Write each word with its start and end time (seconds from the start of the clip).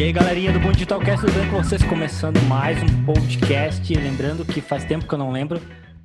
E 0.00 0.02
aí, 0.02 0.12
galerinha 0.14 0.50
do 0.50 0.58
Bom 0.58 0.72
Digitalcast, 0.72 1.26
tudo 1.26 1.38
bem 1.38 1.50
com 1.50 1.62
vocês? 1.62 1.82
Começando 1.82 2.40
mais 2.48 2.82
um 2.82 3.04
podcast. 3.04 3.94
Lembrando 3.94 4.46
que 4.46 4.62
faz 4.62 4.82
tempo 4.82 5.06
que 5.06 5.12
eu 5.12 5.18
não 5.18 5.30
lembro. 5.30 5.60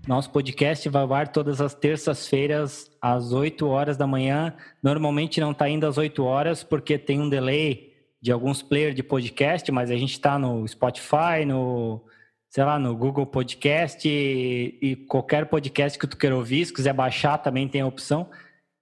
Nosso 0.05 0.29
podcast 0.31 0.89
vai 0.89 1.01
ao 1.01 1.13
ar 1.13 1.29
todas 1.29 1.61
as 1.61 1.73
terças-feiras, 1.73 2.91
às 3.01 3.31
8 3.31 3.65
horas 3.65 3.95
da 3.95 4.05
manhã. 4.05 4.53
Normalmente 4.83 5.39
não 5.39 5.51
está 5.51 5.69
indo 5.69 5.87
às 5.87 5.97
8 5.97 6.21
horas, 6.25 6.61
porque 6.61 6.97
tem 6.97 7.21
um 7.21 7.29
delay 7.29 7.93
de 8.21 8.33
alguns 8.33 8.61
players 8.61 8.95
de 8.95 9.01
podcast, 9.01 9.71
mas 9.71 9.89
a 9.89 9.95
gente 9.95 10.11
está 10.11 10.37
no 10.37 10.67
Spotify, 10.67 11.45
no, 11.47 12.03
sei 12.49 12.65
lá, 12.65 12.77
no 12.77 12.97
Google 12.97 13.25
Podcast 13.25 14.05
e, 14.05 14.77
e 14.81 14.95
qualquer 15.07 15.45
podcast 15.45 15.97
que 15.97 16.05
tu 16.05 16.17
queira 16.17 16.35
ouvir, 16.35 16.65
se 16.65 16.73
quiser 16.73 16.91
baixar 16.91 17.37
também 17.37 17.65
tem 17.65 17.79
a 17.79 17.87
opção. 17.87 18.29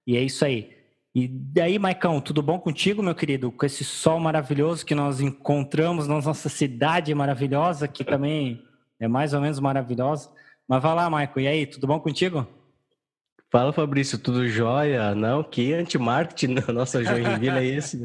E 0.08 0.16
é 0.16 0.20
isso 0.20 0.44
aí. 0.44 0.73
E 1.14 1.28
daí, 1.28 1.78
Maicão, 1.78 2.20
tudo 2.20 2.42
bom 2.42 2.58
contigo, 2.58 3.00
meu 3.00 3.14
querido? 3.14 3.52
Com 3.52 3.64
esse 3.64 3.84
sol 3.84 4.18
maravilhoso 4.18 4.84
que 4.84 4.96
nós 4.96 5.20
encontramos 5.20 6.08
na 6.08 6.20
nossa 6.20 6.48
cidade 6.48 7.14
maravilhosa, 7.14 7.86
que 7.86 8.02
também 8.02 8.60
é 8.98 9.06
mais 9.06 9.32
ou 9.32 9.40
menos 9.40 9.60
maravilhosa. 9.60 10.28
Mas 10.66 10.82
vai 10.82 10.92
lá, 10.92 11.08
Maicon, 11.08 11.40
e 11.40 11.46
aí, 11.46 11.66
tudo 11.66 11.86
bom 11.86 12.00
contigo? 12.00 12.44
Fala, 13.48 13.72
Fabrício, 13.72 14.18
tudo 14.18 14.48
jóia? 14.48 15.14
Não, 15.14 15.44
que 15.44 15.72
anti-marketing 15.72 16.54
na 16.54 16.72
nossa 16.72 17.04
Joinville 17.04 17.58
é 17.58 17.64
esse? 17.64 18.04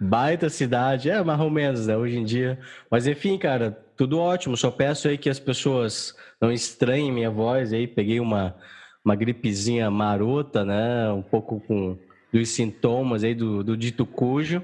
Baita 0.00 0.48
cidade, 0.48 1.10
é 1.10 1.22
mais 1.22 1.38
ou 1.38 1.50
menos, 1.50 1.86
né, 1.86 1.96
hoje 1.96 2.16
em 2.16 2.24
dia. 2.24 2.58
Mas 2.90 3.06
enfim, 3.06 3.38
cara, 3.38 3.70
tudo 3.96 4.18
ótimo. 4.18 4.56
Só 4.56 4.72
peço 4.72 5.06
aí 5.06 5.16
que 5.16 5.30
as 5.30 5.38
pessoas 5.38 6.12
não 6.40 6.50
estranhem 6.50 7.12
minha 7.12 7.30
voz 7.30 7.72
aí. 7.72 7.86
Peguei 7.86 8.18
uma, 8.18 8.56
uma 9.04 9.14
gripezinha 9.14 9.88
marota, 9.88 10.64
né, 10.64 11.12
um 11.12 11.22
pouco 11.22 11.60
com 11.60 11.96
dos 12.32 12.50
sintomas 12.50 13.24
aí 13.24 13.34
do, 13.34 13.62
do 13.62 13.76
dito 13.76 14.04
cujo. 14.06 14.62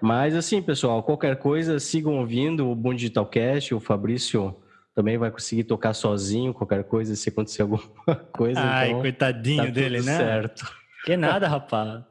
Mas 0.00 0.34
assim, 0.34 0.62
pessoal, 0.62 1.02
qualquer 1.02 1.36
coisa, 1.36 1.80
sigam 1.80 2.18
ouvindo 2.18 2.68
o 2.70 2.74
Bom 2.74 2.94
Digital 2.94 3.26
Cast, 3.26 3.74
o 3.74 3.80
Fabrício 3.80 4.54
também 4.94 5.16
vai 5.16 5.30
conseguir 5.30 5.64
tocar 5.64 5.94
sozinho, 5.94 6.54
qualquer 6.54 6.84
coisa, 6.84 7.14
se 7.14 7.28
acontecer 7.28 7.62
alguma 7.62 7.82
coisa. 8.32 8.60
Ai, 8.60 8.88
então, 8.88 9.00
coitadinho 9.00 9.64
tá 9.64 9.70
dele, 9.70 10.02
né? 10.02 10.16
Certo. 10.16 10.72
Que 11.04 11.16
nada, 11.16 11.48
rapaz. 11.48 12.02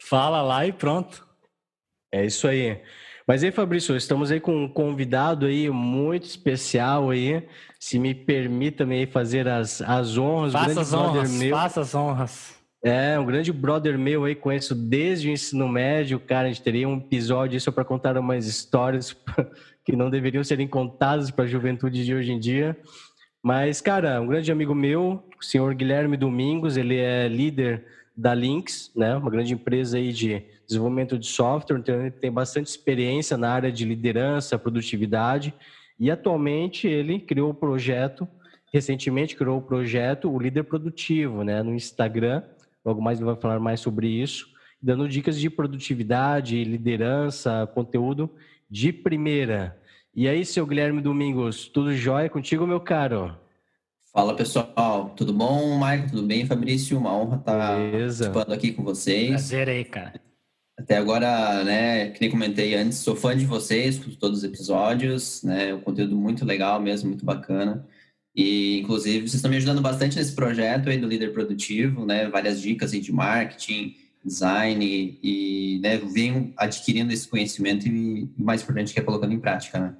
Fala 0.00 0.42
lá 0.42 0.66
e 0.66 0.72
pronto. 0.72 1.26
É 2.12 2.24
isso 2.24 2.46
aí. 2.46 2.80
Mas 3.26 3.42
aí, 3.42 3.52
Fabrício, 3.52 3.96
estamos 3.96 4.30
aí 4.30 4.40
com 4.40 4.64
um 4.64 4.68
convidado 4.68 5.46
aí 5.46 5.70
muito 5.70 6.24
especial 6.24 7.10
aí. 7.10 7.46
Se 7.78 7.98
me 7.98 8.14
permita 8.14 8.84
me 8.84 9.06
fazer 9.06 9.48
as, 9.48 9.80
as 9.80 10.18
honras. 10.18 10.52
Faça 10.52 10.80
as 10.80 10.92
honras, 10.92 11.42
faça 11.50 11.80
as 11.80 11.94
honras. 11.94 12.51
É, 12.84 13.16
um 13.16 13.24
grande 13.24 13.52
brother 13.52 13.96
meu 13.96 14.24
aí, 14.24 14.34
conheço 14.34 14.74
desde 14.74 15.28
o 15.28 15.30
ensino 15.30 15.68
médio, 15.68 16.18
cara, 16.18 16.48
a 16.48 16.52
gente 16.52 16.62
teria 16.62 16.88
um 16.88 16.96
episódio 16.96 17.60
só 17.60 17.70
para 17.70 17.84
contar 17.84 18.18
umas 18.18 18.44
histórias 18.44 19.16
que 19.86 19.94
não 19.94 20.10
deveriam 20.10 20.42
serem 20.42 20.66
contadas 20.66 21.30
para 21.30 21.44
a 21.44 21.48
juventude 21.48 22.04
de 22.04 22.12
hoje 22.12 22.32
em 22.32 22.40
dia. 22.40 22.76
Mas, 23.40 23.80
cara, 23.80 24.20
um 24.20 24.26
grande 24.26 24.50
amigo 24.50 24.74
meu, 24.74 25.22
o 25.40 25.44
senhor 25.44 25.74
Guilherme 25.74 26.16
Domingos, 26.16 26.76
ele 26.76 26.96
é 26.96 27.28
líder 27.28 27.84
da 28.16 28.34
Lynx, 28.34 28.90
né, 28.96 29.14
uma 29.14 29.30
grande 29.30 29.54
empresa 29.54 29.96
aí 29.96 30.12
de 30.12 30.44
desenvolvimento 30.66 31.16
de 31.16 31.26
software, 31.26 31.78
então 31.78 32.00
ele 32.00 32.10
tem 32.10 32.32
bastante 32.32 32.66
experiência 32.66 33.36
na 33.36 33.50
área 33.50 33.70
de 33.70 33.84
liderança, 33.84 34.58
produtividade, 34.58 35.54
e 36.00 36.10
atualmente 36.10 36.88
ele 36.88 37.20
criou 37.20 37.50
o 37.50 37.54
projeto, 37.54 38.26
recentemente 38.72 39.36
criou 39.36 39.58
o 39.58 39.62
projeto 39.62 40.28
O 40.28 40.38
Líder 40.38 40.64
Produtivo, 40.64 41.44
né, 41.44 41.62
no 41.62 41.74
Instagram, 41.74 42.42
Logo 42.84 43.00
mais 43.00 43.18
ele 43.18 43.26
vai 43.26 43.36
falar 43.36 43.60
mais 43.60 43.80
sobre 43.80 44.08
isso, 44.08 44.48
dando 44.80 45.08
dicas 45.08 45.38
de 45.38 45.48
produtividade, 45.48 46.64
liderança, 46.64 47.68
conteúdo 47.74 48.30
de 48.68 48.92
primeira. 48.92 49.80
E 50.14 50.28
aí, 50.28 50.44
seu 50.44 50.66
Guilherme 50.66 51.00
Domingos, 51.00 51.68
tudo 51.68 51.94
jóia 51.94 52.28
contigo, 52.28 52.66
meu 52.66 52.80
caro? 52.80 53.36
Fala 54.12 54.36
pessoal, 54.36 55.10
tudo 55.16 55.32
bom, 55.32 55.78
Maicon? 55.78 56.08
Tudo 56.08 56.22
bem, 56.24 56.44
Fabrício? 56.44 56.98
Uma 56.98 57.16
honra 57.16 57.38
estar 57.38 57.78
Beleza. 57.78 58.24
participando 58.24 58.54
aqui 58.54 58.72
com 58.72 58.82
vocês. 58.82 59.28
Prazer 59.28 59.68
aí, 59.70 59.84
cara. 59.84 60.20
Até 60.78 60.96
agora, 60.96 61.64
né, 61.64 62.10
que 62.10 62.20
nem 62.20 62.30
comentei 62.30 62.74
antes, 62.74 62.98
sou 62.98 63.14
fã 63.14 63.36
de 63.36 63.46
vocês, 63.46 63.98
por 63.98 64.14
todos 64.16 64.38
os 64.38 64.44
episódios, 64.44 65.42
né, 65.42 65.72
o 65.72 65.80
conteúdo 65.80 66.16
muito 66.16 66.44
legal 66.44 66.80
mesmo, 66.80 67.08
muito 67.08 67.24
bacana. 67.24 67.86
E, 68.34 68.80
inclusive, 68.80 69.20
vocês 69.20 69.34
estão 69.34 69.50
me 69.50 69.58
ajudando 69.58 69.82
bastante 69.82 70.16
nesse 70.16 70.34
projeto 70.34 70.88
aí 70.88 70.96
do 70.96 71.06
líder 71.06 71.32
produtivo, 71.32 72.06
né? 72.06 72.28
Várias 72.28 72.60
dicas 72.60 72.92
aí 72.92 73.00
de 73.00 73.12
marketing, 73.12 73.94
design 74.24 75.18
e, 75.22 75.80
né, 75.82 75.98
venho 75.98 76.52
adquirindo 76.56 77.12
esse 77.12 77.28
conhecimento 77.28 77.86
e, 77.86 78.24
o 78.38 78.44
mais 78.44 78.62
importante, 78.62 78.94
que 78.94 79.00
é 79.00 79.02
colocando 79.02 79.34
em 79.34 79.40
prática, 79.40 79.78
né? 79.78 79.96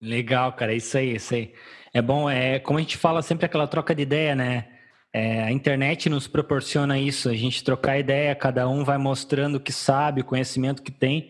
Legal, 0.00 0.52
cara, 0.54 0.74
isso 0.74 0.96
aí, 0.96 1.14
isso 1.14 1.34
aí. 1.34 1.52
É 1.92 2.00
bom, 2.00 2.28
é 2.28 2.58
como 2.58 2.78
a 2.78 2.82
gente 2.82 2.96
fala 2.96 3.22
sempre 3.22 3.46
aquela 3.46 3.66
troca 3.66 3.94
de 3.94 4.02
ideia, 4.02 4.34
né? 4.34 4.68
É, 5.12 5.42
a 5.42 5.52
internet 5.52 6.08
nos 6.08 6.26
proporciona 6.26 6.98
isso, 6.98 7.28
a 7.28 7.34
gente 7.34 7.62
trocar 7.62 7.98
ideia, 7.98 8.34
cada 8.34 8.66
um 8.66 8.82
vai 8.82 8.96
mostrando 8.96 9.56
o 9.56 9.60
que 9.60 9.70
sabe, 9.72 10.22
o 10.22 10.24
conhecimento 10.24 10.82
que 10.82 10.90
tem, 10.90 11.28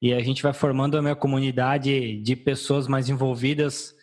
e 0.00 0.14
a 0.14 0.20
gente 0.20 0.42
vai 0.42 0.54
formando 0.54 0.96
a 0.96 1.02
minha 1.02 1.14
comunidade 1.14 2.16
de 2.22 2.34
pessoas 2.34 2.88
mais 2.88 3.10
envolvidas 3.10 3.94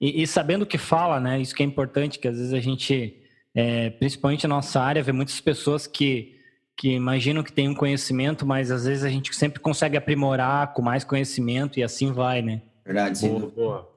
e, 0.00 0.22
e, 0.22 0.26
sabendo 0.26 0.62
o 0.62 0.66
que 0.66 0.78
fala, 0.78 1.20
né? 1.20 1.40
Isso 1.40 1.54
que 1.54 1.62
é 1.62 1.66
importante, 1.66 2.18
que 2.18 2.28
às 2.28 2.36
vezes 2.36 2.52
a 2.52 2.60
gente, 2.60 3.22
é, 3.54 3.90
principalmente 3.90 4.46
na 4.46 4.56
nossa 4.56 4.80
área, 4.80 5.02
vê 5.02 5.12
muitas 5.12 5.40
pessoas 5.40 5.86
que, 5.86 6.36
que 6.76 6.90
imaginam 6.90 7.42
que 7.42 7.52
tem 7.52 7.68
um 7.68 7.74
conhecimento, 7.74 8.44
mas 8.44 8.70
às 8.70 8.84
vezes 8.84 9.04
a 9.04 9.08
gente 9.08 9.34
sempre 9.34 9.60
consegue 9.60 9.96
aprimorar 9.96 10.72
com 10.72 10.82
mais 10.82 11.04
conhecimento 11.04 11.78
e 11.78 11.82
assim 11.82 12.12
vai, 12.12 12.42
né? 12.42 12.62
Verdade, 12.84 13.18
sim. 13.18 13.30
Boa, 13.30 13.50
boa. 13.50 13.94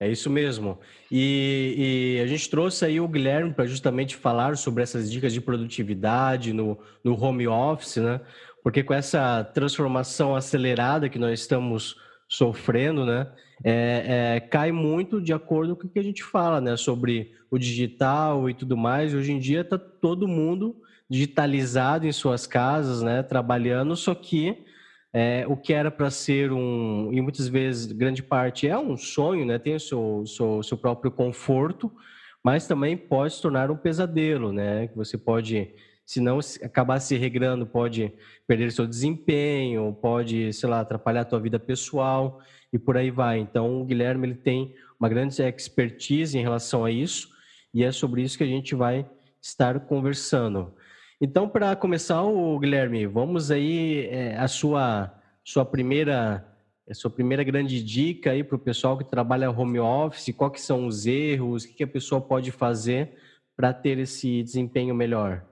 É 0.00 0.10
isso 0.10 0.28
mesmo. 0.28 0.78
E, 1.10 2.16
e, 2.18 2.22
a 2.22 2.26
gente 2.26 2.50
trouxe 2.50 2.84
aí 2.84 3.00
o 3.00 3.08
Guilherme 3.08 3.54
para 3.54 3.66
justamente 3.66 4.16
falar 4.16 4.56
sobre 4.56 4.82
essas 4.82 5.10
dicas 5.10 5.32
de 5.32 5.40
produtividade 5.40 6.52
no, 6.52 6.78
no 7.02 7.18
home 7.22 7.46
office, 7.46 7.96
né? 7.96 8.20
Porque 8.62 8.82
com 8.82 8.92
essa 8.92 9.44
transformação 9.44 10.34
acelerada 10.34 11.08
que 11.08 11.18
nós 11.18 11.40
estamos 11.40 11.96
sofrendo, 12.28 13.06
né? 13.06 13.30
É, 13.62 14.36
é, 14.36 14.40
cai 14.40 14.72
muito 14.72 15.20
de 15.20 15.32
acordo 15.32 15.76
com 15.76 15.86
o 15.86 15.90
que 15.90 15.98
a 15.98 16.02
gente 16.02 16.22
fala, 16.22 16.60
né? 16.60 16.76
Sobre 16.76 17.32
o 17.50 17.58
digital 17.58 18.48
e 18.48 18.54
tudo 18.54 18.76
mais. 18.76 19.14
Hoje 19.14 19.32
em 19.32 19.38
dia 19.38 19.60
está 19.60 19.78
todo 19.78 20.26
mundo 20.26 20.76
digitalizado 21.08 22.06
em 22.06 22.12
suas 22.12 22.46
casas, 22.46 23.02
né? 23.02 23.22
Trabalhando, 23.22 23.94
só 23.94 24.14
que 24.14 24.64
é, 25.12 25.44
o 25.46 25.56
que 25.56 25.72
era 25.72 25.90
para 25.90 26.10
ser 26.10 26.50
um, 26.50 27.10
e 27.12 27.20
muitas 27.20 27.46
vezes, 27.46 27.92
grande 27.92 28.22
parte, 28.22 28.66
é 28.66 28.76
um 28.76 28.96
sonho, 28.96 29.46
né? 29.46 29.58
Tem 29.58 29.76
o 29.76 29.80
seu, 29.80 30.24
seu, 30.26 30.62
seu 30.62 30.76
próprio 30.76 31.12
conforto, 31.12 31.92
mas 32.42 32.66
também 32.66 32.96
pode 32.96 33.34
se 33.34 33.42
tornar 33.42 33.70
um 33.70 33.76
pesadelo, 33.76 34.52
né? 34.52 34.88
Que 34.88 34.96
você 34.96 35.16
pode 35.16 35.72
se 36.04 36.20
não 36.20 36.38
acabar 36.62 37.00
se 37.00 37.16
regrando, 37.16 37.64
pode 37.64 38.12
perder 38.46 38.70
seu 38.72 38.86
desempenho, 38.86 39.96
pode, 40.02 40.52
sei 40.52 40.68
lá, 40.68 40.80
atrapalhar 40.80 41.22
a 41.22 41.24
tua 41.24 41.40
vida 41.40 41.58
pessoal 41.58 42.40
e 42.74 42.78
por 42.78 42.96
aí 42.96 43.08
vai. 43.08 43.38
Então, 43.38 43.80
o 43.80 43.84
Guilherme 43.84 44.26
ele 44.26 44.34
tem 44.34 44.74
uma 44.98 45.08
grande 45.08 45.40
expertise 45.40 46.36
em 46.36 46.42
relação 46.42 46.84
a 46.84 46.90
isso 46.90 47.28
e 47.72 47.84
é 47.84 47.92
sobre 47.92 48.20
isso 48.20 48.36
que 48.36 48.42
a 48.42 48.48
gente 48.48 48.74
vai 48.74 49.08
estar 49.40 49.78
conversando. 49.78 50.74
Então, 51.20 51.48
para 51.48 51.76
começar, 51.76 52.20
o 52.24 52.58
Guilherme, 52.58 53.06
vamos 53.06 53.52
aí 53.52 54.08
é, 54.10 54.36
a 54.36 54.48
sua 54.48 55.14
sua 55.44 55.64
primeira 55.64 56.44
a 56.88 56.94
sua 56.94 57.10
primeira 57.10 57.44
grande 57.44 57.82
dica 57.82 58.32
aí 58.32 58.42
para 58.42 58.56
o 58.56 58.58
pessoal 58.58 58.98
que 58.98 59.04
trabalha 59.04 59.50
home 59.50 59.78
office, 59.78 60.34
quais 60.36 60.60
são 60.60 60.86
os 60.86 61.06
erros, 61.06 61.64
o 61.64 61.68
que 61.68 61.84
a 61.84 61.86
pessoa 61.86 62.20
pode 62.20 62.50
fazer 62.50 63.12
para 63.56 63.72
ter 63.72 63.98
esse 63.98 64.42
desempenho 64.42 64.94
melhor? 64.94 65.44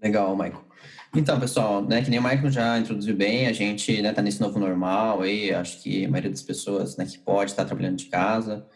Legal, 0.00 0.34
Michael. 0.34 0.67
Então, 1.14 1.40
pessoal, 1.40 1.82
né, 1.82 2.02
que 2.02 2.10
nem 2.10 2.18
o 2.18 2.22
Michael 2.22 2.50
já 2.50 2.78
introduziu 2.78 3.16
bem, 3.16 3.46
a 3.46 3.52
gente 3.52 4.02
né, 4.02 4.12
tá 4.12 4.20
nesse 4.20 4.40
novo 4.40 4.58
normal 4.58 5.22
aí, 5.22 5.52
acho 5.54 5.82
que 5.82 6.04
a 6.04 6.08
maioria 6.08 6.30
das 6.30 6.42
pessoas 6.42 6.96
né, 6.96 7.06
que 7.06 7.18
pode 7.18 7.50
estar 7.50 7.62
tá 7.62 7.68
trabalhando 7.68 7.96
de 7.96 8.06
casa. 8.06 8.66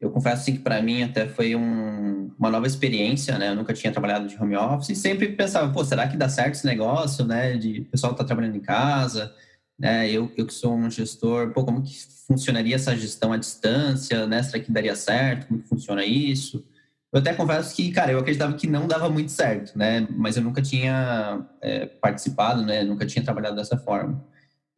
Eu 0.00 0.10
confesso 0.10 0.42
assim, 0.42 0.54
que 0.54 0.58
para 0.58 0.82
mim 0.82 1.04
até 1.04 1.28
foi 1.28 1.54
um, 1.54 2.32
uma 2.36 2.50
nova 2.50 2.66
experiência, 2.66 3.38
né? 3.38 3.50
Eu 3.50 3.54
nunca 3.54 3.72
tinha 3.72 3.92
trabalhado 3.92 4.26
de 4.26 4.36
home 4.36 4.56
office 4.56 4.88
e 4.88 4.96
sempre 4.96 5.28
pensava, 5.28 5.72
pô, 5.72 5.84
será 5.84 6.08
que 6.08 6.16
dá 6.16 6.28
certo 6.28 6.54
esse 6.54 6.66
negócio, 6.66 7.24
né? 7.24 7.56
De 7.56 7.82
pessoal 7.82 8.12
tá 8.12 8.24
trabalhando 8.24 8.56
em 8.56 8.60
casa, 8.60 9.32
né? 9.78 10.10
Eu, 10.10 10.32
eu 10.36 10.44
que 10.44 10.52
sou 10.52 10.74
um 10.74 10.90
gestor, 10.90 11.52
pô, 11.52 11.64
como 11.64 11.82
que 11.82 11.94
funcionaria 12.26 12.74
essa 12.74 12.96
gestão 12.96 13.32
à 13.32 13.36
distância, 13.36 14.26
né? 14.26 14.42
Será 14.42 14.60
que 14.60 14.72
daria 14.72 14.96
certo? 14.96 15.46
Como 15.46 15.60
que 15.62 15.68
funciona 15.68 16.04
isso? 16.04 16.64
Eu 17.12 17.20
até 17.20 17.34
confesso 17.34 17.76
que, 17.76 17.92
cara, 17.92 18.12
eu 18.12 18.18
acreditava 18.18 18.54
que 18.54 18.66
não 18.66 18.86
dava 18.86 19.08
muito 19.10 19.30
certo, 19.30 19.76
né? 19.76 20.06
Mas 20.10 20.36
eu 20.36 20.42
nunca 20.42 20.62
tinha 20.62 21.46
é, 21.60 21.84
participado, 21.86 22.62
né? 22.64 22.82
Nunca 22.82 23.04
tinha 23.04 23.22
trabalhado 23.22 23.56
dessa 23.56 23.76
forma. 23.76 24.24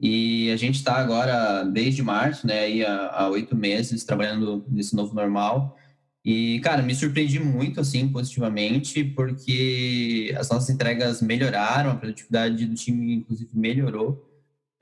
E 0.00 0.50
a 0.50 0.56
gente 0.56 0.76
está 0.76 0.96
agora, 0.96 1.62
desde 1.64 2.02
março, 2.02 2.46
né? 2.46 2.60
Aí 2.60 2.84
há 2.84 3.28
oito 3.28 3.56
meses, 3.56 4.04
trabalhando 4.04 4.64
nesse 4.68 4.96
novo 4.96 5.14
normal. 5.14 5.76
E, 6.24 6.58
cara, 6.60 6.82
me 6.82 6.94
surpreendi 6.94 7.38
muito, 7.38 7.80
assim, 7.80 8.08
positivamente, 8.08 9.04
porque 9.04 10.34
as 10.36 10.48
nossas 10.48 10.70
entregas 10.70 11.22
melhoraram, 11.22 11.90
a 11.90 11.96
produtividade 11.96 12.66
do 12.66 12.74
time, 12.74 13.14
inclusive, 13.14 13.50
melhorou. 13.54 14.33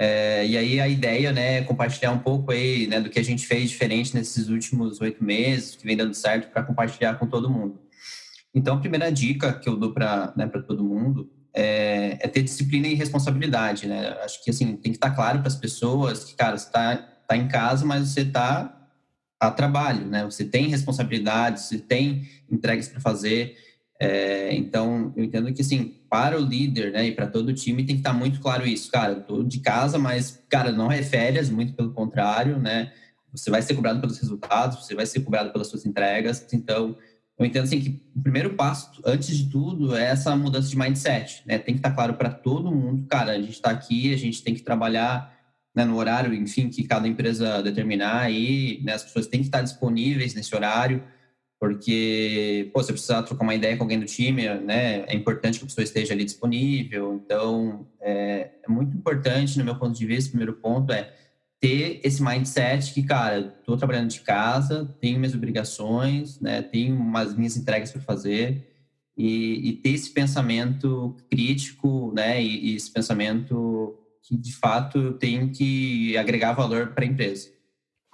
É, 0.05 0.45
e 0.45 0.59
aí 0.59 0.81
a 0.81 0.89
ideia, 0.89 1.31
né, 1.31 1.59
é 1.59 1.63
compartilhar 1.63 2.11
um 2.11 2.19
pouco 2.19 2.51
aí, 2.51 2.89
né, 2.89 3.01
do 3.01 3.09
que 3.09 3.21
a 3.21 3.23
gente 3.23 3.47
fez 3.47 3.71
diferente 3.71 4.17
nesses 4.17 4.49
últimos 4.49 5.01
oito 5.01 5.23
meses, 5.23 5.77
que 5.77 5.87
vem 5.87 5.97
dando 5.97 6.13
certo, 6.13 6.51
para 6.51 6.65
compartilhar 6.65 7.15
com 7.21 7.27
todo 7.29 7.49
mundo. 7.49 7.81
Então, 8.53 8.75
a 8.75 8.81
primeira 8.81 9.13
dica 9.13 9.53
que 9.53 9.69
eu 9.69 9.77
dou 9.77 9.93
para 9.93 10.33
né, 10.37 10.49
todo 10.67 10.83
mundo 10.83 11.31
é, 11.55 12.19
é, 12.21 12.27
ter 12.27 12.43
disciplina 12.43 12.89
e 12.89 12.95
responsabilidade, 12.95 13.87
né? 13.87 14.09
Acho 14.25 14.43
que, 14.43 14.51
assim, 14.51 14.75
tem 14.75 14.91
que 14.91 14.97
estar 14.97 15.13
claro 15.13 15.39
para 15.39 15.47
as 15.47 15.55
pessoas 15.55 16.25
que, 16.25 16.35
cara, 16.35 16.59
você 16.59 16.67
está 16.67 16.97
tá 17.29 17.37
em 17.37 17.47
casa, 17.47 17.87
mas 17.87 18.09
você 18.09 18.23
está 18.23 18.77
a 19.39 19.53
trabalho, 19.53 20.05
né? 20.07 20.25
Você 20.25 20.45
tem 20.45 20.67
responsabilidades, 20.67 21.67
você 21.67 21.79
tem 21.79 22.29
entregas 22.51 22.89
para 22.89 23.01
fazer. 23.01 23.57
É, 24.05 24.53
então, 24.57 25.13
eu 25.15 25.23
entendo 25.23 25.53
que, 25.55 25.63
assim, 25.63 25.95
para 26.11 26.37
o 26.37 26.45
líder, 26.45 26.91
né, 26.91 27.07
e 27.07 27.13
para 27.13 27.29
todo 27.29 27.51
o 27.51 27.55
time, 27.55 27.85
tem 27.85 27.95
que 27.95 28.01
estar 28.01 28.13
muito 28.13 28.41
claro 28.41 28.67
isso. 28.67 28.91
Cara, 28.91 29.13
eu 29.13 29.23
tô 29.23 29.45
de 29.45 29.61
casa, 29.61 29.97
mas, 29.97 30.43
cara, 30.49 30.73
não 30.73 30.91
é 30.91 31.05
férias, 31.05 31.49
muito 31.49 31.73
pelo 31.73 31.93
contrário, 31.93 32.59
né? 32.59 32.93
Você 33.33 33.49
vai 33.49 33.63
ser 33.63 33.75
cobrado 33.75 34.01
pelos 34.01 34.19
resultados, 34.19 34.85
você 34.85 34.97
vai 34.97 35.07
ser 35.07 35.21
cobrado 35.21 35.53
pelas 35.53 35.69
suas 35.69 35.87
entregas. 35.87 36.45
Então, 36.53 36.97
eu 37.39 37.47
entendo 37.47 37.63
assim 37.63 37.81
que 37.81 38.03
o 38.17 38.21
primeiro 38.21 38.55
passo, 38.55 38.91
antes 39.07 39.37
de 39.39 39.49
tudo, 39.49 39.97
é 39.97 40.07
essa 40.07 40.35
mudança 40.35 40.69
de 40.69 40.77
mindset, 40.77 41.45
né? 41.47 41.59
Tem 41.59 41.73
que 41.73 41.79
estar 41.79 41.93
claro 41.93 42.15
para 42.15 42.29
todo 42.29 42.75
mundo, 42.75 43.07
cara, 43.07 43.31
a 43.31 43.41
gente 43.41 43.53
está 43.53 43.71
aqui, 43.71 44.13
a 44.13 44.19
gente 44.19 44.43
tem 44.43 44.53
que 44.53 44.63
trabalhar 44.63 45.33
né, 45.73 45.85
no 45.85 45.97
horário, 45.97 46.35
enfim, 46.35 46.69
que 46.69 46.83
cada 46.83 47.07
empresa 47.07 47.63
determinar 47.63 48.33
e 48.33 48.83
né, 48.83 48.95
as 48.95 49.05
pessoas 49.05 49.29
têm 49.29 49.41
que 49.41 49.47
estar 49.47 49.63
disponíveis 49.63 50.35
nesse 50.35 50.53
horário, 50.57 51.05
porque, 51.63 52.73
pô, 52.75 52.83
você 52.83 52.93
precisa 52.93 53.23
trocar 53.23 53.45
uma 53.45 53.55
ideia 53.55 53.77
com 53.77 53.85
alguém 53.85 54.01
do 54.01 54.05
time, 54.05 54.49
né? 54.49 55.05
É 55.07 55.15
importante 55.15 55.61
que 55.61 55.65
a 55.65 55.69
pessoa 55.69 55.85
esteja 55.85 56.13
ali 56.13 56.25
disponível. 56.25 57.23
Então, 57.25 57.87
é, 58.01 58.51
é 58.65 58.69
muito 58.69 58.97
importante, 58.97 59.57
no 59.57 59.65
meu 59.65 59.77
ponto 59.77 59.97
de 59.97 60.05
vista, 60.05 60.27
o 60.27 60.33
primeiro 60.33 60.55
ponto 60.55 60.93
é 60.93 61.15
ter 61.61 62.01
esse 62.03 62.21
mindset 62.21 62.93
que, 62.93 63.05
cara, 63.05 63.55
estou 63.61 63.77
trabalhando 63.77 64.11
de 64.11 64.23
casa, 64.23 64.93
tenho 65.01 65.21
minhas 65.21 65.37
obrigações, 65.37 66.41
né, 66.41 66.63
tenho 66.63 66.97
umas 66.97 67.37
minhas 67.37 67.57
entregas 67.57 67.93
para 67.93 68.01
fazer 68.01 68.67
e, 69.17 69.69
e, 69.69 69.73
ter 69.75 69.91
esse 69.91 70.11
pensamento 70.11 71.17
crítico, 71.31 72.13
né, 72.13 72.43
e, 72.43 72.73
e, 72.73 72.75
esse 72.75 72.91
pensamento 72.91 73.97
que 74.21 74.37
de 74.37 74.53
fato 74.53 75.13
tem 75.13 75.49
que 75.49 76.17
agregar 76.17 76.55
valor 76.55 76.89
para 76.89 77.05
a 77.05 77.07
empresa. 77.07 77.51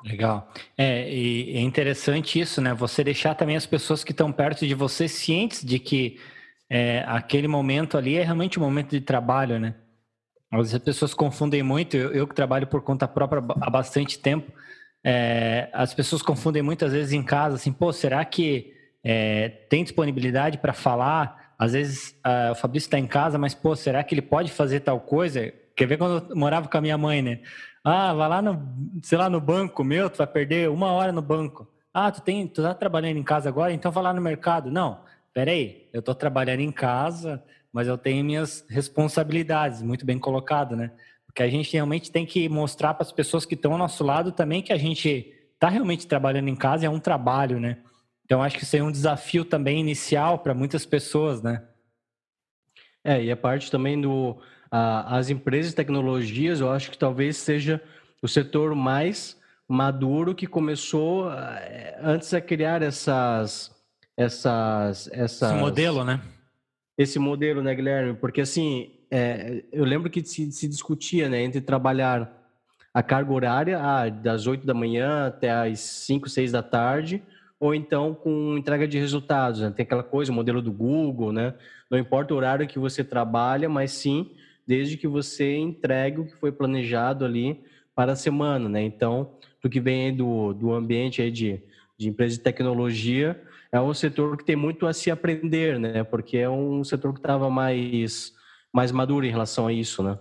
Legal. 0.04 0.52
É, 0.76 1.12
e 1.12 1.56
é 1.56 1.60
interessante 1.60 2.38
isso, 2.38 2.60
né? 2.60 2.72
Você 2.72 3.02
deixar 3.02 3.34
também 3.34 3.56
as 3.56 3.66
pessoas 3.66 4.04
que 4.04 4.12
estão 4.12 4.32
perto 4.32 4.66
de 4.66 4.74
você 4.74 5.08
cientes 5.08 5.64
de 5.64 5.78
que 5.78 6.20
é, 6.70 7.04
aquele 7.06 7.48
momento 7.48 7.98
ali 7.98 8.16
é 8.16 8.22
realmente 8.22 8.58
um 8.60 8.62
momento 8.62 8.90
de 8.90 9.00
trabalho, 9.00 9.58
né? 9.58 9.74
Às 10.50 10.74
as 10.74 10.80
pessoas 10.82 11.14
confundem 11.14 11.62
muito, 11.62 11.96
eu, 11.96 12.12
eu, 12.12 12.26
que 12.28 12.34
trabalho 12.34 12.66
por 12.66 12.82
conta 12.82 13.08
própria 13.08 13.42
há 13.60 13.70
bastante 13.70 14.18
tempo, 14.18 14.52
é, 15.04 15.70
as 15.72 15.94
pessoas 15.94 16.22
confundem 16.22 16.62
muitas 16.62 16.92
vezes 16.92 17.12
em 17.12 17.22
casa, 17.22 17.56
assim, 17.56 17.72
pô, 17.72 17.92
será 17.92 18.24
que 18.24 18.72
é, 19.04 19.48
tem 19.70 19.82
disponibilidade 19.84 20.58
para 20.58 20.72
falar? 20.72 21.54
Às 21.58 21.72
vezes 21.72 22.10
uh, 22.26 22.52
o 22.52 22.54
Fabrício 22.54 22.86
está 22.86 22.98
em 22.98 23.06
casa, 23.06 23.38
mas, 23.38 23.54
pô, 23.54 23.74
será 23.76 24.04
que 24.04 24.14
ele 24.14 24.22
pode 24.22 24.52
fazer 24.52 24.80
tal 24.80 25.00
coisa? 25.00 25.52
Quer 25.78 25.86
ver 25.86 25.96
quando 25.96 26.28
eu 26.28 26.36
morava 26.36 26.66
com 26.66 26.76
a 26.76 26.80
minha 26.80 26.98
mãe, 26.98 27.22
né? 27.22 27.38
Ah, 27.84 28.12
vai 28.12 28.28
lá 28.28 28.42
no, 28.42 29.00
sei 29.00 29.16
lá, 29.16 29.30
no 29.30 29.40
banco 29.40 29.84
meu, 29.84 30.10
tu 30.10 30.18
vai 30.18 30.26
perder 30.26 30.68
uma 30.68 30.90
hora 30.90 31.12
no 31.12 31.22
banco. 31.22 31.68
Ah, 31.94 32.10
tu, 32.10 32.20
tem, 32.20 32.48
tu 32.48 32.60
tá 32.60 32.74
trabalhando 32.74 33.16
em 33.16 33.22
casa 33.22 33.48
agora, 33.48 33.72
então 33.72 33.92
vai 33.92 34.02
lá 34.02 34.12
no 34.12 34.20
mercado. 34.20 34.72
Não, 34.72 35.04
peraí, 35.32 35.88
eu 35.92 36.02
tô 36.02 36.16
trabalhando 36.16 36.58
em 36.62 36.72
casa, 36.72 37.40
mas 37.72 37.86
eu 37.86 37.96
tenho 37.96 38.24
minhas 38.24 38.66
responsabilidades, 38.68 39.80
muito 39.80 40.04
bem 40.04 40.18
colocado, 40.18 40.74
né? 40.74 40.90
Porque 41.24 41.44
a 41.44 41.48
gente 41.48 41.72
realmente 41.72 42.10
tem 42.10 42.26
que 42.26 42.48
mostrar 42.48 42.94
para 42.94 43.04
as 43.04 43.12
pessoas 43.12 43.46
que 43.46 43.54
estão 43.54 43.70
ao 43.70 43.78
nosso 43.78 44.02
lado 44.02 44.32
também 44.32 44.60
que 44.60 44.72
a 44.72 44.76
gente 44.76 45.32
está 45.54 45.68
realmente 45.68 46.08
trabalhando 46.08 46.48
em 46.48 46.56
casa, 46.56 46.86
é 46.86 46.90
um 46.90 46.98
trabalho, 46.98 47.60
né? 47.60 47.78
Então 48.24 48.42
acho 48.42 48.58
que 48.58 48.64
isso 48.64 48.76
é 48.76 48.82
um 48.82 48.90
desafio 48.90 49.44
também 49.44 49.78
inicial 49.78 50.40
para 50.40 50.54
muitas 50.54 50.84
pessoas, 50.84 51.40
né? 51.40 51.62
É, 53.04 53.22
e 53.22 53.30
a 53.30 53.36
parte 53.36 53.70
também 53.70 54.00
do 54.00 54.36
as 54.70 55.30
empresas 55.30 55.70
de 55.70 55.76
tecnologias, 55.76 56.60
eu 56.60 56.70
acho 56.70 56.90
que 56.90 56.98
talvez 56.98 57.36
seja 57.36 57.80
o 58.22 58.28
setor 58.28 58.74
mais 58.74 59.38
maduro 59.68 60.34
que 60.34 60.46
começou 60.46 61.30
eh, 61.30 61.98
antes 62.02 62.32
a 62.32 62.40
criar 62.40 62.82
essas 62.82 63.70
essas 64.16 65.08
essas 65.12 65.50
Esse 65.52 65.60
modelo, 65.60 66.04
né? 66.04 66.20
esse 66.98 67.18
modelo, 67.18 67.62
né, 67.62 67.74
Guilherme? 67.74 68.14
Porque 68.14 68.40
assim, 68.40 68.90
é, 69.08 69.62
eu 69.70 69.84
lembro 69.84 70.10
que 70.10 70.24
se, 70.24 70.50
se, 70.50 70.66
discutia, 70.66 71.28
né, 71.28 71.42
entre 71.42 71.60
trabalhar 71.60 72.34
a 72.92 73.02
carga 73.02 73.32
horária 73.32 73.78
ah, 73.80 74.08
das 74.08 74.48
8 74.48 74.66
da 74.66 74.74
manhã 74.74 75.28
até 75.28 75.50
as 75.50 75.78
5, 75.78 76.28
6 76.28 76.50
da 76.50 76.62
tarde, 76.62 77.22
ou 77.60 77.72
então 77.72 78.14
com 78.14 78.56
entrega 78.58 78.88
de 78.88 78.98
resultados. 78.98 79.60
Né? 79.60 79.70
Tem 79.70 79.84
aquela 79.84 80.02
coisa, 80.02 80.32
o 80.32 80.34
modelo 80.34 80.60
do 80.60 80.72
Google, 80.72 81.32
né? 81.32 81.54
Não 81.88 81.98
importa 81.98 82.34
o 82.34 82.36
horário 82.36 82.66
que 82.66 82.78
você 82.78 83.04
trabalha, 83.04 83.68
mas 83.68 83.92
sim 83.92 84.32
desde 84.68 84.98
que 84.98 85.08
você 85.08 85.56
entregue 85.56 86.20
o 86.20 86.26
que 86.26 86.36
foi 86.36 86.52
planejado 86.52 87.24
ali 87.24 87.58
para 87.94 88.12
a 88.12 88.16
semana, 88.16 88.68
né? 88.68 88.82
Então, 88.82 89.30
do 89.62 89.70
que 89.70 89.80
vem 89.80 90.14
do, 90.14 90.52
do 90.52 90.74
ambiente 90.74 91.22
aí 91.22 91.30
de, 91.30 91.62
de 91.96 92.10
empresa 92.10 92.36
de 92.36 92.42
tecnologia, 92.42 93.42
é 93.72 93.80
um 93.80 93.94
setor 93.94 94.36
que 94.36 94.44
tem 94.44 94.56
muito 94.56 94.86
a 94.86 94.92
se 94.92 95.10
aprender, 95.10 95.80
né? 95.80 96.04
Porque 96.04 96.36
é 96.36 96.50
um 96.50 96.84
setor 96.84 97.14
que 97.14 97.18
estava 97.18 97.48
mais, 97.48 98.34
mais 98.70 98.92
maduro 98.92 99.24
em 99.24 99.30
relação 99.30 99.66
a 99.66 99.72
isso, 99.72 100.02
né? 100.02 100.18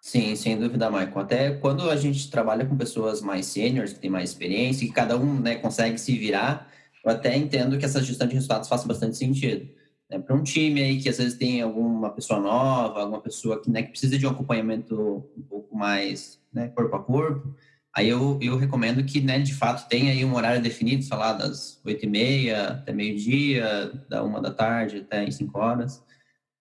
Sim, 0.00 0.36
sem 0.36 0.56
dúvida, 0.56 0.88
Michael. 0.88 1.18
Até 1.18 1.50
quando 1.50 1.90
a 1.90 1.96
gente 1.96 2.30
trabalha 2.30 2.64
com 2.64 2.76
pessoas 2.76 3.20
mais 3.20 3.46
seniors, 3.46 3.92
que 3.92 3.98
têm 3.98 4.08
mais 4.08 4.30
experiência, 4.30 4.86
que 4.86 4.94
cada 4.94 5.16
um 5.16 5.40
né, 5.40 5.56
consegue 5.56 5.98
se 5.98 6.16
virar, 6.16 6.70
eu 7.04 7.10
até 7.10 7.36
entendo 7.36 7.76
que 7.76 7.84
essa 7.84 8.00
gestão 8.00 8.28
de 8.28 8.34
resultados 8.34 8.68
faça 8.68 8.86
bastante 8.86 9.16
sentido. 9.16 9.68
Né? 10.10 10.18
Para 10.18 10.34
um 10.34 10.42
time 10.42 10.82
aí 10.82 11.00
que 11.00 11.08
às 11.08 11.18
vezes 11.18 11.38
tem 11.38 11.62
alguma 11.62 12.10
pessoa 12.10 12.40
nova, 12.40 13.00
alguma 13.00 13.20
pessoa 13.20 13.60
que, 13.60 13.70
né, 13.70 13.82
que 13.82 13.90
precisa 13.90 14.18
de 14.18 14.26
um 14.26 14.30
acompanhamento 14.30 15.24
um 15.36 15.42
pouco 15.42 15.76
mais 15.76 16.40
né, 16.52 16.68
corpo 16.68 16.96
a 16.96 17.02
corpo, 17.02 17.54
Aí 17.92 18.08
eu, 18.08 18.38
eu 18.40 18.56
recomendo 18.56 19.04
que, 19.04 19.20
né, 19.20 19.40
de 19.40 19.52
fato, 19.52 19.88
tenha 19.88 20.12
aí 20.12 20.24
um 20.24 20.34
horário 20.34 20.62
definido, 20.62 21.02
sei 21.02 21.16
lá, 21.16 21.32
das 21.32 21.80
oito 21.84 22.04
e 22.04 22.08
meia 22.08 22.68
até 22.68 22.92
meio-dia, 22.92 23.92
da 24.08 24.22
uma 24.22 24.40
da 24.40 24.52
tarde 24.52 24.98
até 24.98 25.28
cinco 25.30 25.58
horas. 25.58 26.02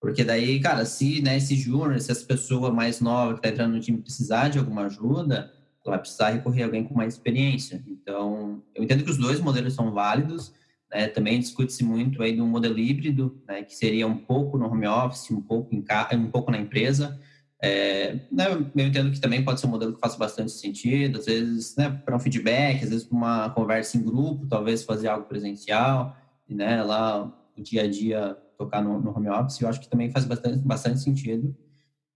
Porque 0.01 0.23
daí, 0.23 0.59
cara, 0.59 0.85
se, 0.85 1.21
né, 1.21 1.37
esse 1.37 1.55
júnior, 1.55 1.99
se 1.99 2.11
essa 2.11 2.25
pessoa 2.25 2.71
mais 2.71 2.99
nova 2.99 3.33
que 3.33 3.39
está 3.39 3.49
entrando 3.49 3.75
no 3.75 3.79
time 3.79 4.01
precisar 4.01 4.49
de 4.49 4.57
alguma 4.57 4.85
ajuda, 4.85 5.51
ela 5.85 5.95
vai 5.95 5.99
precisar 5.99 6.29
recorrer 6.29 6.63
a 6.63 6.65
alguém 6.65 6.83
com 6.83 6.95
mais 6.95 7.13
experiência. 7.13 7.83
Então, 7.87 8.63
eu 8.73 8.83
entendo 8.83 9.03
que 9.03 9.11
os 9.11 9.17
dois 9.17 9.39
modelos 9.39 9.73
são 9.73 9.91
válidos, 9.91 10.53
né, 10.91 11.07
também 11.07 11.39
discute-se 11.39 11.83
muito 11.83 12.21
aí 12.21 12.35
do 12.35 12.45
modelo 12.45 12.77
híbrido, 12.77 13.41
né, 13.47 13.63
que 13.63 13.75
seria 13.75 14.07
um 14.07 14.17
pouco 14.17 14.57
no 14.57 14.67
home 14.67 14.87
office, 14.87 15.31
um 15.31 15.41
pouco, 15.41 15.73
em, 15.73 15.83
um 16.17 16.31
pouco 16.31 16.51
na 16.51 16.57
empresa, 16.57 17.19
é, 17.61 18.19
né, 18.31 18.45
eu 18.75 18.85
entendo 18.85 19.11
que 19.11 19.19
também 19.19 19.43
pode 19.43 19.59
ser 19.59 19.67
um 19.67 19.71
modelo 19.71 19.93
que 19.93 19.99
faça 19.99 20.17
bastante 20.17 20.51
sentido, 20.51 21.19
às 21.19 21.25
vezes 21.25 21.75
né, 21.75 21.89
para 21.89 22.15
um 22.15 22.19
feedback, 22.19 22.83
às 22.83 22.89
vezes 22.89 23.05
para 23.05 23.17
uma 23.17 23.49
conversa 23.49 23.97
em 23.97 24.03
grupo, 24.03 24.47
talvez 24.47 24.83
fazer 24.83 25.09
algo 25.09 25.27
presencial, 25.27 26.15
né, 26.47 26.81
lá 26.83 27.25
o 27.25 27.61
dia 27.61 27.83
a 27.83 27.87
dia 27.87 28.37
tocar 28.57 28.81
no, 28.81 28.99
no 28.99 29.15
home 29.15 29.29
office, 29.29 29.61
eu 29.61 29.67
acho 29.67 29.79
que 29.79 29.89
também 29.89 30.11
faz 30.11 30.25
bastante, 30.25 30.59
bastante 30.59 30.99
sentido 30.99 31.55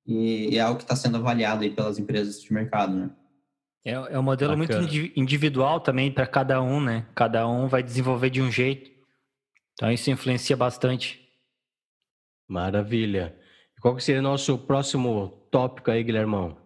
e 0.06 0.58
é 0.58 0.62
algo 0.62 0.78
que 0.78 0.84
está 0.84 0.96
sendo 0.96 1.18
avaliado 1.18 1.64
aí 1.64 1.70
pelas 1.70 1.98
empresas 1.98 2.42
de 2.42 2.54
mercado, 2.54 2.96
né? 2.96 3.10
É, 3.86 3.92
é 3.92 4.20
um 4.20 4.24
modelo 4.24 4.56
Bacana. 4.56 4.82
muito 4.82 5.20
individual 5.20 5.80
também 5.80 6.12
para 6.12 6.26
cada 6.26 6.62
um, 6.62 6.80
né? 6.82 7.06
Cada 7.14 7.48
um 7.48 7.68
vai 7.68 7.84
desenvolver 7.84 8.30
de 8.30 8.42
um 8.42 8.52
jeito. 8.52 8.90
Então 9.74 9.92
isso 9.92 10.10
influencia 10.10 10.56
bastante. 10.56 11.20
Maravilha. 12.48 13.36
Qual 13.82 13.96
que 13.96 14.04
seria 14.04 14.22
o 14.22 14.24
nosso 14.24 14.58
próximo 14.58 15.30
tópico 15.52 15.92
aí, 15.92 16.04
Guilhermão? 16.04 16.58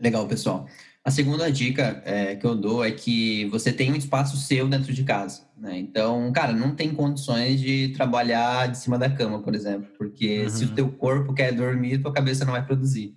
Legal, 0.00 0.26
pessoal. 0.26 0.66
A 1.04 1.10
segunda 1.10 1.52
dica 1.52 2.02
é, 2.06 2.34
que 2.34 2.46
eu 2.46 2.54
dou 2.54 2.82
é 2.82 2.90
que 2.90 3.44
você 3.50 3.70
tem 3.70 3.92
um 3.92 3.96
espaço 3.96 4.38
seu 4.38 4.66
dentro 4.66 4.94
de 4.94 5.04
casa. 5.04 5.42
Né? 5.54 5.78
Então, 5.78 6.32
cara, 6.32 6.54
não 6.54 6.74
tem 6.74 6.94
condições 6.94 7.60
de 7.60 7.88
trabalhar 7.90 8.68
de 8.68 8.78
cima 8.78 8.98
da 8.98 9.10
cama, 9.10 9.42
por 9.42 9.54
exemplo, 9.54 9.86
porque 9.98 10.44
uhum. 10.44 10.48
se 10.48 10.64
o 10.64 10.74
teu 10.74 10.90
corpo 10.90 11.34
quer 11.34 11.52
dormir, 11.52 11.98
tua 11.98 12.12
cabeça 12.12 12.46
não 12.46 12.52
vai 12.52 12.64
produzir. 12.64 13.14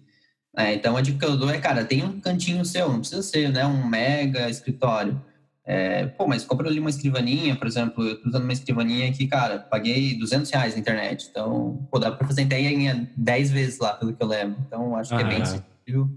É, 0.57 0.73
então, 0.73 0.97
a 0.97 1.01
dica 1.01 1.19
que 1.19 1.25
eu 1.25 1.37
dou 1.37 1.51
é, 1.51 1.59
cara, 1.59 1.85
tem 1.85 2.03
um 2.03 2.19
cantinho 2.19 2.65
seu, 2.65 2.89
não 2.89 2.99
precisa 2.99 3.21
ser 3.21 3.51
né, 3.51 3.63
um 3.67 3.85
mega 3.87 4.49
escritório. 4.49 5.21
É, 5.63 6.07
pô, 6.07 6.25
mas 6.25 6.43
compra 6.43 6.67
ali 6.67 6.79
uma 6.79 6.89
escrivaninha, 6.89 7.55
por 7.55 7.67
exemplo, 7.67 8.03
eu 8.03 8.19
tô 8.19 8.29
usando 8.29 8.43
uma 8.43 8.53
escrivaninha 8.53 9.07
aqui, 9.07 9.27
cara, 9.27 9.59
paguei 9.59 10.17
200 10.17 10.49
reais 10.49 10.73
na 10.73 10.79
internet, 10.79 11.27
então, 11.29 11.87
pô, 11.91 11.99
dá 11.99 12.09
para 12.09 12.25
fazer 12.25 12.43
ideia 12.43 13.07
10 13.15 13.51
vezes 13.51 13.77
lá, 13.77 13.93
pelo 13.93 14.13
que 14.13 14.23
eu 14.23 14.27
lembro, 14.27 14.57
então 14.65 14.95
acho 14.95 15.15
que 15.15 15.21
é 15.21 15.27
bem 15.27 15.41
acessível. 15.41 16.09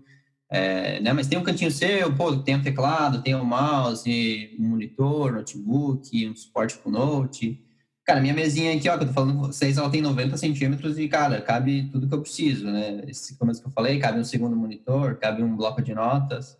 É, 0.48 1.00
né, 1.00 1.12
mas 1.12 1.26
tem 1.26 1.36
um 1.36 1.42
cantinho 1.42 1.70
seu, 1.70 2.14
pô, 2.14 2.34
tem 2.36 2.54
o 2.54 2.58
um 2.58 2.62
teclado, 2.62 3.22
tem 3.22 3.34
o 3.34 3.40
um 3.40 3.44
mouse, 3.44 4.56
um 4.58 4.68
monitor, 4.68 5.32
notebook, 5.32 6.28
um 6.28 6.34
suporte 6.34 6.78
com 6.78 6.90
note, 6.90 7.60
Cara, 8.04 8.20
minha 8.20 8.34
mesinha 8.34 8.74
aqui, 8.74 8.88
ó, 8.88 8.96
que 8.96 9.04
eu 9.04 9.08
tô 9.08 9.14
falando 9.14 9.34
com 9.34 9.46
vocês, 9.46 9.76
ela 9.76 9.90
tem 9.90 10.00
90 10.00 10.36
centímetros 10.36 10.98
e, 10.98 11.06
cara, 11.06 11.40
cabe 11.40 11.88
tudo 11.92 12.08
que 12.08 12.14
eu 12.14 12.22
preciso, 12.22 12.66
né? 12.66 13.02
Esse 13.06 13.36
começo 13.36 13.60
que 13.60 13.68
eu 13.68 13.72
falei, 13.72 13.98
cabe 13.98 14.18
um 14.18 14.24
segundo 14.24 14.56
monitor, 14.56 15.16
cabe 15.16 15.42
um 15.42 15.56
bloco 15.56 15.82
de 15.82 15.94
notas 15.94 16.58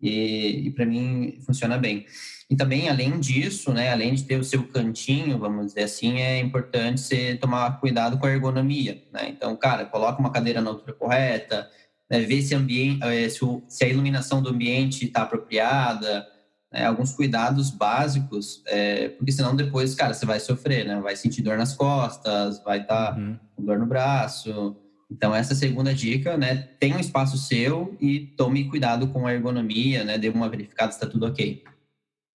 e, 0.00 0.66
e 0.66 0.70
para 0.70 0.86
mim 0.86 1.38
funciona 1.44 1.76
bem. 1.76 2.06
E 2.50 2.56
também, 2.56 2.88
além 2.88 3.20
disso, 3.20 3.72
né, 3.72 3.92
além 3.92 4.14
de 4.14 4.24
ter 4.24 4.40
o 4.40 4.44
seu 4.44 4.66
cantinho, 4.68 5.38
vamos 5.38 5.66
dizer 5.66 5.82
assim, 5.82 6.20
é 6.20 6.40
importante 6.40 7.00
você 7.00 7.36
tomar 7.36 7.78
cuidado 7.78 8.18
com 8.18 8.26
a 8.26 8.30
ergonomia, 8.30 9.02
né? 9.12 9.28
Então, 9.28 9.54
cara, 9.56 9.84
coloca 9.84 10.18
uma 10.18 10.32
cadeira 10.32 10.60
na 10.60 10.70
altura 10.70 10.94
correta, 10.94 11.68
né, 12.10 12.20
ver 12.20 12.40
se, 12.42 12.54
ambiente, 12.54 13.04
eh, 13.04 13.28
se, 13.28 13.40
se 13.68 13.84
a 13.84 13.88
iluminação 13.88 14.40
do 14.40 14.48
ambiente 14.48 15.04
está 15.04 15.22
apropriada, 15.22 16.26
né, 16.72 16.84
alguns 16.84 17.12
cuidados 17.12 17.70
básicos, 17.70 18.62
é, 18.66 19.08
porque 19.10 19.32
senão 19.32 19.56
depois, 19.56 19.94
cara, 19.94 20.12
você 20.12 20.26
vai 20.26 20.38
sofrer, 20.38 20.86
né? 20.86 21.00
Vai 21.00 21.16
sentir 21.16 21.42
dor 21.42 21.56
nas 21.56 21.74
costas, 21.74 22.62
vai 22.62 22.80
estar 22.80 23.12
tá 23.12 23.18
uhum. 23.18 23.38
com 23.56 23.64
dor 23.64 23.78
no 23.78 23.86
braço. 23.86 24.76
Então, 25.10 25.34
essa 25.34 25.54
segunda 25.54 25.94
dica, 25.94 26.36
né? 26.36 26.68
Tenha 26.78 26.96
um 26.96 27.00
espaço 27.00 27.38
seu 27.38 27.96
e 27.98 28.20
tome 28.36 28.68
cuidado 28.68 29.08
com 29.08 29.26
a 29.26 29.32
ergonomia, 29.32 30.04
né? 30.04 30.18
Dê 30.18 30.28
uma 30.28 30.48
verificada 30.48 30.92
se 30.92 30.98
está 30.98 31.06
tudo 31.06 31.26
ok. 31.26 31.64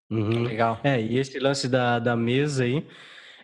Uhum. 0.10 0.44
Legal. 0.44 0.80
É, 0.84 1.00
e 1.00 1.18
esse 1.18 1.38
lance 1.38 1.68
da, 1.68 2.00
da 2.00 2.16
mesa 2.16 2.64
aí 2.64 2.86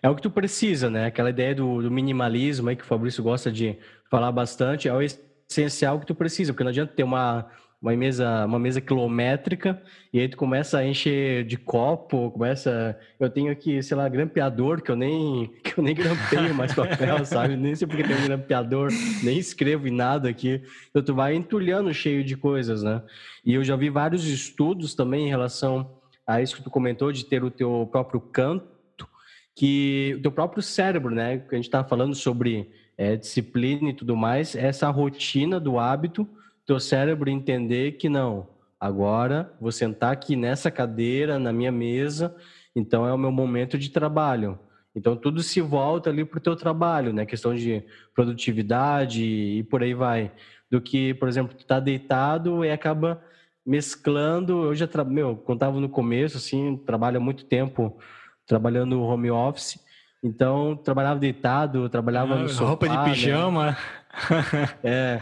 é 0.02 0.10
o 0.10 0.16
que 0.16 0.22
tu 0.24 0.32
precisa, 0.32 0.90
né? 0.90 1.06
Aquela 1.06 1.30
ideia 1.30 1.54
do, 1.54 1.84
do 1.84 1.92
minimalismo 1.92 2.70
aí 2.70 2.76
que 2.76 2.84
o 2.84 2.88
Fabrício 2.88 3.24
gosta 3.24 3.52
de 3.52 3.78
falar 4.10 4.32
bastante, 4.32 4.88
é 4.88 4.94
o 4.94 5.02
essencial 5.02 6.00
que 6.00 6.08
tu 6.08 6.16
precisa, 6.16 6.52
porque 6.52 6.64
não 6.64 6.72
adianta 6.72 6.94
ter 6.94 7.04
uma 7.04 7.48
uma 7.82 7.96
mesa, 7.96 8.46
uma 8.46 8.60
mesa 8.60 8.82
quilométrica, 8.82 9.82
e 10.12 10.20
aí 10.20 10.28
tu 10.28 10.36
começa 10.36 10.80
a 10.80 10.86
encher 10.86 11.46
de 11.46 11.58
copo, 11.58 12.30
começa. 12.32 13.00
Eu 13.18 13.30
tenho 13.30 13.52
aqui, 13.52 13.82
sei 13.82 13.96
lá, 13.96 14.10
grampeador, 14.10 14.82
que 14.82 14.92
eu 14.92 14.98
nem, 14.98 15.48
que 15.64 15.80
eu 15.80 15.84
nem 15.84 15.96
grampeio 15.96 16.54
mais 16.54 16.74
papel, 16.74 17.24
sabe? 17.26 17.56
Nem 17.56 17.74
sei 17.76 17.88
porque 17.88 18.04
tem 18.04 18.18
um 18.18 18.26
grampeador, 18.26 18.90
nem 19.24 19.38
escrevo 19.38 19.88
em 19.88 19.92
nada 19.92 20.30
aqui. 20.30 20.62
Então 20.90 21.02
tu 21.02 21.16
vai 21.16 21.36
entulhando 21.36 21.94
cheio 21.94 22.24
de 22.24 22.36
coisas, 22.36 22.84
né? 22.84 23.02
E 23.46 23.54
eu 23.54 23.64
já 23.64 23.78
vi 23.78 23.90
vários 23.90 24.28
estudos 24.28 24.94
também 24.94 25.28
em 25.28 25.30
relação 25.30 25.90
a 26.28 26.42
isso 26.42 26.58
que 26.58 26.64
tu 26.64 26.70
comentou, 26.70 27.14
de 27.14 27.26
ter 27.26 27.44
o 27.44 27.50
teu 27.50 27.88
próprio 27.90 28.20
canto, 28.20 29.08
que 29.56 30.16
o 30.18 30.22
teu 30.22 30.32
próprio 30.34 30.62
cérebro, 30.62 31.16
né? 31.16 31.38
Que 31.38 31.56
a 31.56 31.58
gente 31.58 31.66
está 31.66 31.82
falando 31.82 32.14
sobre 32.14 32.70
é, 32.98 33.16
disciplina 33.16 33.90
e 33.90 33.94
tudo 33.94 34.18
mais, 34.18 34.54
essa 34.54 34.90
rotina 34.90 35.62
do 35.62 35.80
hábito 35.80 36.28
teu 36.70 36.80
cérebro 36.80 37.32
entender 37.32 37.94
que 37.94 38.08
não, 38.08 38.46
agora 38.80 39.52
vou 39.60 39.72
sentar 39.72 40.14
aqui 40.14 40.36
nessa 40.36 40.70
cadeira, 40.70 41.40
na 41.40 41.52
minha 41.52 41.72
mesa, 41.72 42.36
então 42.76 43.08
é 43.08 43.12
o 43.12 43.18
meu 43.18 43.32
momento 43.32 43.76
de 43.76 43.90
trabalho. 43.90 44.60
Então 44.96 45.16
tudo 45.16 45.42
se 45.42 45.62
volta 45.62 46.12
ali 46.12 46.24
para 46.24 46.38
o 46.38 46.42
teu 46.42 46.56
trabalho, 46.56 47.12
né? 47.12 47.26
Questão 47.26 47.56
de 47.56 47.84
produtividade 48.14 49.24
e 49.24 49.64
por 49.64 49.82
aí 49.82 49.96
vai. 49.96 50.32
Do 50.70 50.80
que, 50.80 51.16
por 51.16 51.28
exemplo, 51.28 51.58
tu 51.58 51.66
tá 51.66 51.80
deitado 51.80 52.64
e 52.64 52.70
acaba 52.70 53.20
mesclando. 53.66 54.66
Eu 54.66 54.76
já 54.76 54.86
tra... 54.86 55.04
meu, 55.04 55.36
contava 55.38 55.80
no 55.80 55.90
começo, 55.90 56.38
assim, 56.38 56.78
trabalho 56.78 57.18
há 57.18 57.20
muito 57.20 57.46
tempo 57.46 57.98
trabalhando 58.46 59.02
home 59.02 59.32
office. 59.32 59.84
Então, 60.24 60.76
trabalhava 60.76 61.20
deitado, 61.20 61.90
trabalhava 61.90 62.36
ah, 62.36 62.40
no 62.40 62.50
sofá. 62.50 62.66
Roupa 62.66 62.90
de 62.90 62.96
né? 62.96 63.04
pijama. 63.06 63.66
Né? 63.72 63.78
é, 64.84 65.20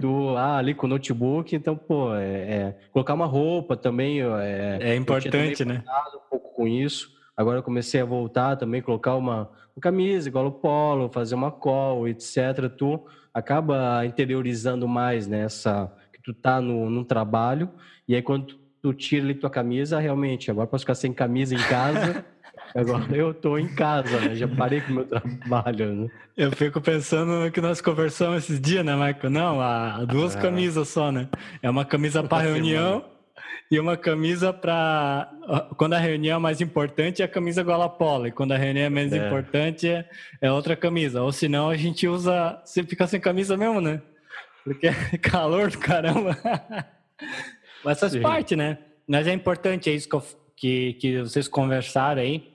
do, 0.00 0.36
ah, 0.36 0.56
ali 0.56 0.74
com 0.74 0.86
o 0.86 0.90
notebook, 0.90 1.54
então, 1.54 1.76
pô, 1.76 2.14
é, 2.14 2.24
é, 2.24 2.78
colocar 2.92 3.14
uma 3.14 3.26
roupa 3.26 3.76
também. 3.76 4.20
É, 4.20 4.78
é 4.80 4.96
importante, 4.96 5.64
né? 5.64 5.82
Um 6.14 6.30
pouco 6.30 6.54
com 6.54 6.68
isso. 6.68 7.12
Agora 7.36 7.58
eu 7.58 7.62
comecei 7.62 8.00
a 8.00 8.04
voltar 8.04 8.56
também, 8.56 8.80
colocar 8.80 9.16
uma, 9.16 9.50
uma 9.74 9.80
camisa 9.80 10.28
igual 10.28 10.46
o 10.46 10.52
polo, 10.52 11.10
fazer 11.10 11.34
uma 11.34 11.50
call, 11.50 12.06
etc. 12.06 12.70
Tu 12.76 13.04
acaba 13.32 14.06
interiorizando 14.06 14.86
mais 14.86 15.26
nessa 15.26 15.84
né, 15.84 15.90
que 16.12 16.22
tu 16.22 16.32
tá 16.32 16.60
no, 16.60 16.88
no 16.88 17.04
trabalho 17.04 17.68
e 18.06 18.14
aí 18.14 18.22
quando 18.22 18.46
tu, 18.46 18.58
tu 18.80 18.94
tira 18.94 19.24
ali 19.24 19.34
tua 19.34 19.50
camisa, 19.50 19.98
realmente, 19.98 20.50
agora 20.50 20.68
posso 20.68 20.82
ficar 20.82 20.94
sem 20.94 21.12
camisa 21.12 21.54
em 21.54 21.58
casa. 21.58 22.24
Agora 22.74 23.16
eu 23.16 23.32
tô 23.32 23.56
em 23.56 23.68
casa, 23.72 24.18
né? 24.20 24.34
Já 24.34 24.48
parei 24.48 24.80
com 24.80 24.90
o 24.90 24.94
meu 24.96 25.04
trabalho, 25.04 25.94
né? 25.94 26.10
Eu 26.36 26.50
fico 26.50 26.80
pensando 26.80 27.44
no 27.44 27.50
que 27.52 27.60
nós 27.60 27.80
conversamos 27.80 28.44
esses 28.44 28.60
dias, 28.60 28.84
né, 28.84 28.94
Michael? 28.94 29.30
Não, 29.30 29.60
há 29.60 30.04
duas 30.04 30.34
ah. 30.34 30.40
camisas 30.40 30.88
só, 30.88 31.12
né? 31.12 31.28
É 31.62 31.70
uma 31.70 31.84
camisa 31.84 32.24
para 32.24 32.42
reunião 32.42 33.04
e 33.70 33.78
uma 33.78 33.96
camisa 33.96 34.52
para 34.52 35.32
quando 35.76 35.94
a 35.94 35.98
reunião 35.98 36.36
é 36.36 36.40
mais 36.40 36.60
importante 36.60 37.22
é 37.22 37.24
a 37.24 37.28
camisa 37.28 37.62
gola 37.62 37.88
polo 37.88 38.26
e 38.26 38.32
quando 38.32 38.52
a 38.52 38.58
reunião 38.58 38.86
é 38.86 38.90
menos 38.90 39.12
é. 39.12 39.26
importante 39.26 39.88
é, 39.88 40.08
é 40.40 40.52
outra 40.52 40.76
camisa 40.76 41.22
ou 41.22 41.32
senão 41.32 41.70
a 41.70 41.76
gente 41.76 42.06
usa 42.06 42.60
você 42.64 42.84
fica 42.84 43.06
sem 43.06 43.18
camisa 43.18 43.56
mesmo 43.56 43.80
né 43.80 44.02
porque 44.62 44.88
é 44.88 45.18
calor 45.18 45.70
do 45.70 45.78
caramba 45.78 46.36
mas 47.82 47.98
faz 47.98 48.12
Sim. 48.12 48.20
parte 48.20 48.54
né 48.54 48.78
mas 49.08 49.26
é 49.26 49.32
importante 49.32 49.88
é 49.88 49.94
isso 49.94 50.08
que, 50.08 50.14
eu, 50.14 50.22
que, 50.54 50.92
que 50.94 51.22
vocês 51.22 51.48
conversaram 51.48 52.20
aí 52.20 52.53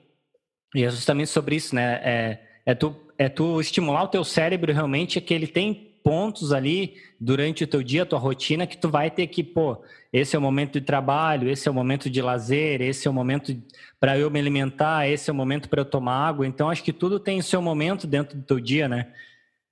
e 0.74 0.84
é 0.84 0.90
justamente 0.90 1.28
sobre 1.28 1.56
isso, 1.56 1.74
né? 1.74 2.00
É, 2.02 2.38
é, 2.66 2.74
tu, 2.74 2.94
é 3.18 3.28
tu 3.28 3.60
estimular 3.60 4.04
o 4.04 4.08
teu 4.08 4.24
cérebro 4.24 4.72
realmente 4.72 5.20
que 5.20 5.34
ele 5.34 5.46
tem 5.46 5.90
pontos 6.02 6.52
ali 6.52 6.94
durante 7.20 7.64
o 7.64 7.66
teu 7.66 7.82
dia, 7.82 8.06
tua 8.06 8.18
rotina, 8.18 8.66
que 8.66 8.76
tu 8.76 8.88
vai 8.88 9.10
ter 9.10 9.26
que, 9.26 9.42
pô, 9.42 9.82
esse 10.12 10.34
é 10.34 10.38
o 10.38 10.42
momento 10.42 10.80
de 10.80 10.80
trabalho, 10.80 11.48
esse 11.48 11.68
é 11.68 11.70
o 11.70 11.74
momento 11.74 12.08
de 12.08 12.22
lazer, 12.22 12.80
esse 12.80 13.06
é 13.06 13.10
o 13.10 13.14
momento 13.14 13.54
para 13.98 14.18
eu 14.18 14.30
me 14.30 14.40
alimentar, 14.40 15.08
esse 15.08 15.28
é 15.28 15.32
o 15.32 15.36
momento 15.36 15.68
para 15.68 15.80
eu 15.80 15.84
tomar 15.84 16.28
água. 16.28 16.46
Então, 16.46 16.70
acho 16.70 16.82
que 16.82 16.92
tudo 16.92 17.20
tem 17.20 17.38
o 17.38 17.42
seu 17.42 17.60
momento 17.60 18.06
dentro 18.06 18.36
do 18.36 18.42
teu 18.42 18.58
dia, 18.58 18.88
né? 18.88 19.08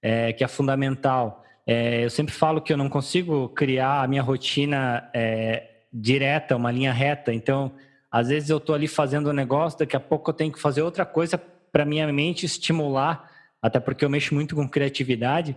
É, 0.03 0.33
que 0.33 0.45
é 0.45 0.49
fundamental. 0.49 1.45
É, 1.67 2.05
eu 2.05 2.11
sempre 2.11 2.33
falo 2.33 2.61
que 2.61 2.73
eu 2.73 2.77
não 2.77 2.89
consigo 2.89 3.49
criar 3.51 4.03
a 4.03 4.09
minha 4.09 4.23
rotina 4.23 5.09
é, 5.15 5.65
direta, 5.93 6.57
uma 6.57 6.71
linha 6.71 6.93
reta. 6.93 7.33
Então, 7.33 7.73
às 8.11 8.29
vezes 8.29 8.49
eu 8.49 8.57
estou 8.59 8.75
ali 8.75 8.89
fazendo 8.89 9.31
um 9.31 9.33
negócio, 9.33 9.79
daqui 9.79 9.97
a 9.97 10.01
pouco 10.01 10.31
eu 10.31 10.35
tenho 10.35 10.53
que 10.53 10.61
fazer 10.61 10.83
outra 10.83 11.05
coisa 11.05 11.39
para 11.71 11.85
minha 11.85 12.11
mente 12.13 12.47
estimular, 12.47 13.31
até 13.61 13.79
porque 13.79 14.05
eu 14.05 14.11
mexo 14.11 14.35
muito 14.35 14.55
com 14.57 14.69
criatividade. 14.69 15.57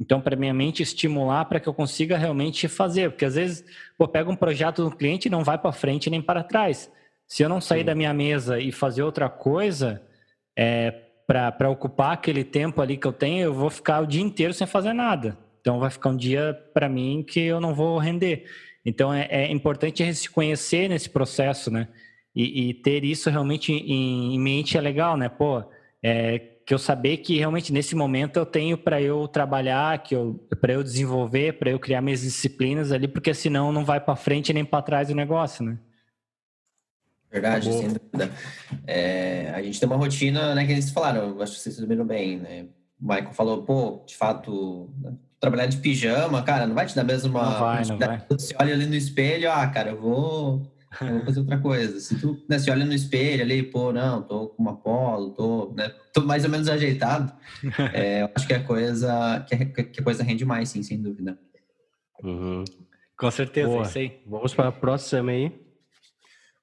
Então, 0.00 0.20
para 0.20 0.36
minha 0.36 0.54
mente 0.54 0.82
estimular 0.82 1.44
para 1.46 1.58
que 1.58 1.68
eu 1.68 1.74
consiga 1.74 2.16
realmente 2.16 2.68
fazer, 2.68 3.10
porque 3.10 3.24
às 3.24 3.34
vezes, 3.34 3.64
pô, 3.96 4.06
pega 4.06 4.30
um 4.30 4.36
projeto 4.36 4.84
do 4.84 4.94
cliente 4.94 5.26
e 5.26 5.30
não 5.30 5.42
vai 5.42 5.58
para 5.58 5.72
frente 5.72 6.08
nem 6.08 6.22
para 6.22 6.44
trás. 6.44 6.90
Se 7.26 7.42
eu 7.42 7.48
não 7.48 7.60
sair 7.60 7.80
Sim. 7.80 7.86
da 7.86 7.94
minha 7.96 8.14
mesa 8.14 8.60
e 8.60 8.70
fazer 8.70 9.02
outra 9.02 9.28
coisa, 9.28 10.00
é, 10.56 10.92
para 11.26 11.68
ocupar 11.68 12.12
aquele 12.12 12.44
tempo 12.44 12.80
ali 12.80 12.96
que 12.96 13.06
eu 13.06 13.12
tenho, 13.12 13.42
eu 13.42 13.52
vou 13.52 13.68
ficar 13.68 14.00
o 14.00 14.06
dia 14.06 14.22
inteiro 14.22 14.54
sem 14.54 14.66
fazer 14.66 14.92
nada. 14.92 15.36
Então, 15.60 15.80
vai 15.80 15.90
ficar 15.90 16.10
um 16.10 16.16
dia 16.16 16.54
para 16.72 16.88
mim 16.88 17.24
que 17.26 17.40
eu 17.40 17.60
não 17.60 17.74
vou 17.74 17.98
render. 17.98 18.44
Então 18.88 19.12
é, 19.12 19.26
é 19.30 19.52
importante 19.52 20.14
se 20.14 20.30
conhecer 20.30 20.88
nesse 20.88 21.10
processo, 21.10 21.70
né? 21.70 21.88
E, 22.34 22.70
e 22.70 22.74
ter 22.74 23.04
isso 23.04 23.28
realmente 23.30 23.72
em, 23.72 24.34
em, 24.34 24.38
mente 24.38 24.78
é 24.78 24.80
legal, 24.80 25.16
né? 25.16 25.28
Pô, 25.28 25.62
é, 26.02 26.38
que 26.64 26.72
eu 26.72 26.78
saber 26.78 27.18
que 27.18 27.38
realmente 27.38 27.72
nesse 27.72 27.94
momento 27.94 28.36
eu 28.36 28.46
tenho 28.46 28.78
para 28.78 29.00
eu 29.00 29.26
trabalhar, 29.26 30.02
que 30.02 30.14
eu 30.14 30.34
para 30.60 30.72
eu 30.72 30.82
desenvolver, 30.82 31.58
para 31.58 31.70
eu 31.70 31.78
criar 31.78 32.00
minhas 32.00 32.20
disciplinas 32.20 32.92
ali, 32.92 33.08
porque 33.08 33.34
senão 33.34 33.72
não 33.72 33.84
vai 33.84 34.00
para 34.00 34.16
frente 34.16 34.52
nem 34.52 34.64
para 34.64 34.82
trás 34.82 35.10
o 35.10 35.14
negócio, 35.14 35.64
né? 35.64 35.78
Verdade, 37.30 37.72
sem 37.72 37.88
dúvida. 37.88 38.32
É, 38.86 39.50
a 39.54 39.62
gente 39.62 39.78
tem 39.78 39.86
uma 39.86 39.96
rotina, 39.96 40.54
né, 40.54 40.64
que 40.64 40.72
eles 40.72 40.90
falaram, 40.90 41.40
acho 41.42 41.54
que 41.54 41.60
vocês 41.60 41.78
viram 41.80 42.06
bem, 42.06 42.38
né? 42.38 42.66
O 43.00 43.06
Michael 43.06 43.32
falou, 43.32 43.62
pô, 43.62 44.02
de 44.06 44.16
fato, 44.16 44.90
trabalhar 45.40 45.66
de 45.66 45.78
pijama, 45.78 46.42
cara, 46.42 46.66
não 46.66 46.74
vai 46.74 46.86
te 46.86 46.94
dar 46.94 47.04
mesmo 47.04 47.30
uma. 47.30 47.44
Não 47.44 47.60
vai, 47.60 47.84
não 47.84 47.98
vai. 47.98 48.22
Você 48.30 48.54
olha 48.60 48.74
ali 48.74 48.86
no 48.86 48.94
espelho, 48.94 49.50
ah, 49.50 49.66
cara, 49.68 49.90
eu 49.90 50.00
vou, 50.00 50.62
eu 51.00 51.08
vou 51.16 51.24
fazer 51.24 51.40
outra 51.40 51.58
coisa. 51.58 52.00
Se 52.00 52.18
tu 52.18 52.42
né, 52.48 52.58
se 52.58 52.70
olha 52.70 52.84
no 52.84 52.92
espelho 52.92 53.42
ali, 53.42 53.62
pô, 53.62 53.92
não, 53.92 54.22
tô 54.22 54.48
com 54.48 54.62
uma 54.62 54.76
polo, 54.76 55.30
tô, 55.30 55.72
né, 55.76 55.92
tô 56.12 56.22
mais 56.22 56.44
ou 56.44 56.50
menos 56.50 56.68
ajeitado, 56.68 57.32
é, 57.92 58.22
eu 58.22 58.30
acho 58.34 58.46
que 58.46 58.54
a 58.54 58.62
coisa, 58.62 59.44
que 59.48 59.54
a, 59.54 59.84
que 59.84 60.00
a 60.00 60.04
coisa 60.04 60.22
rende 60.22 60.44
mais, 60.44 60.70
sim, 60.70 60.82
sem 60.82 61.00
dúvida. 61.00 61.38
Uhum. 62.22 62.64
Com 63.16 63.30
certeza, 63.30 63.68
Boa. 63.68 63.82
isso 63.82 63.98
aí. 63.98 64.20
Vamos 64.26 64.54
para 64.54 64.68
a 64.68 64.72
próxima 64.72 65.32
aí. 65.32 65.67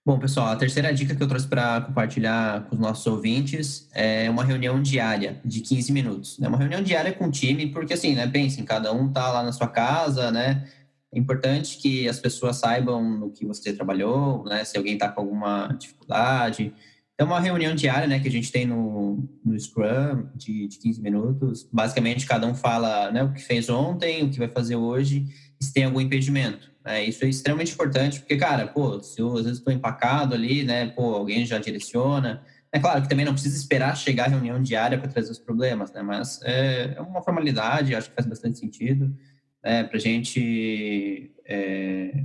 Bom, 0.08 0.20
pessoal, 0.20 0.50
a 0.50 0.56
terceira 0.56 0.94
dica 0.94 1.16
que 1.16 1.24
eu 1.24 1.28
trouxe 1.28 1.48
para 1.48 1.82
compartilhar 1.82 2.68
com 2.68 2.76
os 2.76 2.80
nossos 2.80 3.08
ouvintes 3.08 3.90
é 3.92 4.30
uma 4.30 4.44
reunião 4.44 4.80
diária 4.80 5.42
de 5.44 5.62
15 5.62 5.92
minutos. 5.92 6.40
É 6.40 6.48
uma 6.48 6.60
reunião 6.60 6.84
diária 6.84 7.12
com 7.12 7.26
o 7.26 7.32
time, 7.32 7.72
porque 7.72 7.96
assim, 7.96 8.14
né, 8.14 8.28
pensem, 8.28 8.64
cada 8.64 8.94
um 8.94 9.12
tá 9.12 9.32
lá 9.32 9.42
na 9.42 9.52
sua 9.52 9.68
casa, 9.68 10.30
né? 10.30 10.70
É 11.12 11.18
importante 11.18 11.80
que 11.80 12.08
as 12.08 12.20
pessoas 12.20 12.58
saibam 12.58 13.02
no 13.18 13.32
que 13.32 13.48
você 13.48 13.74
trabalhou, 13.74 14.44
né? 14.46 14.64
Se 14.64 14.78
alguém 14.78 14.94
está 14.94 15.10
com 15.10 15.22
alguma 15.22 15.76
dificuldade. 15.80 16.72
É 17.18 17.24
uma 17.24 17.40
reunião 17.40 17.74
diária, 17.74 18.08
né, 18.08 18.20
que 18.20 18.28
a 18.28 18.32
gente 18.32 18.52
tem 18.52 18.68
no, 18.68 19.28
no 19.44 19.60
Scrum 19.60 20.28
de, 20.36 20.68
de 20.68 20.78
15 20.78 21.02
minutos. 21.02 21.68
Basicamente, 21.74 22.28
cada 22.28 22.46
um 22.46 22.54
fala 22.54 23.10
né, 23.12 23.24
o 23.24 23.34
que 23.34 23.42
fez 23.42 23.70
ontem, 23.70 24.24
o 24.24 24.30
que 24.30 24.38
vai 24.38 24.50
fazer 24.50 24.76
hoje, 24.76 25.26
se 25.60 25.74
tem 25.74 25.86
algum 25.86 26.00
impedimento. 26.00 26.75
É, 26.86 27.04
isso 27.04 27.26
é 27.26 27.30
extremamente 27.30 27.74
importante, 27.74 28.20
porque, 28.20 28.38
cara, 28.38 28.68
pô, 28.68 29.02
se 29.02 29.20
eu 29.20 29.34
às 29.34 29.44
vezes 29.44 29.58
estou 29.58 29.74
empacado 29.74 30.36
ali, 30.36 30.64
né, 30.64 30.86
pô, 30.88 31.16
alguém 31.16 31.46
já 31.46 31.58
direciona, 31.58 32.44
É 32.72 32.80
claro 32.80 33.02
que 33.02 33.10
também 33.10 33.26
não 33.26 33.34
precisa 33.34 33.58
esperar 33.58 33.96
chegar 33.96 34.26
a 34.26 34.30
reunião 34.30 34.62
diária 34.62 34.98
para 34.98 35.08
trazer 35.08 35.32
os 35.32 35.40
problemas, 35.40 35.94
né? 35.94 36.02
Mas 36.02 36.42
é, 36.44 36.94
é 36.98 37.02
uma 37.02 37.22
formalidade, 37.24 37.96
acho 37.96 38.10
que 38.10 38.16
faz 38.16 38.28
bastante 38.28 38.60
sentido 38.60 39.16
né? 39.64 39.84
para 39.84 39.98
a 39.98 40.00
gente, 40.00 41.32
é, 41.46 42.24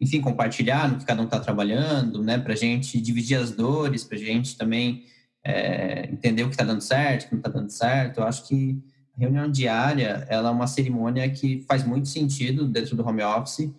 enfim, 0.00 0.20
compartilhar 0.20 0.88
no 0.90 0.98
que 0.98 1.04
cada 1.04 1.20
um 1.20 1.26
está 1.26 1.38
trabalhando, 1.38 2.22
né? 2.22 2.38
Para 2.38 2.54
a 2.54 2.56
gente 2.56 3.00
dividir 3.00 3.36
as 3.36 3.50
dores, 3.52 4.02
para 4.02 4.16
a 4.16 4.20
gente 4.20 4.56
também 4.56 5.04
é, 5.44 6.08
entender 6.10 6.42
o 6.44 6.48
que 6.48 6.54
está 6.54 6.64
dando 6.64 6.80
certo, 6.80 7.24
o 7.24 7.26
que 7.26 7.34
não 7.34 7.40
está 7.40 7.50
dando 7.50 7.70
certo. 7.70 8.20
Eu 8.20 8.24
acho 8.24 8.48
que 8.48 8.82
a 9.16 9.20
reunião 9.20 9.50
diária 9.50 10.26
ela 10.28 10.48
é 10.48 10.52
uma 10.52 10.66
cerimônia 10.66 11.28
que 11.30 11.64
faz 11.68 11.84
muito 11.84 12.08
sentido 12.08 12.66
dentro 12.66 12.96
do 12.96 13.06
home 13.06 13.22
office 13.22 13.70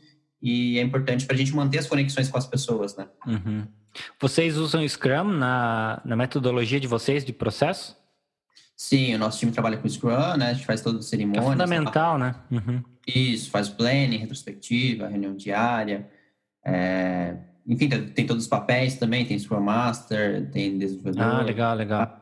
e 0.44 0.78
é 0.78 0.82
importante 0.82 1.26
para 1.26 1.36
a 1.36 1.40
gente 1.40 1.56
manter 1.56 1.80
as 1.80 1.88
conexões 1.88 2.28
com 2.28 2.38
as 2.38 2.46
pessoas, 2.46 2.98
né? 2.98 3.08
Uhum. 3.26 3.66
Vocês 4.20 4.58
usam 4.58 4.86
Scrum 4.86 5.32
na, 5.32 6.02
na 6.04 6.18
metodologia 6.18 6.82
de 6.82 6.88
vocês 6.88 7.24
de 7.24 7.32
processo? 7.32 7.96
Sim, 8.76 9.16
o 9.16 9.18
nosso 9.18 9.40
time 9.40 9.54
trabalha 9.54 9.78
com 9.78 9.88
Scrum, 9.88 10.36
né? 10.38 10.50
A 10.50 10.54
gente 10.54 10.66
faz 10.66 10.82
todas 10.82 11.06
as 11.06 11.10
cerimônias. 11.10 11.46
É 11.46 11.50
fundamental, 11.50 12.18
né? 12.18 12.36
Uhum. 12.52 12.84
Isso, 13.08 13.50
faz 13.50 13.70
planning, 13.70 14.18
retrospectiva, 14.18 15.08
reunião 15.08 15.34
diária. 15.34 16.10
É... 16.66 17.38
Enfim, 17.66 17.88
tem 17.88 18.26
todos 18.26 18.44
os 18.44 18.50
papéis 18.50 18.98
também, 18.98 19.26
tem 19.26 19.40
Scrum 19.40 19.62
Master, 19.62 20.50
tem 20.52 20.78
desenvolvedor. 20.78 21.24
Ah, 21.24 21.42
legal, 21.42 21.74
legal. 21.74 22.20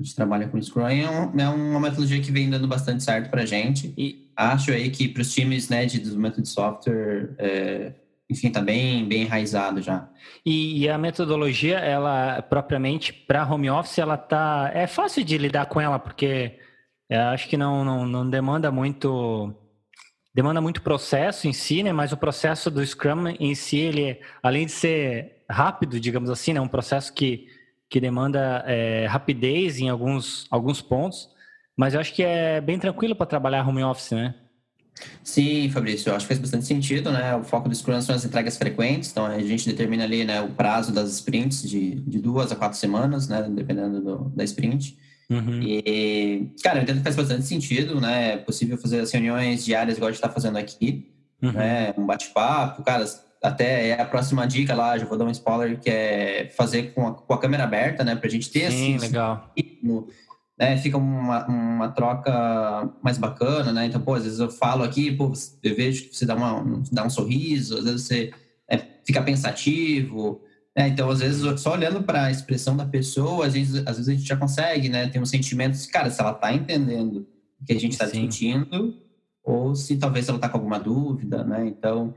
A 0.00 0.02
gente 0.02 0.16
trabalha 0.16 0.48
com 0.48 0.60
Scrum 0.60 0.88
é, 0.88 1.08
um, 1.10 1.38
é, 1.38 1.48
uma 1.48 1.78
metodologia 1.78 2.22
que 2.22 2.32
vem 2.32 2.48
dando 2.48 2.66
bastante 2.66 3.02
certo 3.02 3.28
para 3.28 3.42
a 3.42 3.46
gente. 3.46 3.92
E 3.98 4.30
acho 4.34 4.72
aí 4.72 4.90
que 4.90 5.06
para 5.06 5.20
os 5.20 5.32
times 5.32 5.68
né, 5.68 5.84
de 5.84 5.98
desenvolvimento 5.98 6.40
de 6.40 6.48
software, 6.48 7.34
é, 7.36 7.92
enfim, 8.28 8.48
está 8.48 8.62
bem, 8.62 9.06
bem 9.06 9.22
enraizado 9.22 9.82
já. 9.82 10.08
E, 10.44 10.80
e 10.80 10.88
a 10.88 10.96
metodologia, 10.96 11.78
ela 11.78 12.40
propriamente 12.40 13.12
para 13.12 13.46
home 13.46 13.68
office, 13.68 13.98
ela 13.98 14.16
tá 14.16 14.70
é 14.72 14.86
fácil 14.86 15.22
de 15.22 15.36
lidar 15.36 15.66
com 15.66 15.78
ela 15.78 15.98
porque 15.98 16.58
acho 17.32 17.46
que 17.48 17.56
não, 17.56 17.84
não, 17.84 18.06
não 18.06 18.30
demanda 18.30 18.70
muito 18.70 19.54
demanda 20.32 20.60
muito 20.60 20.80
processo 20.80 21.48
em 21.48 21.52
si, 21.52 21.82
né? 21.82 21.92
Mas 21.92 22.12
o 22.12 22.16
processo 22.16 22.70
do 22.70 22.86
Scrum 22.86 23.28
em 23.38 23.54
si, 23.54 23.78
ele 23.78 24.20
além 24.42 24.64
de 24.64 24.72
ser 24.72 25.44
rápido, 25.50 26.00
digamos 26.00 26.30
assim, 26.30 26.52
é 26.52 26.54
né? 26.54 26.60
um 26.60 26.68
processo 26.68 27.12
que 27.12 27.48
que 27.90 28.00
demanda 28.00 28.64
é, 28.66 29.04
rapidez 29.06 29.80
em 29.80 29.88
alguns 29.88 30.46
alguns 30.48 30.80
pontos, 30.80 31.28
mas 31.76 31.92
eu 31.92 32.00
acho 32.00 32.14
que 32.14 32.22
é 32.22 32.60
bem 32.60 32.78
tranquilo 32.78 33.16
para 33.16 33.26
trabalhar 33.26 33.66
home 33.68 33.82
office, 33.82 34.12
né? 34.12 34.34
Sim, 35.24 35.68
Fabrício, 35.70 36.10
eu 36.10 36.14
acho 36.14 36.24
que 36.24 36.28
faz 36.28 36.38
bastante 36.38 36.66
sentido, 36.66 37.10
né? 37.10 37.34
O 37.34 37.42
foco 37.42 37.68
do 37.68 37.74
Scrum 37.74 38.00
são 38.00 38.14
as 38.14 38.24
entregas 38.24 38.56
frequentes, 38.56 39.10
então 39.10 39.26
a 39.26 39.38
gente 39.40 39.66
determina 39.66 40.04
ali 40.04 40.24
né, 40.24 40.40
o 40.40 40.50
prazo 40.50 40.92
das 40.92 41.10
sprints 41.10 41.68
de, 41.68 41.96
de 41.96 42.18
duas 42.18 42.52
a 42.52 42.56
quatro 42.56 42.78
semanas, 42.78 43.28
né? 43.28 43.42
Dependendo 43.50 44.00
do, 44.00 44.28
da 44.30 44.44
sprint. 44.44 44.96
Uhum. 45.30 45.62
E, 45.62 46.52
cara, 46.62 46.78
eu 46.78 46.82
entendo 46.82 46.98
que 46.98 47.04
faz 47.04 47.16
bastante 47.16 47.46
sentido, 47.46 48.00
né? 48.00 48.34
É 48.34 48.36
possível 48.36 48.76
fazer 48.76 49.00
as 49.00 49.10
reuniões 49.10 49.64
diárias 49.64 49.96
igual 49.96 50.08
a 50.08 50.12
gente 50.12 50.22
está 50.22 50.28
fazendo 50.28 50.58
aqui, 50.58 51.10
uhum. 51.42 51.52
né? 51.52 51.94
Um 51.96 52.04
bate-papo, 52.04 52.82
cara, 52.82 53.04
até 53.42 53.88
é 53.88 54.00
a 54.00 54.04
próxima 54.04 54.46
dica 54.46 54.74
lá, 54.74 54.98
já 54.98 55.06
vou 55.06 55.16
dar 55.16 55.24
um 55.24 55.30
spoiler, 55.30 55.78
que 55.80 55.88
é 55.88 56.50
fazer 56.56 56.92
com 56.92 57.08
a, 57.08 57.14
com 57.14 57.32
a 57.32 57.38
câmera 57.38 57.64
aberta, 57.64 58.04
né? 58.04 58.14
Pra 58.14 58.28
gente 58.28 58.50
ter 58.50 58.70
Sim, 58.70 58.96
assim, 58.96 58.98
legal. 58.98 59.50
Ritmo, 59.56 60.08
né, 60.58 60.76
fica 60.76 60.98
uma, 60.98 61.46
uma 61.46 61.88
troca 61.88 62.92
mais 63.02 63.16
bacana, 63.16 63.72
né? 63.72 63.86
Então, 63.86 64.00
pô, 64.00 64.14
às 64.14 64.24
vezes 64.24 64.40
eu 64.40 64.50
falo 64.50 64.84
aqui, 64.84 65.10
pô, 65.10 65.32
eu 65.62 65.74
vejo 65.74 66.10
que 66.10 66.16
você 66.16 66.26
dá, 66.26 66.36
uma, 66.36 66.82
dá 66.92 67.02
um 67.02 67.08
sorriso, 67.08 67.78
às 67.78 67.84
vezes 67.84 68.02
você 68.02 68.30
é, 68.68 68.76
fica 69.02 69.22
pensativo, 69.22 70.42
né? 70.76 70.88
Então, 70.88 71.08
às 71.08 71.20
vezes, 71.20 71.60
só 71.62 71.72
olhando 71.72 72.02
para 72.02 72.24
a 72.24 72.30
expressão 72.30 72.76
da 72.76 72.84
pessoa, 72.84 73.46
às 73.46 73.54
vezes, 73.54 73.82
às 73.86 73.96
vezes 73.96 74.08
a 74.08 74.12
gente 74.12 74.28
já 74.28 74.36
consegue, 74.36 74.90
né? 74.90 75.08
Ter 75.08 75.18
um 75.18 75.24
sentimento, 75.24 75.78
de, 75.78 75.88
cara, 75.88 76.10
se 76.10 76.20
ela 76.20 76.34
tá 76.34 76.52
entendendo 76.52 77.26
o 77.58 77.64
que 77.64 77.72
a 77.72 77.80
gente 77.80 77.92
está 77.92 78.04
discutindo, 78.04 78.96
ou 79.42 79.74
se 79.74 79.96
talvez 79.96 80.28
ela 80.28 80.38
tá 80.38 80.48
com 80.48 80.58
alguma 80.58 80.78
dúvida, 80.78 81.42
né? 81.42 81.66
Então, 81.66 82.14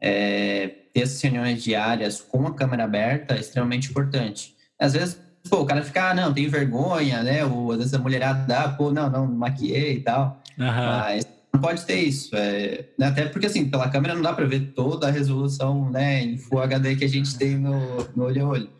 é, 0.00 0.68
ter 0.92 1.00
essas 1.02 1.20
reuniões 1.20 1.62
diárias 1.62 2.20
com 2.20 2.46
a 2.46 2.54
câmera 2.54 2.84
aberta 2.84 3.34
é 3.34 3.40
extremamente 3.40 3.90
importante. 3.90 4.54
Às 4.78 4.94
vezes 4.94 5.30
pô, 5.48 5.60
o 5.60 5.66
cara 5.66 5.82
fica, 5.82 6.10
ah, 6.10 6.14
não, 6.14 6.32
tem 6.32 6.48
vergonha, 6.48 7.22
né? 7.22 7.44
Ou 7.44 7.72
às 7.72 7.78
vezes 7.78 7.94
a 7.94 7.98
mulherada 7.98 8.46
dá, 8.46 8.68
pô, 8.68 8.92
não, 8.92 9.08
não, 9.08 9.26
maquiei 9.26 9.94
e 9.94 10.00
tal. 10.00 10.42
Uhum. 10.58 10.66
Mas 10.66 11.26
não 11.52 11.60
pode 11.60 11.84
ter 11.84 12.00
isso. 12.00 12.34
É, 12.36 12.86
né? 12.98 13.06
Até 13.06 13.26
porque, 13.26 13.46
assim, 13.46 13.68
pela 13.68 13.88
câmera 13.88 14.14
não 14.14 14.22
dá 14.22 14.32
para 14.32 14.46
ver 14.46 14.72
toda 14.74 15.08
a 15.08 15.10
resolução, 15.10 15.90
né, 15.90 16.22
em 16.22 16.36
Full 16.36 16.60
HD 16.60 16.96
que 16.96 17.04
a 17.04 17.08
gente 17.08 17.36
tem 17.36 17.56
no, 17.56 18.04
no 18.14 18.24
olho 18.24 18.44
a 18.44 18.48
olho. 18.48 18.70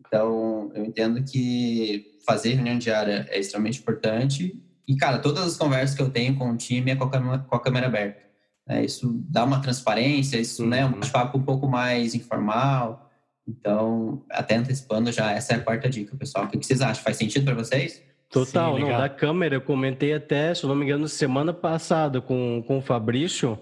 Então, 0.00 0.70
eu 0.74 0.84
entendo 0.84 1.22
que 1.22 2.18
fazer 2.26 2.54
reunião 2.54 2.78
diária 2.78 3.26
é 3.30 3.38
extremamente 3.38 3.80
importante. 3.80 4.58
E, 4.86 4.96
cara, 4.96 5.18
todas 5.18 5.46
as 5.46 5.56
conversas 5.56 5.94
que 5.94 6.02
eu 6.02 6.08
tenho 6.08 6.34
com 6.36 6.50
o 6.50 6.56
time 6.56 6.90
é 6.90 6.96
com 6.96 7.04
a 7.04 7.38
com 7.38 7.56
a 7.56 7.60
câmera 7.60 7.86
aberta. 7.86 8.27
É, 8.68 8.84
isso 8.84 9.24
dá 9.28 9.44
uma 9.44 9.60
transparência, 9.60 10.38
isso, 10.38 10.62
uhum. 10.62 10.68
né, 10.68 10.84
um 10.84 10.92
bate-papo 10.92 11.38
um 11.38 11.42
pouco 11.42 11.66
mais 11.66 12.14
informal. 12.14 13.10
Então, 13.46 14.22
até 14.30 14.56
antecipando 14.56 15.10
já, 15.10 15.32
essa 15.32 15.54
é 15.54 15.56
a 15.56 15.60
quarta 15.60 15.88
dica, 15.88 16.14
pessoal. 16.14 16.44
O 16.44 16.48
que 16.48 16.58
vocês 16.58 16.82
acham? 16.82 17.02
Faz 17.02 17.16
sentido 17.16 17.46
para 17.46 17.54
vocês? 17.54 18.02
Total, 18.30 18.76
Sim, 18.76 18.82
não, 18.82 18.88
da 18.90 19.08
câmera 19.08 19.54
eu 19.54 19.60
comentei 19.62 20.12
até, 20.12 20.54
se 20.54 20.62
eu 20.62 20.68
não 20.68 20.76
me 20.76 20.84
engano, 20.84 21.08
semana 21.08 21.54
passada 21.54 22.20
com, 22.20 22.62
com 22.66 22.76
o 22.76 22.82
Fabrício, 22.82 23.58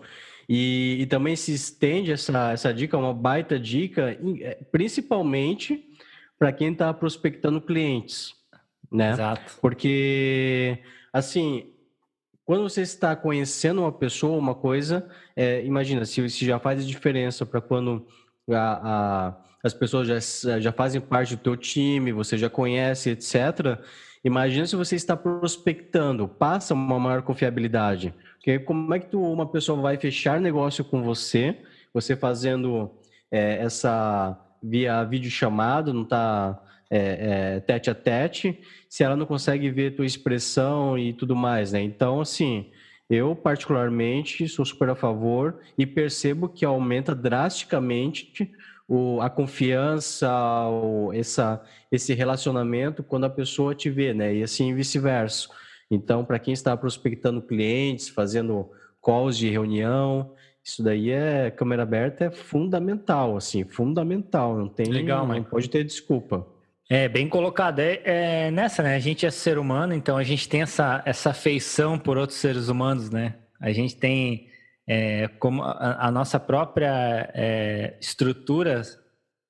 e, 0.49 0.99
e 1.01 1.07
também 1.07 1.37
se 1.37 1.53
estende 1.53 2.11
essa, 2.11 2.53
essa 2.53 2.75
dica, 2.75 2.99
uma 2.99 3.15
baita 3.15 3.61
dica, 3.61 4.19
é, 4.41 4.59
principalmente 4.73 5.85
para 6.37 6.53
quem 6.53 6.73
está 6.73 6.93
prospectando 6.93 7.61
clientes, 7.61 8.35
né? 8.91 9.13
Exato. 9.13 9.59
Porque, 9.61 10.81
assim, 11.13 11.73
quando 12.47 12.63
você 12.63 12.81
está 12.81 13.15
conhecendo 13.15 13.83
uma 13.83 13.93
pessoa, 13.93 14.39
uma 14.39 14.55
coisa, 14.55 15.07
é, 15.35 15.63
imagina, 15.65 16.07
se, 16.07 16.31
se 16.31 16.47
já 16.47 16.59
faz 16.59 16.87
diferença 16.87 17.45
para 17.45 17.61
quando 17.61 18.07
a, 18.49 19.35
a 19.35 19.47
as 19.67 19.75
pessoas 19.75 20.07
já, 20.07 20.61
já 20.61 20.71
fazem 20.71 21.01
parte 21.01 21.35
do 21.35 21.43
teu 21.43 21.57
time, 21.57 22.13
você 22.13 22.39
já 22.39 22.49
conhece, 22.49 23.11
etc. 23.11 23.81
Imagina 24.25 24.65
se 24.65 24.77
você 24.77 24.95
está 24.95 25.17
prospectando, 25.17 26.29
passa 26.29 26.73
uma 26.73 27.01
maior 27.01 27.23
confiabilidade. 27.23 28.15
Porque 28.35 28.61
como 28.61 28.95
é 28.95 29.01
que 29.01 29.07
tu, 29.07 29.21
uma 29.21 29.47
pessoa 29.47 29.81
vai 29.83 29.97
fechar 29.97 30.41
negócio 30.41 30.85
com 30.85 31.03
você, 31.03 31.59
você 31.93 32.15
fazendo 32.15 32.93
é, 33.29 33.57
essa 33.57 34.39
via 34.63 35.03
vídeo 35.03 35.31
chamado, 35.31 35.93
não 35.93 36.03
está 36.03 36.63
é, 36.91 37.57
é, 37.57 37.61
tete 37.61 37.91
a 37.91 37.95
tete, 37.95 38.61
se 38.89 39.03
ela 39.03 39.17
não 39.17 39.27
consegue 39.27 39.71
ver 39.71 39.97
tua 39.97 40.07
expressão 40.07 40.99
e 40.99 41.13
tudo 41.13 41.35
mais, 41.35 41.73
né? 41.73 41.83
Então, 41.83 42.21
assim, 42.21 42.71
eu 43.09 43.35
particularmente 43.35 44.49
sou 44.49 44.65
super 44.65 44.91
a 44.91 44.95
favor 44.95 45.61
e 45.77 45.87
percebo 45.87 46.49
que 46.49 46.65
aumenta 46.65 47.15
drasticamente 47.15 48.51
o, 48.89 49.21
a 49.21 49.29
confiança, 49.29 50.31
o, 50.69 51.13
essa, 51.13 51.63
esse 51.91 52.15
relacionamento 52.15 53.03
quando 53.03 53.25
a 53.25 53.31
pessoa 53.31 53.75
te 53.75 53.91
vê, 53.91 54.15
né? 54.15 54.35
E 54.35 54.43
assim 54.43 54.75
vice-versa. 54.75 55.49
Então, 55.91 56.25
para 56.25 56.39
quem 56.39 56.53
está 56.53 56.77
prospectando 56.77 57.43
clientes, 57.43 58.09
fazendo 58.09 58.71
calls 59.03 59.37
de 59.37 59.49
reunião, 59.49 60.33
isso 60.65 60.83
daí 60.83 61.11
é 61.11 61.49
câmera 61.51 61.85
aberta 61.85 62.25
é 62.25 62.31
fundamental, 62.31 63.37
assim, 63.37 63.65
fundamental. 63.65 64.57
Não 64.57 64.69
tem, 64.69 64.87
legal, 64.87 65.27
não 65.27 65.43
pode 65.45 65.71
ter 65.71 65.85
desculpa. 65.85 66.47
É 66.89 67.09
bem 67.09 67.29
colocado. 67.29 67.81
É, 67.81 68.01
é, 68.05 68.51
nessa, 68.51 68.83
né? 68.83 68.95
A 68.95 69.01
gente 69.01 69.27
é 69.27 69.31
ser 69.31 69.59
humano, 69.59 69.93
então 69.93 70.17
a 70.17 70.23
gente 70.23 70.49
tem 70.49 70.63
essa 70.63 71.03
essa 71.05 71.31
afeição 71.31 71.99
por 71.99 72.17
outros 72.17 72.39
seres 72.39 72.69
humanos, 72.69 73.11
né? 73.11 73.35
A 73.61 73.73
gente 73.73 73.97
tem 73.97 74.49
é, 74.87 75.27
como 75.41 75.63
a, 75.63 76.07
a, 76.07 76.11
nossa 76.13 76.39
própria 76.39 77.29
é, 77.35 77.97
estrutura 78.01 78.83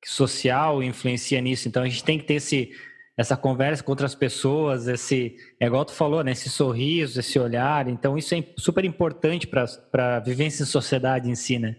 social 0.04 0.82
influencia 0.82 1.40
nisso. 1.40 1.68
Então 1.68 1.82
a 1.82 1.88
gente 1.88 2.04
tem 2.04 2.18
que 2.18 2.24
ter 2.24 2.34
esse, 2.34 2.70
essa 3.18 3.36
conversa 3.36 3.82
com 3.82 3.92
outras 3.92 4.14
pessoas, 4.14 4.88
esse, 4.88 5.36
é 5.60 5.66
igual 5.66 5.84
tu 5.84 5.92
falou, 5.92 6.24
né? 6.24 6.32
Esse 6.32 6.48
sorriso, 6.48 7.20
esse 7.20 7.38
olhar. 7.38 7.86
Então 7.88 8.16
isso 8.16 8.34
é 8.34 8.42
super 8.56 8.84
importante 8.84 9.46
para 9.46 9.66
a 10.16 10.20
vivência 10.20 10.62
em 10.62 10.66
sociedade 10.66 11.28
em 11.28 11.34
si, 11.34 11.58
né? 11.58 11.76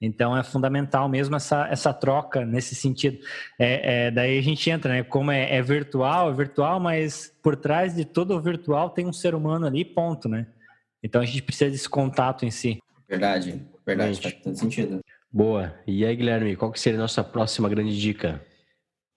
Então 0.00 0.36
é 0.36 0.42
fundamental 0.42 1.08
mesmo 1.08 1.36
essa, 1.36 1.66
essa 1.68 1.92
troca 1.92 2.44
nesse 2.44 2.74
sentido. 2.74 3.18
É, 3.58 4.06
é 4.06 4.10
daí 4.10 4.38
a 4.38 4.42
gente 4.42 4.68
entra, 4.68 4.92
né? 4.92 5.02
Como 5.02 5.30
é, 5.30 5.54
é, 5.54 5.62
virtual, 5.62 6.30
é 6.30 6.34
virtual, 6.34 6.78
mas 6.78 7.32
por 7.42 7.56
trás 7.56 7.94
de 7.94 8.04
todo 8.04 8.36
o 8.36 8.40
virtual 8.40 8.90
tem 8.90 9.06
um 9.06 9.12
ser 9.12 9.34
humano 9.34 9.66
ali, 9.66 9.84
ponto, 9.84 10.28
né? 10.28 10.46
Então 11.02 11.20
a 11.20 11.24
gente 11.24 11.42
precisa 11.42 11.70
desse 11.70 11.88
contato 11.88 12.44
em 12.44 12.50
si. 12.50 12.82
Verdade, 13.08 13.62
verdade, 13.86 14.20
faz 14.20 14.34
todo 14.34 14.56
sentido. 14.56 15.00
Boa. 15.32 15.74
E 15.86 16.04
aí, 16.04 16.14
Guilherme, 16.16 16.56
qual 16.56 16.72
que 16.72 16.80
seria 16.80 16.98
a 16.98 17.02
nossa 17.02 17.22
próxima 17.22 17.68
grande 17.68 17.98
dica? 17.98 18.40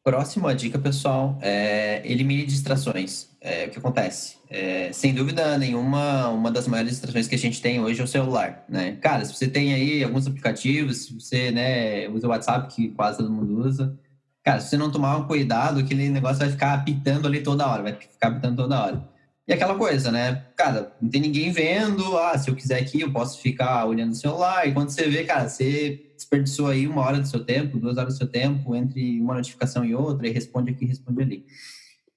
Próxima 0.10 0.56
dica, 0.56 0.80
pessoal, 0.80 1.38
é 1.40 2.02
elimine 2.04 2.44
distrações. 2.44 3.28
É, 3.40 3.68
o 3.68 3.70
que 3.70 3.78
acontece? 3.78 4.38
É, 4.50 4.92
sem 4.92 5.14
dúvida 5.14 5.56
nenhuma, 5.56 6.30
uma 6.30 6.50
das 6.50 6.68
maiores 6.68 6.94
distrações 6.94 7.28
que 7.28 7.36
a 7.36 7.38
gente 7.38 7.62
tem 7.62 7.80
hoje 7.80 8.02
é 8.02 8.04
o 8.04 8.08
celular, 8.08 8.66
né? 8.68 8.98
Cara, 9.02 9.24
se 9.24 9.36
você 9.36 9.48
tem 9.48 9.72
aí 9.72 10.04
alguns 10.04 10.26
aplicativos, 10.26 11.06
se 11.06 11.14
você 11.14 11.52
né, 11.52 12.08
usa 12.08 12.26
o 12.26 12.32
WhatsApp, 12.32 12.74
que 12.74 12.90
quase 12.90 13.20
todo 13.20 13.32
mundo 13.32 13.60
usa, 13.64 13.96
cara, 14.44 14.60
se 14.60 14.72
você 14.72 14.78
não 14.78 14.90
tomar 14.90 15.16
um 15.16 15.28
cuidado, 15.28 15.80
aquele 15.80 16.10
negócio 16.10 16.40
vai 16.40 16.50
ficar 16.50 16.74
apitando 16.74 17.28
ali 17.28 17.42
toda 17.44 17.68
hora, 17.68 17.84
vai 17.84 17.94
ficar 17.94 18.30
apitando 18.30 18.56
toda 18.56 18.84
hora. 18.84 19.08
E 19.48 19.54
aquela 19.54 19.76
coisa, 19.76 20.12
né? 20.12 20.44
Cara, 20.56 20.92
não 21.00 21.08
tem 21.08 21.22
ninguém 21.22 21.52
vendo. 21.52 22.18
Ah, 22.18 22.36
se 22.36 22.50
eu 22.50 22.56
quiser 22.56 22.82
aqui, 22.82 23.02
eu 23.02 23.12
posso 23.12 23.40
ficar 23.40 23.86
olhando 23.86 24.14
o 24.14 24.16
celular. 24.16 24.68
E 24.68 24.74
quando 24.74 24.90
você 24.90 25.08
vê, 25.08 25.24
cara, 25.24 25.48
você 25.48 26.09
desperdiçou 26.20 26.68
aí 26.68 26.86
uma 26.86 27.02
hora 27.02 27.20
do 27.20 27.28
seu 27.28 27.44
tempo, 27.44 27.80
duas 27.80 27.98
horas 27.98 28.14
do 28.14 28.18
seu 28.18 28.28
tempo, 28.28 28.76
entre 28.76 29.20
uma 29.22 29.36
notificação 29.36 29.86
e 29.86 29.96
outra, 29.96 30.28
e 30.28 30.32
responde 30.32 30.72
aqui, 30.72 30.86
responde 30.86 31.22
ali. 31.22 31.46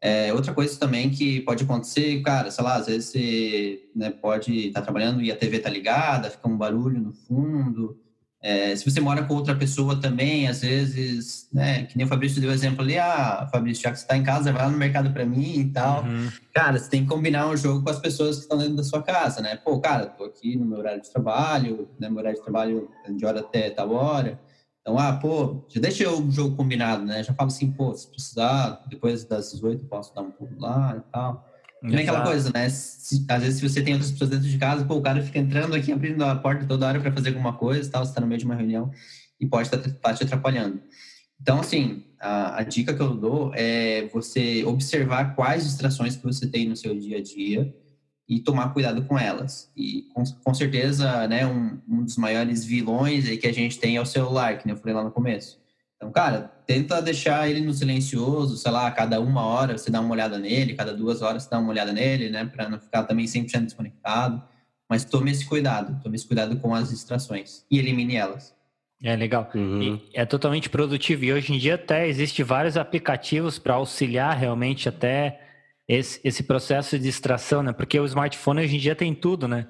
É, 0.01 0.35
outra 0.35 0.53
coisa 0.53 0.77
também 0.79 1.11
que 1.11 1.41
pode 1.43 1.63
acontecer, 1.63 2.21
cara, 2.23 2.51
sei 2.51 2.65
lá, 2.65 2.75
às 2.75 2.87
vezes 2.87 3.11
você 3.11 3.89
né, 3.95 4.11
pode 4.11 4.67
estar 4.67 4.81
tá 4.81 4.85
trabalhando 4.85 5.23
e 5.23 5.31
a 5.31 5.37
TV 5.37 5.61
tá 5.61 5.71
ligada, 5.71 6.29
fica 6.29 6.49
um 6.49 6.59
barulho 6.59 7.01
no 7.01 7.13
fundo, 7.13 8.02
é, 8.43 8.75
se 8.75 8.91
você 8.91 9.01
mora 9.01 9.23
com 9.23 9.35
outra 9.35 9.55
pessoa 9.55 10.01
também, 10.01 10.49
às 10.49 10.63
vezes, 10.63 11.49
né, 11.53 11.85
que 11.85 11.97
nem 11.97 12.05
o 12.05 12.09
Fabrício 12.09 12.41
deu 12.41 12.51
exemplo 12.51 12.83
ali, 12.83 12.99
ah, 12.99 13.49
Fabrício, 13.53 13.85
já 13.85 13.93
que 13.93 13.99
você 13.99 14.03
está 14.03 14.17
em 14.17 14.25
casa, 14.25 14.53
vai 14.53 14.63
lá 14.63 14.69
no 14.69 14.77
mercado 14.77 15.13
para 15.13 15.25
mim 15.25 15.61
e 15.61 15.71
tal. 15.71 16.03
Uhum. 16.03 16.29
Cara, 16.53 16.77
você 16.77 16.91
tem 16.91 17.03
que 17.03 17.09
combinar 17.09 17.47
um 17.47 17.57
jogo 17.57 17.85
com 17.85 17.91
as 17.91 18.01
pessoas 18.01 18.37
que 18.37 18.43
estão 18.43 18.59
dentro 18.59 18.75
da 18.75 18.83
sua 18.83 19.01
casa, 19.01 19.41
né? 19.41 19.55
Pô, 19.57 19.79
cara, 19.79 20.07
tô 20.07 20.25
aqui 20.25 20.57
no 20.57 20.67
meu 20.67 20.79
horário 20.79 21.01
de 21.01 21.11
trabalho, 21.11 21.89
né, 22.01 22.09
meu 22.09 22.19
horário 22.19 22.37
de 22.37 22.43
trabalho 22.43 22.91
é 23.05 23.13
de 23.13 23.25
hora 23.25 23.39
até 23.39 23.71
tal 23.71 23.93
hora. 23.93 24.41
Então, 24.81 24.99
ah, 24.99 25.13
pô, 25.13 25.65
já 25.69 25.81
deixa 25.81 26.11
o 26.11 26.29
jogo 26.29 26.57
combinado, 26.57 27.05
né? 27.05 27.23
Já 27.23 27.33
falo 27.33 27.47
assim, 27.47 27.71
pô, 27.71 27.95
se 27.95 28.09
precisar, 28.09 28.83
depois 28.89 29.25
das 29.25 29.53
18 29.53 29.85
posso 29.85 30.13
dar 30.13 30.23
um 30.23 30.33
pulo 30.33 30.59
lá 30.59 30.97
e 30.97 31.13
tal. 31.13 31.47
Também 31.83 31.99
é 31.99 32.03
aquela 32.03 32.23
coisa, 32.23 32.51
né? 32.55 32.69
Se, 32.71 33.25
às 33.29 33.43
vezes, 33.43 33.59
se 33.59 33.69
você 33.69 33.83
tem 33.83 33.95
outras 33.95 34.13
pessoas 34.13 34.31
dentro 34.31 34.49
de 34.49 34.57
casa, 34.57 34.85
pô, 34.85 34.95
o 34.95 35.03
cara 35.03 35.21
fica 35.21 35.41
entrando 35.41 35.75
aqui, 35.75 35.91
abrindo 35.91 36.25
a 36.25 36.37
porta 36.37 36.65
toda 36.65 36.87
hora 36.87 37.01
para 37.01 37.11
fazer 37.11 37.31
alguma 37.31 37.55
coisa, 37.55 37.91
tal, 37.91 38.05
você 38.05 38.13
está 38.13 38.21
no 38.21 38.27
meio 38.27 38.39
de 38.39 38.45
uma 38.45 38.55
reunião 38.55 38.91
e 39.41 39.47
pode 39.47 39.67
estar 39.67 39.79
tá, 39.79 39.91
tá 39.91 40.15
te 40.15 40.23
atrapalhando. 40.23 40.81
Então, 41.41 41.59
assim, 41.59 42.05
a, 42.21 42.61
a, 42.61 42.63
dica 42.63 42.95
que 42.95 43.03
eu 43.03 43.17
dou 43.17 43.51
é 43.53 44.09
você 44.13 44.63
observar 44.65 45.35
quais 45.35 45.65
distrações 45.65 46.15
que 46.15 46.23
você 46.23 46.47
tem 46.47 46.69
no 46.69 46.77
seu 46.77 46.97
dia 46.97 47.19
a 47.19 47.23
dia 47.23 47.75
e 48.29 48.39
tomar 48.39 48.73
cuidado 48.73 49.05
com 49.05 49.19
elas. 49.19 49.71
E 49.77 50.03
com, 50.15 50.23
com 50.23 50.55
certeza, 50.55 51.27
né, 51.27 51.45
um, 51.45 51.81
um 51.89 52.05
dos 52.05 52.17
maiores 52.17 52.65
vilões 52.65 53.29
aí 53.29 53.37
que 53.37 53.49
a 53.49 53.53
gente 53.53 53.79
tem 53.81 53.97
é 53.97 54.01
o 54.01 54.07
celular, 54.07 54.57
que 54.57 54.67
nem 54.67 54.77
eu 54.77 54.81
falei 54.81 54.95
lá 54.95 55.03
no 55.03 55.11
começo. 55.11 55.62
Então, 56.03 56.11
cara, 56.11 56.51
tenta 56.67 57.01
deixar 57.01 57.49
ele 57.49 57.61
no 57.61 57.73
silencioso, 57.73 58.57
sei 58.57 58.73
lá, 58.73 58.91
cada 58.91 59.21
uma 59.21 59.47
hora 59.47 59.79
você 59.79 59.89
dá 59.89 60.01
uma 60.01 60.13
olhada 60.13 60.37
nele, 60.37 60.75
cada 60.75 60.93
duas 60.93 61.23
horas 61.23 61.45
você 61.45 61.51
dá 61.51 61.61
uma 61.61 61.71
olhada 61.71 61.93
nele, 61.93 62.29
né, 62.29 62.45
para 62.45 62.69
não 62.69 62.81
ficar 62.81 63.05
também 63.05 63.25
100% 63.25 63.67
desconectado. 63.67 64.43
Mas 64.91 65.05
tome 65.05 65.31
esse 65.31 65.47
cuidado, 65.47 66.03
tome 66.03 66.17
esse 66.17 66.27
cuidado 66.27 66.57
com 66.57 66.75
as 66.75 66.91
distrações 66.91 67.65
e 67.71 67.79
elimine 67.79 68.17
elas. 68.17 68.53
É 69.01 69.15
legal. 69.15 69.49
Uhum. 69.55 70.01
é 70.13 70.27
totalmente 70.27 70.69
produtivo. 70.69 71.25
E 71.25 71.33
hoje 71.33 71.55
em 71.55 71.59
dia 71.59 71.77
até 71.77 72.09
existe 72.09 72.43
vários 72.43 72.77
aplicativos 72.77 73.61
para 73.61 73.75
auxiliar 73.75 74.37
realmente 74.37 74.89
até 74.89 75.41
esse, 75.87 76.21
esse 76.25 76.43
processo 76.43 76.99
de 76.99 77.05
distração, 77.05 77.63
né? 77.63 77.73
Porque 77.73 77.99
o 77.99 78.07
smartphone 78.07 78.63
hoje 78.63 78.75
em 78.75 78.81
dia 78.81 78.97
tem 78.97 79.15
tudo, 79.15 79.47
né? 79.47 79.69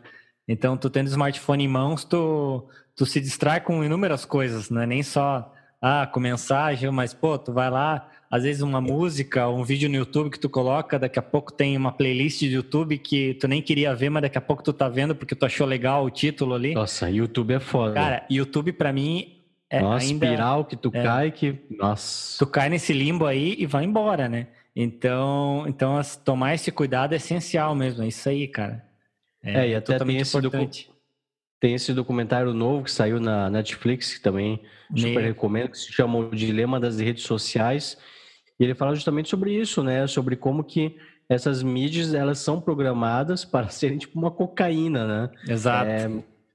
Então, 0.48 0.78
tu 0.78 0.88
tendo 0.88 1.08
o 1.08 1.10
smartphone 1.10 1.64
em 1.64 1.68
mãos, 1.68 2.04
tu, 2.04 2.66
tu 2.96 3.04
se 3.04 3.20
distrai 3.20 3.60
com 3.60 3.84
inúmeras 3.84 4.24
coisas, 4.24 4.70
não 4.70 4.80
é 4.80 4.86
nem 4.86 5.02
só 5.02 5.52
ah, 5.82 6.06
com 6.06 6.20
mensagem, 6.20 6.88
mas 6.92 7.12
pô, 7.12 7.36
tu 7.36 7.52
vai 7.52 7.68
lá, 7.68 8.08
às 8.30 8.44
vezes 8.44 8.62
uma 8.62 8.80
música, 8.80 9.48
um 9.48 9.64
vídeo 9.64 9.88
no 9.88 9.96
YouTube 9.96 10.30
que 10.30 10.38
tu 10.38 10.48
coloca, 10.48 10.96
daqui 10.96 11.18
a 11.18 11.22
pouco 11.22 11.52
tem 11.52 11.76
uma 11.76 11.90
playlist 11.90 12.38
de 12.38 12.54
YouTube 12.54 12.96
que 12.98 13.34
tu 13.34 13.48
nem 13.48 13.60
queria 13.60 13.92
ver, 13.92 14.08
mas 14.08 14.22
daqui 14.22 14.38
a 14.38 14.40
pouco 14.40 14.62
tu 14.62 14.72
tá 14.72 14.88
vendo 14.88 15.12
porque 15.12 15.34
tu 15.34 15.44
achou 15.44 15.66
legal 15.66 16.04
o 16.04 16.10
título 16.10 16.54
ali. 16.54 16.72
Nossa, 16.72 17.10
YouTube 17.10 17.54
é 17.54 17.58
foda. 17.60 17.94
Cara, 17.94 18.24
YouTube 18.30 18.72
para 18.72 18.92
mim 18.92 19.42
é 19.68 19.80
Nossa, 19.80 20.06
ainda... 20.06 20.24
espiral 20.24 20.64
que 20.64 20.76
tu 20.76 20.90
é, 20.94 21.02
cai 21.02 21.30
que... 21.32 21.58
Nossa. 21.68 22.38
Tu 22.38 22.46
cai 22.48 22.68
nesse 22.68 22.92
limbo 22.92 23.26
aí 23.26 23.56
e 23.58 23.66
vai 23.66 23.84
embora, 23.84 24.28
né? 24.28 24.46
Então, 24.74 25.64
então 25.66 26.00
tomar 26.24 26.54
esse 26.54 26.70
cuidado 26.70 27.14
é 27.14 27.16
essencial 27.16 27.74
mesmo, 27.74 28.04
é 28.04 28.06
isso 28.06 28.28
aí, 28.28 28.46
cara. 28.46 28.84
É, 29.42 29.66
é 29.66 29.68
e 29.70 29.74
até 29.74 29.94
totalmente 29.94 30.30
tem 30.30 30.38
importante. 30.38 30.90
Tem 31.60 31.74
esse 31.74 31.92
documentário 31.92 32.54
novo 32.54 32.84
que 32.84 32.90
saiu 32.90 33.20
na 33.20 33.50
Netflix, 33.50 34.14
que 34.14 34.20
também 34.20 34.60
super 34.96 35.22
recomendo, 35.22 35.70
que 35.70 35.78
se 35.78 35.92
chama 35.92 36.18
O 36.18 36.30
Dilema 36.30 36.78
das 36.78 36.98
Redes 36.98 37.24
Sociais. 37.24 37.96
E 38.58 38.64
ele 38.64 38.74
fala 38.74 38.94
justamente 38.94 39.28
sobre 39.28 39.54
isso, 39.54 39.82
né? 39.82 40.06
Sobre 40.06 40.36
como 40.36 40.62
que 40.62 40.96
essas 41.28 41.62
mídias, 41.62 42.14
elas 42.14 42.38
são 42.38 42.60
programadas 42.60 43.44
para 43.46 43.68
serem 43.68 43.98
tipo 43.98 44.18
uma 44.18 44.30
cocaína, 44.30 45.06
né? 45.06 45.30
Exato. 45.48 45.90
É, 45.90 46.10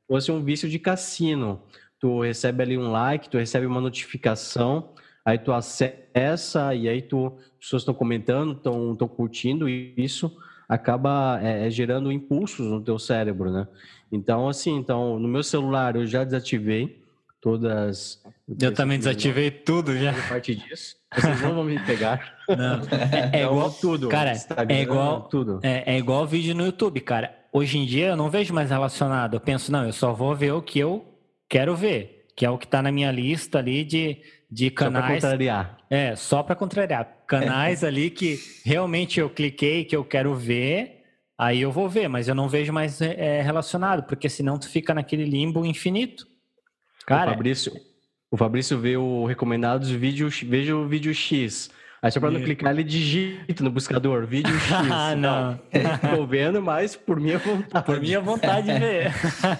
fosse 0.07 0.31
um 0.31 0.43
vício 0.43 0.69
de 0.69 0.79
cassino. 0.79 1.61
Tu 1.99 2.21
recebe 2.21 2.63
ali 2.63 2.77
um 2.77 2.91
like, 2.91 3.29
tu 3.29 3.37
recebe 3.37 3.65
uma 3.65 3.81
notificação, 3.81 4.93
aí 5.25 5.37
tu 5.37 5.51
acessa 5.51 6.73
e 6.75 6.87
aí 6.87 7.01
tu, 7.01 7.35
as 7.53 7.65
pessoas 7.65 7.81
estão 7.81 7.93
comentando, 7.93 8.53
estão 8.53 9.07
curtindo 9.07 9.67
e 9.67 9.93
isso 9.97 10.31
acaba 10.69 11.39
é, 11.41 11.65
é, 11.65 11.69
gerando 11.69 12.11
impulsos 12.11 12.67
no 12.67 12.81
teu 12.81 12.99
cérebro, 12.99 13.51
né? 13.51 13.67
Então, 14.11 14.47
assim, 14.47 14.75
então, 14.75 15.17
no 15.17 15.27
meu 15.27 15.43
celular 15.43 15.95
eu 15.95 16.05
já 16.05 16.23
desativei 16.23 17.01
todas. 17.41 18.21
Eu 18.59 18.73
também 18.73 18.97
desativei 18.97 19.51
tudo 19.51 19.97
já. 19.97 20.13
parte 20.27 20.55
disso. 20.55 20.95
Vocês 21.13 21.41
não 21.41 21.55
vão 21.55 21.63
me 21.63 21.79
pegar. 21.79 22.37
Não. 22.49 22.81
É, 22.91 23.19
é 23.23 23.27
então, 23.27 23.51
igual 23.51 23.71
tudo. 23.71 24.09
Cara, 24.09 24.33
é 24.69 24.81
igual 24.81 25.21
tudo. 25.23 25.59
É, 25.63 25.95
é 25.95 25.97
igual 25.97 26.25
vídeo 26.25 26.55
no 26.55 26.65
YouTube, 26.65 27.01
cara. 27.01 27.35
Hoje 27.51 27.77
em 27.77 27.85
dia 27.85 28.07
eu 28.07 28.15
não 28.15 28.29
vejo 28.29 28.53
mais 28.53 28.69
relacionado. 28.69 29.33
Eu 29.33 29.39
penso, 29.39 29.71
não, 29.71 29.85
eu 29.85 29.91
só 29.91 30.13
vou 30.13 30.35
ver 30.35 30.53
o 30.53 30.61
que 30.61 30.79
eu 30.79 31.05
quero 31.49 31.75
ver, 31.75 32.25
que 32.35 32.45
é 32.45 32.49
o 32.49 32.57
que 32.57 32.65
está 32.65 32.81
na 32.81 32.91
minha 32.91 33.11
lista 33.11 33.57
ali 33.59 33.83
de, 33.83 34.21
de 34.49 34.69
canais. 34.69 35.03
Só 35.03 35.07
para 35.07 35.15
contrariar. 35.15 35.77
É, 35.89 36.15
só 36.15 36.43
para 36.43 36.55
contrariar. 36.55 37.17
Canais 37.27 37.83
ali 37.83 38.09
que 38.09 38.39
realmente 38.63 39.19
eu 39.19 39.29
cliquei, 39.29 39.83
que 39.83 39.95
eu 39.95 40.05
quero 40.05 40.33
ver, 40.35 41.03
aí 41.37 41.61
eu 41.61 41.71
vou 41.71 41.89
ver, 41.89 42.07
mas 42.07 42.27
eu 42.27 42.35
não 42.35 42.47
vejo 42.47 42.71
mais 42.71 43.01
é, 43.01 43.41
relacionado, 43.41 44.03
porque 44.03 44.29
senão 44.29 44.57
tu 44.57 44.69
fica 44.69 44.93
naquele 44.93 45.25
limbo 45.25 45.65
infinito. 45.65 46.25
Cara, 47.07 47.31
o 47.31 47.33
Fabrício, 47.33 47.73
o 48.29 48.37
Fabrício 48.37 48.77
vê 48.77 48.97
o 48.97 49.25
recomendados 49.25 49.89
vídeo, 49.89 50.29
veja 50.45 50.75
o 50.75 50.85
vídeo 50.85 51.13
X. 51.15 51.71
Aí 52.01 52.11
só 52.11 52.19
para 52.19 52.29
não 52.29 52.43
clicar, 52.43 52.73
ele 52.73 52.83
digita 52.83 53.63
no 53.63 53.71
buscador, 53.71 54.27
vídeo 54.27 54.53
X. 54.59 54.71
ah, 54.91 55.15
não. 55.15 55.59
Estou 55.71 56.27
vendo, 56.27 56.61
mas 56.61 56.97
por 56.97 57.17
minha 57.19 57.39
vontade. 57.39 57.85
Por 57.85 57.99
minha 58.01 58.19
vontade 58.19 58.67
de 58.67 58.77
ver. 58.77 59.13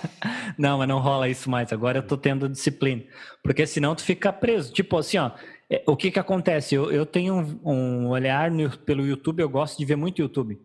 não, 0.60 0.78
mas 0.78 0.88
não 0.90 1.00
rola 1.00 1.30
isso 1.30 1.50
mais. 1.50 1.72
Agora 1.72 2.00
eu 2.00 2.04
tô 2.04 2.18
tendo 2.18 2.50
disciplina. 2.50 3.02
Porque 3.42 3.66
senão 3.66 3.96
tu 3.96 4.04
fica 4.04 4.32
preso. 4.34 4.74
Tipo 4.74 4.98
assim, 4.98 5.18
ó, 5.18 5.32
é, 5.70 5.82
o 5.88 5.96
que 5.96 6.12
que 6.12 6.20
acontece? 6.20 6.76
Eu, 6.76 6.92
eu 6.92 7.06
tenho 7.06 7.34
um, 7.64 7.72
um 7.74 8.08
olhar 8.10 8.52
no, 8.52 8.78
pelo 8.80 9.08
YouTube, 9.08 9.40
eu 9.40 9.50
gosto 9.50 9.78
de 9.78 9.86
ver 9.86 9.96
muito 9.96 10.22
YouTube, 10.22 10.60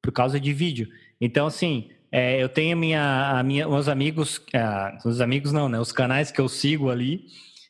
por 0.00 0.12
causa 0.12 0.38
de 0.38 0.52
vídeo. 0.52 0.88
Então, 1.20 1.48
assim, 1.48 1.90
é, 2.10 2.42
eu 2.42 2.48
tenho 2.48 2.76
minha, 2.76 3.38
a 3.38 3.42
minha, 3.42 3.68
meus 3.68 3.88
amigos, 3.88 4.40
é, 4.52 4.98
os 5.04 5.20
amigos 5.20 5.52
não, 5.52 5.68
né? 5.68 5.78
Os 5.78 5.92
canais 5.92 6.30
que 6.30 6.40
eu 6.40 6.48
sigo 6.48 6.90
ali, 6.90 7.26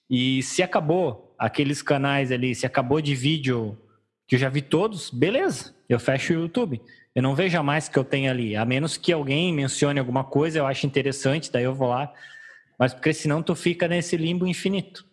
e 0.09 0.43
se 0.43 0.63
acabou 0.63 1.35
aqueles 1.39 1.83
canais 1.83 2.33
ali, 2.33 2.55
se 2.55 2.67
acabou 2.67 3.01
de 3.01 3.15
vídeo 3.15 3.77
que 4.27 4.37
eu 4.37 4.39
já 4.39 4.49
vi 4.49 4.63
todos, 4.63 5.11
beleza, 5.11 5.75
eu 5.89 5.99
fecho 5.99 6.35
o 6.35 6.41
YouTube. 6.43 6.81
Eu 7.15 7.23
não 7.23 7.35
vejo 7.35 7.61
mais 7.63 7.89
que 7.89 7.99
eu 7.99 8.05
tenho 8.05 8.31
ali, 8.31 8.55
a 8.55 8.65
menos 8.65 8.97
que 8.97 9.13
alguém 9.13 9.53
mencione 9.53 9.99
alguma 9.99 10.23
coisa, 10.23 10.59
eu 10.59 10.67
acho 10.67 10.87
interessante, 10.87 11.51
daí 11.51 11.65
eu 11.65 11.75
vou 11.75 11.89
lá. 11.89 12.13
Mas 12.79 12.95
porque 12.95 13.13
senão 13.13 13.43
tu 13.43 13.55
fica 13.55 13.89
nesse 13.89 14.17
limbo 14.17 14.47
infinito. 14.47 15.05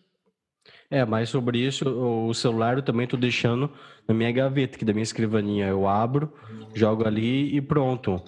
É, 0.88 1.04
mas 1.04 1.30
sobre 1.30 1.58
isso, 1.58 1.88
o 1.88 2.32
celular 2.32 2.76
eu 2.76 2.82
também 2.82 3.04
estou 3.04 3.18
deixando 3.18 3.72
na 4.06 4.14
minha 4.14 4.30
gaveta, 4.30 4.78
que 4.78 4.84
da 4.84 4.92
minha 4.92 5.02
escrivaninha 5.02 5.66
eu 5.66 5.88
abro, 5.88 6.32
jogo 6.74 7.06
ali 7.06 7.56
e 7.56 7.60
pronto. 7.60 8.22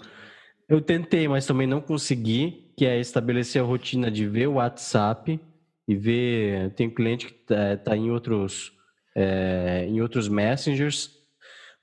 Eu 0.68 0.80
tentei, 0.80 1.26
mas 1.26 1.46
também 1.46 1.66
não 1.66 1.80
consegui, 1.80 2.72
que 2.76 2.84
é 2.84 3.00
estabelecer 3.00 3.62
a 3.62 3.64
rotina 3.64 4.10
de 4.10 4.26
ver 4.26 4.48
o 4.48 4.54
WhatsApp 4.54 5.40
e 5.86 5.94
ver. 5.94 6.70
Tem 6.74 6.90
cliente 6.90 7.26
que 7.26 7.32
está 7.32 7.76
tá 7.76 7.96
em 7.96 8.10
outros 8.10 8.72
é, 9.14 9.86
em 9.88 10.00
outros 10.00 10.28
messengers, 10.28 11.10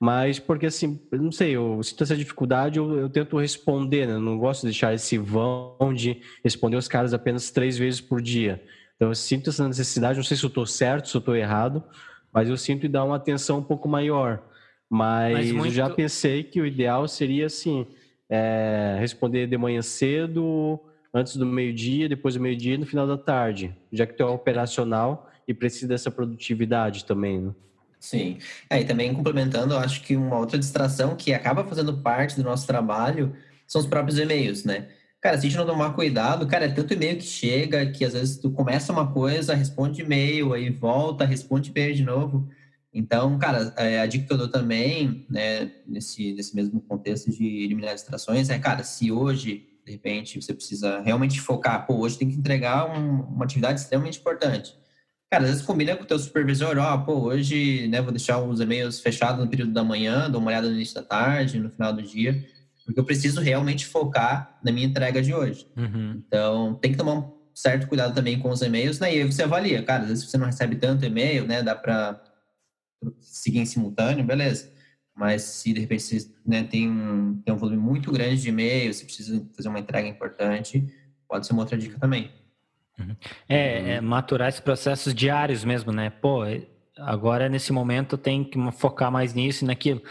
mas 0.00 0.38
porque 0.38 0.66
assim, 0.66 1.00
não 1.12 1.30
sei, 1.30 1.50
eu 1.50 1.82
sinto 1.82 2.02
essa 2.02 2.16
dificuldade, 2.16 2.78
eu, 2.78 2.98
eu 2.98 3.10
tento 3.10 3.36
responder, 3.38 4.06
né? 4.06 4.14
Eu 4.14 4.20
não 4.20 4.38
gosto 4.38 4.62
de 4.62 4.68
deixar 4.68 4.94
esse 4.94 5.18
vão 5.18 5.92
de 5.94 6.22
responder 6.42 6.76
os 6.76 6.88
caras 6.88 7.12
apenas 7.12 7.50
três 7.50 7.76
vezes 7.76 8.00
por 8.00 8.22
dia. 8.22 8.62
Então 8.94 9.08
eu 9.08 9.14
sinto 9.14 9.50
essa 9.50 9.66
necessidade, 9.66 10.16
não 10.16 10.24
sei 10.24 10.36
se 10.36 10.44
eu 10.44 10.48
estou 10.48 10.64
certo, 10.64 11.08
se 11.08 11.16
eu 11.16 11.18
estou 11.18 11.36
errado, 11.36 11.84
mas 12.32 12.48
eu 12.48 12.56
sinto 12.56 12.82
de 12.82 12.88
dar 12.88 13.04
uma 13.04 13.16
atenção 13.16 13.58
um 13.58 13.62
pouco 13.62 13.88
maior. 13.88 14.42
Mas, 14.88 15.32
mas 15.32 15.52
muito... 15.52 15.66
eu 15.66 15.72
já 15.72 15.90
pensei 15.90 16.44
que 16.44 16.60
o 16.60 16.66
ideal 16.66 17.08
seria 17.08 17.46
assim, 17.46 17.86
é, 18.28 18.96
responder 18.98 19.46
de 19.46 19.56
manhã 19.56 19.82
cedo, 19.82 20.80
antes 21.12 21.36
do 21.36 21.46
meio-dia, 21.46 22.08
depois 22.08 22.34
do 22.34 22.40
meio-dia 22.40 22.74
e 22.74 22.78
no 22.78 22.86
final 22.86 23.06
da 23.06 23.16
tarde, 23.16 23.74
já 23.92 24.06
que 24.06 24.14
tu 24.14 24.22
é 24.22 24.26
operacional 24.26 25.30
e 25.46 25.54
precisa 25.54 25.88
dessa 25.88 26.10
produtividade 26.10 27.04
também, 27.04 27.40
né? 27.40 27.52
Sim. 27.98 28.38
É, 28.68 28.80
e 28.80 28.84
também 28.84 29.12
complementando, 29.12 29.74
eu 29.74 29.78
acho 29.78 30.02
que 30.02 30.16
uma 30.16 30.38
outra 30.38 30.58
distração 30.58 31.16
que 31.16 31.32
acaba 31.32 31.64
fazendo 31.64 31.96
parte 31.98 32.36
do 32.36 32.44
nosso 32.44 32.66
trabalho 32.66 33.34
são 33.66 33.80
os 33.80 33.86
próprios 33.86 34.18
e-mails, 34.18 34.64
né? 34.64 34.88
Cara, 35.20 35.38
se 35.38 35.46
a 35.46 35.48
gente 35.48 35.58
não 35.58 35.66
tomar 35.66 35.92
cuidado, 35.94 36.46
cara, 36.46 36.66
é 36.66 36.68
tanto 36.68 36.92
e-mail 36.92 37.16
que 37.16 37.24
chega 37.24 37.86
que 37.86 38.04
às 38.04 38.12
vezes 38.12 38.36
tu 38.36 38.50
começa 38.50 38.92
uma 38.92 39.10
coisa, 39.10 39.54
responde 39.54 40.02
e-mail, 40.02 40.52
aí 40.52 40.70
volta, 40.70 41.24
responde 41.24 41.70
e-mail 41.70 41.94
de 41.94 42.04
novo. 42.04 42.48
Então, 42.96 43.38
cara, 43.38 43.74
é, 43.76 44.00
a 44.00 44.06
dica 44.06 44.26
que 44.26 44.32
eu 44.32 44.38
dou 44.38 44.48
também, 44.48 45.26
né, 45.28 45.70
nesse, 45.86 46.32
nesse 46.32 46.56
mesmo 46.56 46.80
contexto 46.80 47.30
de 47.30 47.44
eliminar 47.44 47.94
distrações, 47.94 48.48
é, 48.48 48.58
cara, 48.58 48.82
se 48.82 49.12
hoje, 49.12 49.68
de 49.84 49.92
repente, 49.92 50.40
você 50.40 50.54
precisa 50.54 51.02
realmente 51.02 51.38
focar, 51.38 51.86
pô, 51.86 51.96
hoje 51.98 52.16
tem 52.16 52.26
que 52.26 52.36
entregar 52.36 52.90
um, 52.90 53.20
uma 53.20 53.44
atividade 53.44 53.80
extremamente 53.80 54.18
importante. 54.18 54.74
Cara, 55.30 55.44
às 55.44 55.50
vezes 55.50 55.62
combina 55.62 55.94
com 55.94 56.04
o 56.04 56.06
teu 56.06 56.18
supervisor, 56.18 56.78
ó, 56.78 56.94
oh, 56.94 57.04
pô, 57.04 57.12
hoje, 57.24 57.86
né, 57.88 58.00
vou 58.00 58.12
deixar 58.12 58.40
os 58.40 58.60
e-mails 58.60 58.98
fechados 58.98 59.44
no 59.44 59.50
período 59.50 59.74
da 59.74 59.84
manhã, 59.84 60.30
dou 60.30 60.40
uma 60.40 60.48
olhada 60.48 60.66
no 60.66 60.74
início 60.74 60.94
da 60.94 61.02
tarde, 61.02 61.58
no 61.58 61.68
final 61.68 61.92
do 61.92 62.02
dia, 62.02 62.46
porque 62.86 62.98
eu 62.98 63.04
preciso 63.04 63.42
realmente 63.42 63.84
focar 63.84 64.58
na 64.64 64.72
minha 64.72 64.86
entrega 64.86 65.20
de 65.20 65.34
hoje. 65.34 65.66
Uhum. 65.76 66.22
Então, 66.26 66.74
tem 66.76 66.92
que 66.92 66.96
tomar 66.96 67.12
um 67.12 67.36
certo 67.54 67.88
cuidado 67.88 68.14
também 68.14 68.38
com 68.38 68.48
os 68.48 68.62
e-mails, 68.62 69.00
né? 69.00 69.14
E 69.14 69.20
aí 69.20 69.30
você 69.30 69.42
avalia, 69.42 69.82
cara, 69.82 70.04
às 70.04 70.08
vezes 70.08 70.24
você 70.24 70.38
não 70.38 70.46
recebe 70.46 70.76
tanto 70.76 71.04
e-mail, 71.04 71.46
né? 71.46 71.62
Dá 71.62 71.74
para 71.74 72.22
seguir 73.20 73.58
em 73.58 73.66
simultâneo, 73.66 74.24
beleza. 74.24 74.72
Mas 75.14 75.42
se 75.42 75.72
de 75.72 75.80
repente 75.80 76.02
você 76.02 76.30
né, 76.44 76.62
tem, 76.62 76.90
um, 76.90 77.40
tem 77.44 77.54
um 77.54 77.56
volume 77.56 77.78
muito 77.78 78.12
grande 78.12 78.42
de 78.42 78.48
e-mail, 78.50 78.92
você 78.92 79.04
precisa 79.04 79.46
fazer 79.56 79.68
uma 79.68 79.78
entrega 79.78 80.06
importante, 80.06 80.86
pode 81.26 81.46
ser 81.46 81.54
uma 81.54 81.62
outra 81.62 81.78
dica 81.78 81.98
também. 81.98 82.30
Uhum. 82.98 83.16
É, 83.48 83.94
é, 83.94 84.00
maturar 84.00 84.48
esses 84.48 84.60
processos 84.60 85.14
diários 85.14 85.64
mesmo, 85.64 85.90
né? 85.92 86.10
Pô, 86.10 86.42
agora 86.98 87.48
nesse 87.48 87.72
momento 87.72 88.18
tem 88.18 88.44
que 88.44 88.58
focar 88.72 89.10
mais 89.10 89.32
nisso 89.32 89.64
e 89.64 89.66
naquilo. 89.66 90.02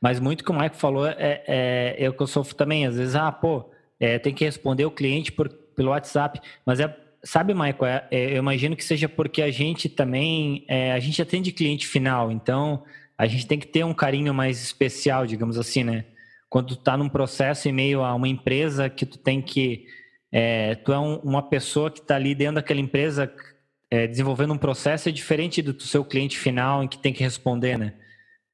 Mas 0.00 0.18
muito 0.18 0.44
que 0.44 0.50
o 0.50 0.58
Mike 0.58 0.76
falou 0.76 1.06
é, 1.06 1.44
é 1.46 1.96
eu 1.98 2.12
que 2.12 2.22
eu 2.22 2.26
sofro 2.26 2.54
também. 2.54 2.86
Às 2.86 2.96
vezes, 2.96 3.14
ah, 3.14 3.30
pô, 3.30 3.70
é, 3.98 4.18
tem 4.18 4.34
que 4.34 4.44
responder 4.44 4.84
o 4.86 4.90
cliente 4.90 5.30
por, 5.30 5.48
pelo 5.48 5.90
WhatsApp. 5.90 6.40
Mas 6.64 6.80
é, 6.80 6.88
sabe, 7.22 7.54
Michael, 7.54 7.86
é, 7.86 8.06
é, 8.10 8.32
eu 8.32 8.38
imagino 8.38 8.76
que 8.76 8.84
seja 8.84 9.08
porque 9.08 9.42
a 9.42 9.50
gente 9.50 9.88
também, 9.88 10.64
é, 10.68 10.92
a 10.92 10.98
gente 10.98 11.20
atende 11.20 11.52
cliente 11.52 11.86
final, 11.86 12.30
então 12.30 12.82
a 13.16 13.26
gente 13.26 13.46
tem 13.46 13.58
que 13.58 13.66
ter 13.66 13.84
um 13.84 13.94
carinho 13.94 14.32
mais 14.32 14.62
especial, 14.62 15.26
digamos 15.26 15.58
assim, 15.58 15.84
né? 15.84 16.06
Quando 16.48 16.68
tu 16.68 16.76
tá 16.76 16.96
num 16.96 17.08
processo 17.08 17.68
em 17.68 17.72
meio 17.72 18.02
a 18.02 18.14
uma 18.14 18.26
empresa 18.26 18.88
que 18.88 19.06
tu 19.06 19.18
tem 19.18 19.40
que, 19.40 19.86
é, 20.32 20.74
tu 20.76 20.92
é 20.92 20.98
um, 20.98 21.16
uma 21.16 21.42
pessoa 21.42 21.90
que 21.90 22.00
está 22.00 22.16
ali 22.16 22.34
dentro 22.34 22.56
daquela 22.56 22.80
empresa 22.80 23.32
é, 23.90 24.06
desenvolvendo 24.06 24.54
um 24.54 24.58
processo 24.58 25.08
é 25.08 25.12
diferente 25.12 25.60
do 25.60 25.78
seu 25.82 26.04
cliente 26.04 26.38
final 26.38 26.82
em 26.82 26.88
que 26.88 26.98
tem 26.98 27.12
que 27.12 27.22
responder, 27.22 27.78
né? 27.78 27.94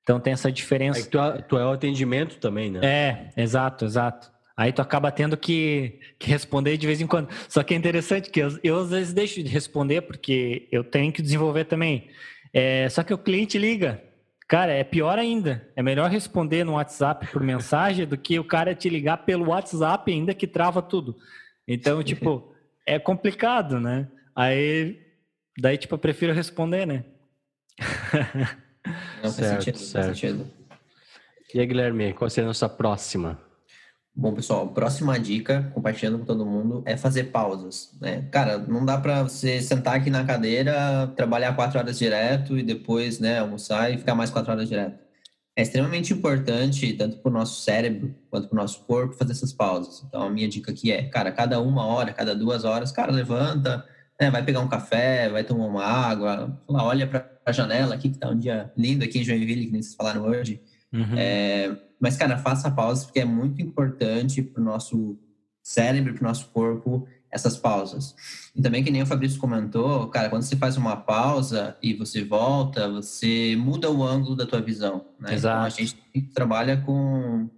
Então 0.03 0.21
tem 0.21 0.33
essa 0.33 0.51
diferença. 0.53 1.01
Aí 1.01 1.05
tu, 1.05 1.19
tu, 1.49 1.59
é 1.59 1.67
o 1.67 1.73
atendimento 1.73 2.39
também, 2.39 2.71
né? 2.71 2.81
É, 2.83 3.43
exato, 3.43 3.85
exato. 3.85 4.31
Aí 4.57 4.73
tu 4.73 4.81
acaba 4.81 5.13
tendo 5.13 5.37
que, 5.37 6.01
que 6.19 6.31
responder 6.31 6.79
de 6.79 6.87
vez 6.87 7.01
em 7.01 7.07
quando. 7.07 7.29
Só 7.49 7.63
que 7.63 7.75
é 7.75 7.77
interessante 7.77 8.31
que 8.31 8.41
eu, 8.41 8.59
eu 8.65 8.79
às 8.79 8.91
vezes 8.91 9.13
deixo 9.13 9.43
de 9.43 9.51
responder 9.51 10.01
porque 10.01 10.67
eu 10.73 10.83
tenho 10.83 11.13
que 11.13 11.21
desenvolver 11.21 11.65
também. 11.65 12.09
É, 12.55 12.89
só 12.89 13.03
que 13.03 13.13
o 13.13 13.19
cliente 13.19 13.59
liga. 13.59 14.03
Cara, 14.49 14.73
é 14.73 14.83
pior 14.83 15.19
ainda. 15.19 15.69
É 15.77 15.83
melhor 15.83 16.09
responder 16.09 16.65
no 16.65 16.75
WhatsApp 16.75 17.27
por 17.27 17.43
mensagem 17.43 18.07
do 18.07 18.17
que 18.17 18.39
o 18.39 18.45
cara 18.45 18.75
te 18.75 18.89
ligar 18.89 19.19
pelo 19.19 19.49
WhatsApp 19.49 20.11
ainda 20.11 20.33
que 20.33 20.47
trava 20.47 20.81
tudo. 20.81 21.17
Então, 21.69 22.03
tipo, 22.03 22.55
é 22.87 22.99
complicado, 22.99 23.79
né? 23.79 24.09
Aí, 24.35 25.01
daí, 25.59 25.77
tipo, 25.77 25.97
eu 25.97 25.99
prefiro 25.99 26.33
responder, 26.33 26.87
né? 26.87 27.05
Não 29.23 29.29
certo, 29.31 29.35
faz 29.35 29.65
sentido, 29.65 29.79
certo. 29.79 30.07
Faz 30.07 30.19
sentido. 30.19 30.51
E 31.53 31.61
aí, 31.61 31.67
Guilherme, 31.67 32.13
qual 32.15 32.31
seria 32.31 32.47
a 32.47 32.51
nossa 32.51 32.69
próxima? 32.69 33.46
Bom, 34.19 34.33
pessoal, 34.33 34.69
próxima 34.69 35.19
dica, 35.21 35.71
compartilhando 35.75 36.21
com 36.21 36.25
todo 36.25 36.47
mundo, 36.47 36.83
é 36.87 36.97
fazer 36.97 37.25
pausas. 37.25 37.91
Né? 38.01 38.27
Cara, 38.33 38.57
não 38.57 38.83
dá 38.83 38.97
para 38.97 39.25
você 39.25 39.61
sentar 39.61 39.95
aqui 39.97 40.09
na 40.09 40.25
cadeira, 40.25 41.07
trabalhar 41.15 41.55
quatro 41.55 41.79
horas 41.79 41.99
direto 41.99 42.57
e 42.57 42.63
depois 42.63 43.21
né, 43.21 43.41
almoçar 43.41 43.93
e 43.93 43.99
ficar 43.99 44.15
mais 44.15 44.31
quatro 44.31 44.51
horas 44.51 44.71
direto. 44.71 44.99
É 45.55 45.61
extremamente 45.61 46.15
importante, 46.15 46.95
tanto 46.95 47.19
para 47.19 47.29
o 47.29 47.33
nosso 47.33 47.61
cérebro 47.61 48.15
quanto 48.31 48.49
para 48.49 48.57
o 48.57 48.63
nosso 48.63 48.85
corpo, 48.85 49.15
fazer 49.15 49.33
essas 49.33 49.53
pausas. 49.53 50.03
Então, 50.09 50.23
a 50.23 50.31
minha 50.31 50.49
dica 50.49 50.71
aqui 50.73 50.91
é, 50.91 51.03
cara, 51.03 51.31
cada 51.31 51.61
uma 51.61 51.85
hora, 51.85 52.11
cada 52.11 52.35
duas 52.35 52.65
horas, 52.65 52.91
cara, 52.91 53.13
levanta, 53.13 53.85
né, 54.19 54.31
vai 54.31 54.43
pegar 54.43 54.61
um 54.61 54.69
café, 54.69 55.29
vai 55.29 55.45
tomar 55.45 55.67
uma 55.67 55.85
água, 55.85 56.59
olha 56.67 57.07
para 57.07 57.31
a 57.45 57.53
janela 57.53 57.95
aqui, 57.95 58.09
que 58.09 58.17
está 58.17 58.31
um 58.31 58.39
dia 58.39 58.73
lindo 58.79 59.05
aqui 59.05 59.19
em 59.19 59.25
Joinville, 59.25 59.67
que 59.67 59.73
nem 59.73 59.83
vocês 59.83 59.95
falaram 59.95 60.23
hoje. 60.23 60.63
Uhum. 60.91 61.19
É, 61.19 61.77
mas, 62.01 62.17
cara, 62.17 62.39
faça 62.39 62.71
pausas, 62.71 63.05
porque 63.05 63.21
é 63.21 63.25
muito 63.25 63.61
importante 63.63 64.43
para 64.43 64.61
o 64.61 64.65
nosso 64.65 65.19
cérebro, 65.63 66.15
para 66.15 66.23
o 66.23 66.29
nosso 66.29 66.49
corpo, 66.51 67.07
essas 67.31 67.57
pausas. 67.57 68.15
E 68.55 68.63
também, 68.63 68.83
que 68.85 68.91
nem 68.91 69.03
o 69.03 69.07
Fabrício 69.07 69.41
comentou, 69.41 70.09
cara, 70.09 70.29
quando 70.29 70.43
você 70.43 70.57
faz 70.57 70.77
uma 70.77 70.97
pausa 70.97 71.77
e 71.83 71.95
você 71.95 72.25
volta, 72.25 72.89
você 72.89 73.57
muda 73.57 73.91
o 73.91 74.03
ângulo 74.03 74.37
da 74.37 74.47
tua 74.47 74.61
visão. 74.61 75.07
Né? 75.19 75.35
Exato. 75.35 75.57
Então, 75.57 75.65
a 75.65 75.69
gente 75.69 75.97
trabalha 76.33 76.77
com, 76.79 77.51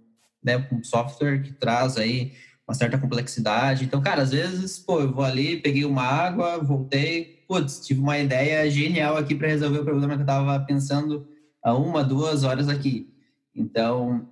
né, 0.43 0.59
com 0.59 0.83
software 0.83 1.41
que 1.41 1.53
traz 1.53 1.97
aí 1.97 2.33
uma 2.67 2.73
certa 2.73 2.97
complexidade. 2.97 3.85
Então, 3.85 4.01
cara, 4.01 4.21
às 4.21 4.31
vezes, 4.31 4.77
pô, 4.77 4.99
eu 5.01 5.11
vou 5.11 5.23
ali, 5.23 5.57
peguei 5.57 5.85
uma 5.85 6.03
água, 6.03 6.57
voltei, 6.59 7.43
putz, 7.47 7.79
tive 7.79 7.99
uma 7.99 8.17
ideia 8.17 8.69
genial 8.69 9.17
aqui 9.17 9.33
para 9.33 9.47
resolver 9.47 9.79
o 9.79 9.85
problema 9.85 10.13
que 10.13 10.21
eu 10.21 10.23
estava 10.23 10.59
pensando 10.59 11.27
há 11.63 11.73
uma, 11.73 12.03
duas 12.03 12.43
horas 12.43 12.69
aqui. 12.69 13.11
Então, 13.61 14.27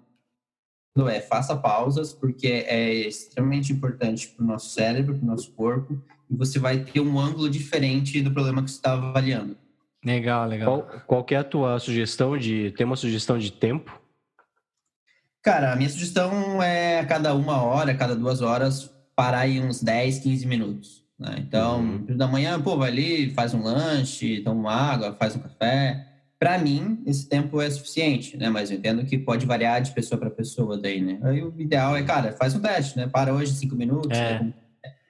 é, 1.08 1.20
faça 1.20 1.56
pausas, 1.56 2.14
porque 2.14 2.48
é 2.48 2.94
extremamente 3.08 3.72
importante 3.72 4.28
para 4.30 4.44
o 4.44 4.48
nosso 4.48 4.70
cérebro, 4.70 5.16
para 5.16 5.24
o 5.24 5.28
nosso 5.28 5.52
corpo, 5.52 6.02
e 6.30 6.36
você 6.36 6.58
vai 6.58 6.80
ter 6.80 7.00
um 7.00 7.20
ângulo 7.20 7.50
diferente 7.50 8.22
do 8.22 8.32
problema 8.32 8.64
que 8.64 8.72
você 8.72 8.78
está 8.78 8.94
avaliando. 8.94 9.58
Legal, 10.04 10.48
legal. 10.48 10.84
Qual, 10.84 11.02
qual 11.02 11.26
é 11.32 11.36
a 11.36 11.44
tua 11.44 11.80
sugestão 11.80 12.38
de. 12.38 12.72
Tem 12.72 12.86
uma 12.86 12.96
sugestão 12.96 13.38
de 13.38 13.52
tempo? 13.52 14.00
Cara, 15.42 15.74
a 15.74 15.76
minha 15.76 15.90
sugestão 15.90 16.62
é 16.62 17.00
a 17.00 17.06
cada 17.06 17.34
uma 17.34 17.62
hora, 17.62 17.92
a 17.92 17.96
cada 17.96 18.16
duas 18.16 18.42
horas, 18.42 18.92
parar 19.16 19.40
aí 19.40 19.60
uns 19.60 19.82
10, 19.82 20.20
15 20.20 20.46
minutos. 20.46 21.04
Né? 21.18 21.36
Então, 21.40 21.80
uhum. 21.80 22.18
da 22.18 22.28
manhã, 22.28 22.62
pô, 22.62 22.78
vai 22.78 22.90
ali, 22.90 23.34
faz 23.34 23.54
um 23.54 23.64
lanche, 23.64 24.42
toma 24.42 24.60
uma 24.60 24.74
água, 24.74 25.16
faz 25.16 25.36
um 25.36 25.40
café. 25.40 26.07
Para 26.40 26.58
mim, 26.58 27.02
esse 27.06 27.28
tempo 27.28 27.60
é 27.60 27.70
suficiente, 27.70 28.38
né? 28.38 28.50
Mas 28.50 28.70
eu 28.70 28.78
entendo 28.78 29.04
que 29.06 29.18
pode 29.18 29.46
variar 29.46 29.82
de 29.82 29.92
pessoa 29.92 30.20
para 30.20 30.30
pessoa 30.30 30.78
daí, 30.78 31.02
né? 31.02 31.20
Aí 31.24 31.42
o 31.42 31.54
ideal 31.58 31.96
é, 31.96 32.04
cara, 32.04 32.32
faz 32.34 32.54
um 32.54 32.60
teste, 32.60 32.98
né? 32.98 33.08
Para 33.08 33.34
hoje 33.34 33.54
cinco 33.54 33.76
minutos, 33.76 34.18
é. 34.18 34.46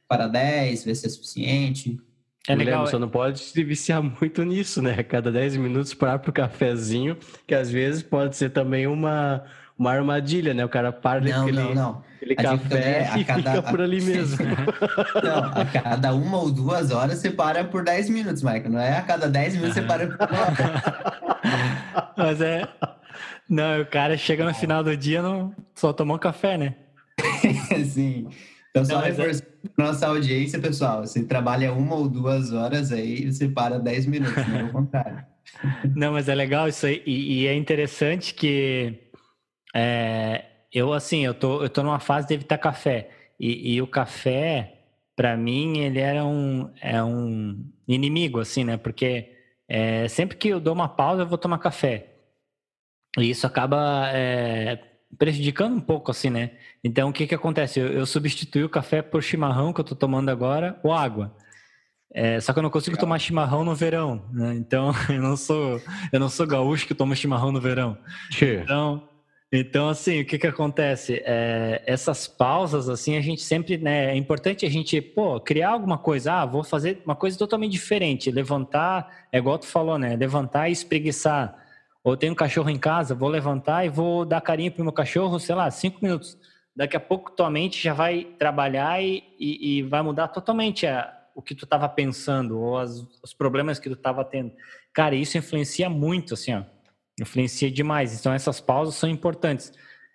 para 0.08 0.28
10, 0.28 0.86
vê 0.86 0.96
se 0.96 1.06
é 1.06 1.10
suficiente. 1.10 2.00
É 2.48 2.56
legal. 2.56 2.88
Você 2.88 2.98
não 2.98 3.10
pode 3.10 3.40
se 3.40 3.64
viciar 3.64 4.02
muito 4.22 4.42
nisso, 4.44 4.82
né? 4.82 5.04
Cada 5.04 5.30
10 5.30 5.58
minutos 5.58 5.94
parar 5.94 6.20
pro 6.20 6.32
cafezinho, 6.32 7.18
que 7.46 7.54
às 7.54 7.70
vezes 7.70 8.02
pode 8.02 8.38
ser 8.38 8.52
também 8.52 8.88
uma 8.88 9.44
uma 9.78 9.92
armadilha, 9.92 10.54
né? 10.54 10.66
O 10.66 10.70
cara 10.70 10.92
para 10.92 11.22
não, 11.22 11.42
aquele, 11.44 11.62
não, 11.62 11.76
não. 11.76 12.04
aquele 12.16 12.36
café 12.36 13.12
é, 13.14 13.20
e 13.20 13.24
cada, 13.26 13.52
fica 13.52 13.62
por 13.62 13.80
ali 13.80 14.02
mesmo. 14.02 14.38
não, 15.24 15.62
a 15.62 15.66
cada 15.66 16.14
uma 16.16 16.38
ou 16.38 16.52
duas 16.52 16.90
horas 16.90 17.20
você 17.20 17.30
para 17.30 17.64
por 17.64 17.84
10 17.84 18.10
minutos, 18.10 18.42
Michael. 18.42 18.72
Não 18.72 18.80
é 18.80 18.98
a 18.98 19.04
cada 19.04 19.30
10 19.30 19.56
minutos 19.56 19.76
você 19.76 19.82
para 19.84 20.08
por 20.08 20.28
uma 20.28 20.42
hora. 20.42 21.17
Mas 22.18 22.42
é... 22.42 22.68
Não, 23.50 23.82
o 23.82 23.86
cara 23.86 24.18
chega 24.18 24.44
no 24.44 24.54
final 24.54 24.84
do 24.84 24.96
dia 24.96 25.22
não 25.22 25.56
só 25.74 25.94
tomou 25.94 26.20
café, 26.20 26.58
né? 26.58 26.76
Sim. 27.86 28.28
Então, 28.70 28.86
só 28.86 29.00
reforçando 29.00 29.48
é... 29.66 29.82
nossa 29.82 30.08
audiência, 30.08 30.60
pessoal. 30.60 31.02
Você 31.02 31.24
trabalha 31.24 31.72
uma 31.74 31.96
ou 31.96 32.10
duas 32.10 32.52
horas 32.52 32.92
aí, 32.92 33.32
você 33.32 33.48
para 33.48 33.80
10 33.80 34.06
minutos, 34.06 34.48
não 34.48 34.60
é 34.60 34.64
o 34.64 34.72
contrário. 34.72 35.26
Não, 35.96 36.12
mas 36.12 36.28
é 36.28 36.36
legal 36.36 36.68
isso 36.68 36.86
aí. 36.86 37.02
E, 37.06 37.42
e 37.42 37.48
é 37.48 37.56
interessante 37.56 38.34
que 38.34 39.10
é, 39.74 40.44
eu, 40.74 40.92
assim, 40.92 41.26
eu 41.26 41.34
tô, 41.34 41.64
eu 41.64 41.70
tô 41.70 41.82
numa 41.84 42.00
fase 42.00 42.28
de 42.28 42.34
evitar 42.34 42.58
café. 42.58 43.10
E, 43.40 43.76
e 43.76 43.82
o 43.82 43.88
café, 43.88 44.82
para 45.16 45.38
mim, 45.38 45.80
ele 45.80 46.00
era 46.00 46.26
um, 46.26 46.70
é 46.82 47.02
um 47.02 47.66
inimigo, 47.88 48.40
assim, 48.40 48.64
né? 48.64 48.76
Porque 48.76 49.37
é, 49.68 50.08
sempre 50.08 50.38
que 50.38 50.50
eu 50.50 50.60
dou 50.60 50.74
uma 50.74 50.88
pausa, 50.88 51.24
eu 51.24 51.28
vou 51.28 51.38
tomar 51.38 51.58
café. 51.58 52.14
E 53.18 53.30
isso 53.30 53.48
acaba 53.48 54.10
é, 54.14 54.80
prejudicando 55.18 55.76
um 55.76 55.82
pouco, 55.82 56.12
assim, 56.12 56.30
né? 56.30 56.52
Então, 56.84 57.10
o 57.10 57.14
que 57.14 57.28
que 57.28 57.36
acontece? 57.36 57.80
Eu, 57.80 57.88
eu 57.88 58.06
substituí 58.06 58.64
o 58.64 58.70
café 58.70 59.02
por 59.02 59.22
chimarrão, 59.24 59.74
que 59.74 59.80
eu 59.82 59.86
tô 59.86 59.96
tomando 59.96 60.30
agora, 60.30 60.80
ou 60.84 60.94
água. 60.94 61.36
É, 62.14 62.40
só 62.40 62.54
que 62.54 62.60
eu 62.60 62.64
não 62.64 62.70
consigo 62.70 62.96
Legal. 62.96 63.06
tomar 63.06 63.20
chimarrão 63.20 63.64
no 63.64 63.76
verão, 63.76 64.26
né? 64.32 64.56
Então, 64.56 64.92
eu 65.10 65.22
não 65.22 65.36
sou, 65.36 65.82
eu 66.12 66.20
não 66.20 66.30
sou 66.30 66.48
gaúcho 66.48 66.88
que 66.88 66.96
toma 66.96 67.16
chimarrão 67.16 67.52
no 67.52 67.60
verão. 67.60 67.98
Então, 68.64 69.08
então, 69.52 69.88
assim, 69.88 70.22
o 70.22 70.26
que 70.26 70.38
que 70.38 70.48
acontece? 70.48 71.22
É, 71.26 71.82
essas 71.86 72.28
pausas, 72.28 72.90
assim, 72.90 73.16
a 73.16 73.22
gente 73.22 73.42
sempre, 73.42 73.78
né, 73.78 74.12
é 74.12 74.16
importante 74.16 74.66
a 74.66 74.70
gente, 74.70 75.02
pô, 75.02 75.40
criar 75.40 75.70
alguma 75.70 75.98
coisa, 75.98 76.34
ah, 76.34 76.46
vou 76.46 76.66
fazer 76.66 77.02
uma 77.06 77.16
coisa 77.16 77.38
totalmente 77.38 77.72
diferente, 77.72 78.30
levantar, 78.30 79.28
é 79.32 79.38
igual 79.38 79.58
tu 79.58 79.66
falou, 79.66 79.98
né, 79.98 80.18
levantar 80.18 80.68
e 80.68 80.74
espreguiçar. 80.74 81.56
Ou 82.04 82.18
tenho 82.18 82.34
um 82.34 82.36
cachorro 82.36 82.70
em 82.70 82.78
casa, 82.78 83.16
vou 83.16 83.30
levantar 83.30 83.86
e 83.86 83.90
vou 83.90 84.26
dar 84.26 84.42
carinho 84.42 84.72
pro 84.72 84.84
meu 84.84 84.94
cachorro, 84.94 85.40
sei 85.40 85.56
lá, 85.56 85.72
cinco 85.72 86.00
minutos. 86.02 86.38
daqui 86.76 86.96
a 86.98 87.00
pouco 87.00 87.32
tua 87.32 87.50
mente 87.50 87.82
já 87.82 87.94
vai 87.94 88.26
trabalhar 88.38 89.02
e, 89.02 89.24
e, 89.40 89.80
e 89.80 89.84
vai 89.84 90.02
mudar 90.02 90.28
totalmente 90.28 90.86
a, 90.86 91.12
o 91.34 91.42
que 91.42 91.56
tu 91.56 91.66
estava 91.66 91.88
pensando 91.90 92.60
ou 92.60 92.78
as, 92.78 93.00
os 93.24 93.34
problemas 93.34 93.80
que 93.80 93.90
tu 93.90 93.96
estava 93.96 94.24
tendo. 94.26 94.52
Cara, 94.94 95.16
isso 95.16 95.38
influencia 95.38 95.90
muito, 95.90 96.34
assim, 96.34 96.54
ó. 96.54 96.64
Influencia 97.20 97.72
demais. 97.72 98.20
Então, 98.20 98.34
essas 98.34 98.60
pausas 98.60 98.96
são 98.96 99.10
importantes. 99.10 99.72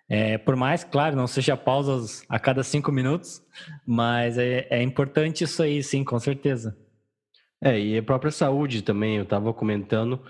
É, 0.09 0.37
por 0.37 0.55
mais, 0.55 0.83
claro, 0.83 1.15
não 1.15 1.27
seja 1.27 1.57
pausas 1.57 2.23
a 2.29 2.37
cada 2.37 2.63
cinco 2.63 2.91
minutos, 2.91 3.41
mas 3.85 4.37
é, 4.37 4.67
é 4.69 4.81
importante 4.81 5.43
isso 5.43 5.63
aí, 5.63 5.81
sim, 5.81 6.03
com 6.03 6.19
certeza. 6.19 6.77
É, 7.61 7.79
e 7.79 7.97
a 7.97 8.03
própria 8.03 8.31
saúde 8.31 8.81
também, 8.81 9.15
eu 9.17 9.23
estava 9.23 9.53
comentando 9.53 10.21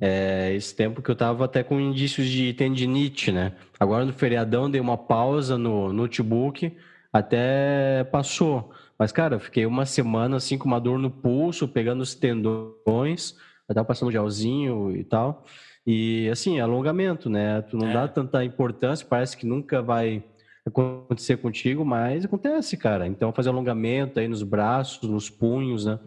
é, 0.00 0.52
esse 0.54 0.74
tempo 0.74 1.00
que 1.00 1.10
eu 1.10 1.14
estava 1.14 1.44
até 1.44 1.62
com 1.62 1.80
indícios 1.80 2.28
de 2.28 2.52
tendinite, 2.52 3.32
né? 3.32 3.54
Agora 3.80 4.04
no 4.04 4.12
feriadão 4.12 4.70
dei 4.70 4.80
uma 4.80 4.98
pausa 4.98 5.56
no 5.56 5.92
notebook, 5.92 6.76
até 7.12 8.04
passou. 8.10 8.72
Mas, 8.98 9.10
cara, 9.12 9.36
eu 9.36 9.40
fiquei 9.40 9.64
uma 9.64 9.86
semana 9.86 10.36
assim 10.36 10.58
com 10.58 10.66
uma 10.66 10.80
dor 10.80 10.98
no 10.98 11.10
pulso, 11.10 11.66
pegando 11.66 12.02
os 12.02 12.14
tendões, 12.14 13.34
tava 13.68 13.84
passando 13.86 14.12
gelzinho 14.12 14.94
e 14.94 15.04
tal. 15.04 15.44
E 15.86 16.28
assim, 16.30 16.60
alongamento, 16.60 17.28
né? 17.28 17.62
Tu 17.62 17.76
não 17.76 17.88
é. 17.88 17.92
dá 17.92 18.08
tanta 18.08 18.44
importância, 18.44 19.06
parece 19.08 19.36
que 19.36 19.46
nunca 19.46 19.82
vai 19.82 20.22
acontecer 20.64 21.38
contigo, 21.38 21.84
mas 21.84 22.24
acontece, 22.24 22.76
cara. 22.76 23.06
Então, 23.06 23.32
fazer 23.32 23.48
alongamento 23.48 24.20
aí 24.20 24.28
nos 24.28 24.42
braços, 24.42 25.08
nos 25.08 25.28
punhos, 25.28 25.84
né? 25.84 25.98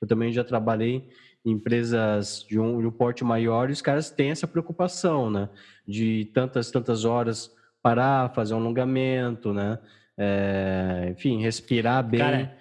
Eu 0.00 0.06
também 0.06 0.32
já 0.32 0.44
trabalhei 0.44 1.08
em 1.44 1.50
empresas 1.50 2.44
de 2.48 2.58
um, 2.58 2.80
de 2.80 2.86
um 2.86 2.90
porte 2.90 3.24
maior 3.24 3.68
e 3.68 3.72
os 3.72 3.82
caras 3.82 4.10
têm 4.10 4.30
essa 4.30 4.46
preocupação, 4.46 5.30
né? 5.30 5.48
De 5.86 6.30
tantas, 6.32 6.70
tantas 6.70 7.04
horas 7.04 7.50
parar, 7.82 8.32
fazer 8.32 8.54
um 8.54 8.58
alongamento, 8.58 9.52
né? 9.52 9.78
É, 10.16 11.08
enfim, 11.10 11.42
respirar 11.42 12.02
bem. 12.02 12.20
Cara, 12.20 12.56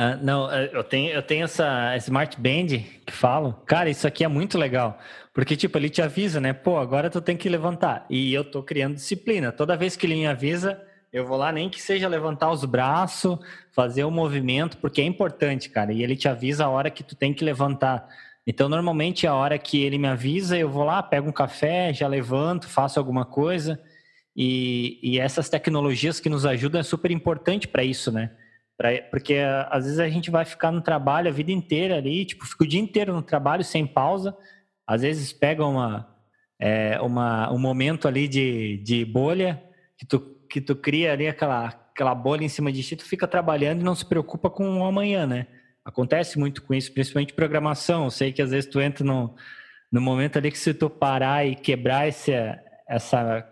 uh, 0.00 0.24
não, 0.24 0.50
eu 0.50 0.82
tenho, 0.82 1.12
eu 1.12 1.22
tenho 1.22 1.44
essa 1.44 1.96
Smart 1.98 2.40
Band 2.40 2.82
que 3.04 3.12
falo. 3.12 3.52
Cara, 3.66 3.90
isso 3.90 4.06
aqui 4.06 4.24
é 4.24 4.28
muito 4.28 4.58
legal. 4.58 4.98
Porque, 5.36 5.54
tipo, 5.54 5.76
ele 5.76 5.90
te 5.90 6.00
avisa, 6.00 6.40
né? 6.40 6.54
Pô, 6.54 6.78
agora 6.78 7.10
tu 7.10 7.20
tem 7.20 7.36
que 7.36 7.46
levantar. 7.46 8.06
E 8.08 8.32
eu 8.32 8.42
tô 8.42 8.62
criando 8.62 8.94
disciplina. 8.94 9.52
Toda 9.52 9.76
vez 9.76 9.94
que 9.94 10.06
ele 10.06 10.14
me 10.14 10.26
avisa, 10.26 10.82
eu 11.12 11.26
vou 11.26 11.36
lá, 11.36 11.52
nem 11.52 11.68
que 11.68 11.78
seja 11.78 12.08
levantar 12.08 12.50
os 12.50 12.64
braços, 12.64 13.38
fazer 13.70 14.02
o 14.04 14.10
movimento, 14.10 14.78
porque 14.78 15.02
é 15.02 15.04
importante, 15.04 15.68
cara. 15.68 15.92
E 15.92 16.02
ele 16.02 16.16
te 16.16 16.26
avisa 16.26 16.64
a 16.64 16.70
hora 16.70 16.90
que 16.90 17.04
tu 17.04 17.14
tem 17.14 17.34
que 17.34 17.44
levantar. 17.44 18.08
Então, 18.46 18.66
normalmente, 18.66 19.26
a 19.26 19.34
hora 19.34 19.58
que 19.58 19.84
ele 19.84 19.98
me 19.98 20.08
avisa, 20.08 20.56
eu 20.56 20.70
vou 20.70 20.84
lá, 20.84 21.02
pego 21.02 21.28
um 21.28 21.32
café, 21.32 21.92
já 21.92 22.08
levanto, 22.08 22.66
faço 22.66 22.98
alguma 22.98 23.26
coisa. 23.26 23.78
E, 24.34 24.98
e 25.02 25.18
essas 25.18 25.50
tecnologias 25.50 26.18
que 26.18 26.30
nos 26.30 26.46
ajudam 26.46 26.80
é 26.80 26.82
super 26.82 27.10
importante 27.10 27.68
para 27.68 27.84
isso, 27.84 28.10
né? 28.10 28.30
Pra, 28.74 28.90
porque 29.10 29.36
às 29.68 29.84
vezes 29.84 29.98
a 29.98 30.08
gente 30.08 30.30
vai 30.30 30.46
ficar 30.46 30.72
no 30.72 30.80
trabalho 30.80 31.28
a 31.28 31.32
vida 31.32 31.52
inteira 31.52 31.98
ali, 31.98 32.24
tipo, 32.24 32.46
fica 32.46 32.64
o 32.64 32.66
dia 32.66 32.80
inteiro 32.80 33.12
no 33.12 33.20
trabalho 33.20 33.62
sem 33.62 33.86
pausa. 33.86 34.34
Às 34.86 35.02
vezes 35.02 35.32
pega 35.32 35.64
uma, 35.64 36.08
é, 36.60 37.00
uma, 37.00 37.52
um 37.52 37.58
momento 37.58 38.06
ali 38.06 38.28
de, 38.28 38.78
de 38.78 39.04
bolha 39.04 39.62
que 39.98 40.06
tu 40.06 40.36
que 40.48 40.60
tu 40.60 40.74
cria 40.74 41.12
ali 41.12 41.28
aquela, 41.28 41.66
aquela 41.66 42.14
bolha 42.14 42.44
em 42.44 42.48
cima 42.48 42.72
de 42.72 42.82
ti, 42.82 42.96
tu 42.96 43.04
fica 43.04 43.26
trabalhando 43.26 43.80
e 43.80 43.84
não 43.84 43.94
se 43.94 44.04
preocupa 44.04 44.48
com 44.48 44.80
o 44.80 44.84
amanhã, 44.84 45.26
né? 45.26 45.46
Acontece 45.84 46.38
muito 46.38 46.62
com 46.62 46.74
isso, 46.74 46.92
principalmente 46.92 47.34
programação. 47.34 48.04
Eu 48.04 48.10
sei 48.10 48.32
que 48.32 48.42
às 48.42 48.50
vezes 48.50 48.68
tu 48.68 48.80
entra 48.80 49.04
no, 49.04 49.34
no 49.90 50.00
momento 50.00 50.36
ali 50.36 50.50
que 50.50 50.58
se 50.58 50.74
tu 50.74 50.90
parar 50.90 51.46
e 51.46 51.54
quebrar 51.54 52.08
esse, 52.08 52.32
essa... 52.88 53.46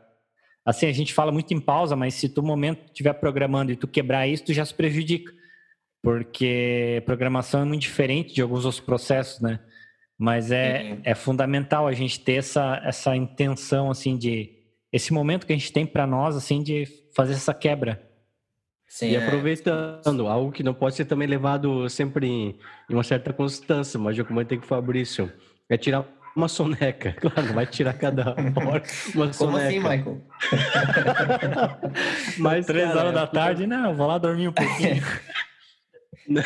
Assim, 0.64 0.87
a 0.87 0.92
gente 0.92 1.12
fala 1.12 1.31
muito 1.31 1.53
em 1.53 1.61
pausa, 1.61 1.94
mas 1.94 2.14
se 2.14 2.29
tu 2.29 2.42
momento 2.42 2.87
estiver 2.87 3.12
programando 3.14 3.70
e 3.70 3.77
tu 3.77 3.87
quebrar 3.87 4.27
isso, 4.27 4.47
tu 4.47 4.53
já 4.53 4.64
se 4.64 4.75
prejudica. 4.75 5.33
Porque 6.03 7.03
programação 7.07 7.62
é 7.62 7.64
muito 7.64 7.83
diferente 7.83 8.35
de 8.35 8.42
alguns 8.42 8.64
outros 8.64 8.81
processos, 8.83 9.40
né? 9.40 9.61
Mas 10.18 10.50
é, 10.50 10.83
uhum. 10.83 11.00
é 11.05 11.14
fundamental 11.14 11.87
a 11.87 11.92
gente 11.92 12.20
ter 12.20 12.35
essa, 12.35 12.81
essa 12.85 13.16
intenção, 13.16 13.90
assim, 13.90 14.16
de 14.16 14.50
esse 14.92 15.12
momento 15.12 15.46
que 15.46 15.53
a 15.53 15.57
gente 15.57 15.72
tem 15.72 15.85
para 15.85 16.07
nós, 16.07 16.37
assim, 16.37 16.62
de 16.62 16.87
fazer 17.14 17.33
essa 17.33 17.53
quebra. 17.53 18.00
Sim, 18.87 19.09
e 19.09 19.16
é. 19.16 19.27
aproveitando, 19.27 20.27
é. 20.27 20.31
algo 20.31 20.53
que 20.53 20.62
não 20.62 20.72
pode 20.72 20.94
ser 20.94 21.05
também 21.05 21.27
levado 21.27 21.88
sempre 21.88 22.29
em, 22.29 22.59
em 22.88 22.94
uma 22.94 23.03
certa 23.03 23.33
constância, 23.33 23.98
mas 23.98 24.16
eu 24.16 24.24
comentei 24.24 24.57
com 24.57 24.64
o 24.64 24.68
Fabrício, 24.68 25.33
é 25.68 25.77
tirar 25.77 26.07
uma 26.37 26.46
soneca. 26.46 27.14
Claro, 27.20 27.42
não 27.48 27.55
vai 27.55 27.66
tirar 27.66 27.94
cada 27.94 28.31
hora 28.31 28.40
uma 28.40 28.53
Como 29.12 29.24
assim, 29.24 29.33
soneca. 29.33 29.66
assim, 29.66 29.79
Michael? 29.79 30.22
mas, 32.38 32.66
Três 32.66 32.87
cara, 32.87 33.00
horas 33.00 33.14
da 33.14 33.27
tarde, 33.27 33.66
não, 33.66 33.94
vou 33.94 34.07
lá 34.07 34.18
dormir 34.18 34.46
um 34.46 34.53
pouquinho. 34.53 35.03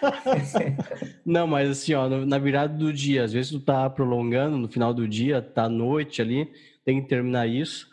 Não, 1.24 1.46
mas 1.46 1.70
assim, 1.70 1.94
ó, 1.94 2.08
na 2.08 2.38
virada 2.38 2.76
do 2.76 2.92
dia, 2.92 3.24
às 3.24 3.32
vezes 3.32 3.50
tu 3.50 3.60
tá 3.60 3.88
prolongando 3.88 4.56
no 4.56 4.68
final 4.68 4.92
do 4.92 5.06
dia, 5.06 5.42
tá 5.42 5.68
noite 5.68 6.20
ali, 6.20 6.50
tem 6.84 7.02
que 7.02 7.08
terminar 7.08 7.46
isso 7.46 7.88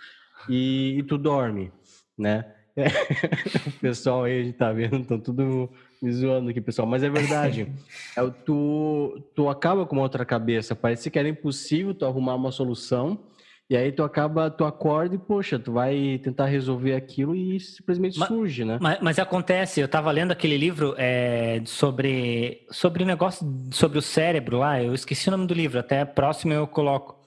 e, 0.49 0.95
e 0.97 1.03
tu 1.03 1.17
dorme, 1.17 1.71
né? 2.17 2.45
O 3.67 3.79
pessoal 3.79 4.23
aí, 4.23 4.41
a 4.41 4.43
gente 4.43 4.55
tá 4.55 4.71
vendo, 4.71 4.99
estão 4.99 5.19
tudo 5.19 5.69
me 6.01 6.11
zoando 6.11 6.49
aqui, 6.49 6.61
pessoal, 6.61 6.87
mas 6.87 7.03
é 7.03 7.09
verdade. 7.09 7.67
É, 8.15 8.23
tu, 8.45 9.19
tu 9.35 9.49
acaba 9.49 9.85
com 9.85 9.95
uma 9.95 10.03
outra 10.03 10.23
cabeça, 10.23 10.75
parece 10.75 11.09
que 11.09 11.17
era 11.17 11.27
impossível 11.27 11.93
tu 11.93 12.05
arrumar 12.05 12.35
uma 12.35 12.51
solução, 12.51 13.19
e 13.69 13.75
aí 13.75 13.91
tu 13.91 14.01
acaba, 14.01 14.49
tu 14.49 14.63
acorda 14.63 15.15
e, 15.15 15.17
poxa, 15.17 15.59
tu 15.59 15.73
vai 15.73 16.19
tentar 16.23 16.45
resolver 16.45 16.93
aquilo 16.93 17.35
e 17.35 17.59
simplesmente 17.59 18.17
mas, 18.17 18.27
surge, 18.29 18.63
né? 18.63 18.77
Mas, 18.81 18.99
mas, 19.01 19.19
acontece, 19.19 19.81
eu 19.81 19.89
tava 19.89 20.09
lendo 20.09 20.31
aquele 20.31 20.57
livro 20.57 20.95
é, 20.97 21.61
sobre, 21.65 22.65
sobre 22.71 23.03
o 23.03 23.05
negócio, 23.05 23.45
sobre 23.71 23.97
o 23.97 24.01
cérebro 24.01 24.59
lá, 24.59 24.81
eu 24.81 24.93
esqueci 24.93 25.27
o 25.27 25.31
nome 25.31 25.45
do 25.45 25.53
livro, 25.53 25.79
até 25.79 26.05
próximo 26.05 26.53
eu 26.53 26.65
coloco. 26.65 27.17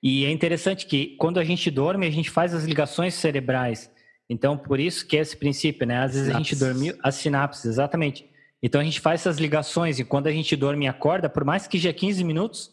E 0.00 0.24
é 0.24 0.30
interessante 0.30 0.86
que 0.86 1.16
quando 1.18 1.40
a 1.40 1.44
gente 1.44 1.68
dorme, 1.68 2.06
a 2.06 2.10
gente 2.10 2.30
faz 2.30 2.54
as 2.54 2.64
ligações 2.64 3.14
cerebrais. 3.14 3.90
Então, 4.30 4.56
por 4.56 4.78
isso 4.78 5.04
que 5.04 5.16
é 5.16 5.20
esse 5.20 5.36
princípio, 5.36 5.84
né? 5.84 5.98
Às 5.98 6.12
vezes 6.12 6.26
sinapses. 6.28 6.36
a 6.36 6.54
gente 6.54 6.64
dormiu, 6.64 6.94
as 7.02 7.14
sinapses, 7.16 7.64
exatamente. 7.64 8.28
Então 8.62 8.80
a 8.80 8.84
gente 8.84 9.00
faz 9.00 9.22
essas 9.22 9.38
ligações 9.38 9.98
e 9.98 10.04
quando 10.04 10.26
a 10.26 10.32
gente 10.32 10.54
dorme 10.54 10.84
e 10.84 10.88
acorda, 10.88 11.28
por 11.28 11.44
mais 11.44 11.66
que 11.66 11.78
já 11.78 11.92
15 11.92 12.22
minutos, 12.24 12.70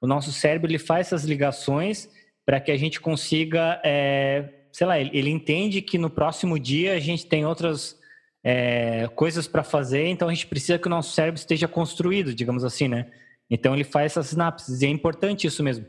o 0.00 0.06
nosso 0.06 0.32
cérebro 0.32 0.70
ele 0.70 0.78
faz 0.78 1.08
essas 1.08 1.24
ligações 1.24 2.08
para 2.46 2.60
que 2.60 2.70
a 2.70 2.76
gente 2.76 3.00
consiga, 3.00 3.80
é, 3.84 4.44
sei 4.70 4.86
lá, 4.86 5.00
ele, 5.00 5.28
entende 5.28 5.82
que 5.82 5.98
no 5.98 6.08
próximo 6.08 6.56
dia 6.60 6.94
a 6.94 7.00
gente 7.00 7.26
tem 7.26 7.44
outras 7.44 7.98
é, 8.44 9.08
coisas 9.16 9.48
para 9.48 9.64
fazer, 9.64 10.06
então 10.06 10.28
a 10.28 10.32
gente 10.32 10.46
precisa 10.46 10.78
que 10.78 10.86
o 10.86 10.90
nosso 10.90 11.12
cérebro 11.12 11.40
esteja 11.40 11.66
construído, 11.66 12.32
digamos 12.32 12.64
assim, 12.64 12.86
né? 12.86 13.06
Então 13.50 13.74
ele 13.74 13.82
faz 13.82 14.12
essas 14.12 14.28
sinapses 14.28 14.80
e 14.80 14.86
é 14.86 14.88
importante 14.88 15.48
isso 15.48 15.62
mesmo. 15.62 15.84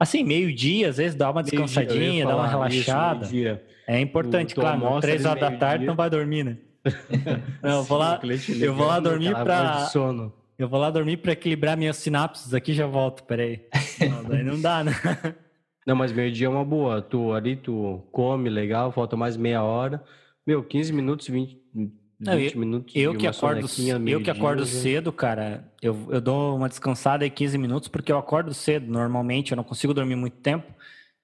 Assim, 0.00 0.24
meio-dia, 0.24 0.88
às 0.88 0.96
vezes 0.96 1.14
dá 1.14 1.30
uma 1.30 1.42
descansadinha, 1.42 2.24
dá 2.24 2.36
uma 2.36 2.48
relaxada. 2.48 3.26
Isso, 3.26 3.60
é 3.86 4.00
importante, 4.00 4.54
tu, 4.54 4.60
claro. 4.62 5.00
Três 5.00 5.26
horas 5.26 5.40
da 5.40 5.50
tarde 5.50 5.84
não 5.84 5.94
vai 5.94 6.08
dormir, 6.08 6.44
né? 6.44 6.56
não, 7.62 7.78
eu 7.78 7.82
vou 7.82 7.98
lá, 7.98 8.18
eu 8.60 8.74
vou 8.74 8.86
lá 8.86 8.98
dormir 8.98 9.34
para 9.34 9.90
Eu 10.58 10.68
vou 10.68 10.80
lá 10.80 10.90
dormir 10.90 11.18
para 11.18 11.32
equilibrar 11.32 11.76
minhas 11.76 11.96
sinapses 11.98 12.54
aqui 12.54 12.72
já 12.72 12.86
volto, 12.86 13.24
peraí. 13.24 13.60
Não, 14.08 14.22
daí 14.22 14.44
não 14.44 14.60
dá, 14.60 14.84
né? 14.84 14.92
Não, 15.88 15.96
mas 15.96 16.12
meio-dia 16.12 16.48
é 16.48 16.50
uma 16.50 16.66
boa. 16.66 17.00
Tu 17.00 17.32
ali, 17.32 17.56
tu 17.56 18.06
come 18.12 18.50
legal, 18.50 18.92
falta 18.92 19.16
mais 19.16 19.38
meia 19.38 19.62
hora. 19.62 20.04
Meu, 20.46 20.62
15 20.62 20.92
minutos, 20.92 21.28
20, 21.28 21.58
não, 22.20 22.36
20 22.36 22.52
eu, 22.52 22.60
minutos. 22.60 22.94
Eu 22.94 23.16
que 23.16 23.26
acordo, 23.26 23.66
eu 24.06 24.20
que 24.20 24.30
acordo 24.30 24.66
cedo, 24.66 25.10
cara, 25.10 25.72
eu, 25.80 25.96
eu 26.10 26.20
dou 26.20 26.54
uma 26.56 26.68
descansada 26.68 27.24
em 27.24 27.30
15 27.30 27.56
minutos 27.56 27.88
porque 27.88 28.12
eu 28.12 28.18
acordo 28.18 28.52
cedo. 28.52 28.86
Normalmente 28.86 29.52
eu 29.52 29.56
não 29.56 29.64
consigo 29.64 29.94
dormir 29.94 30.14
muito 30.14 30.36
tempo. 30.36 30.70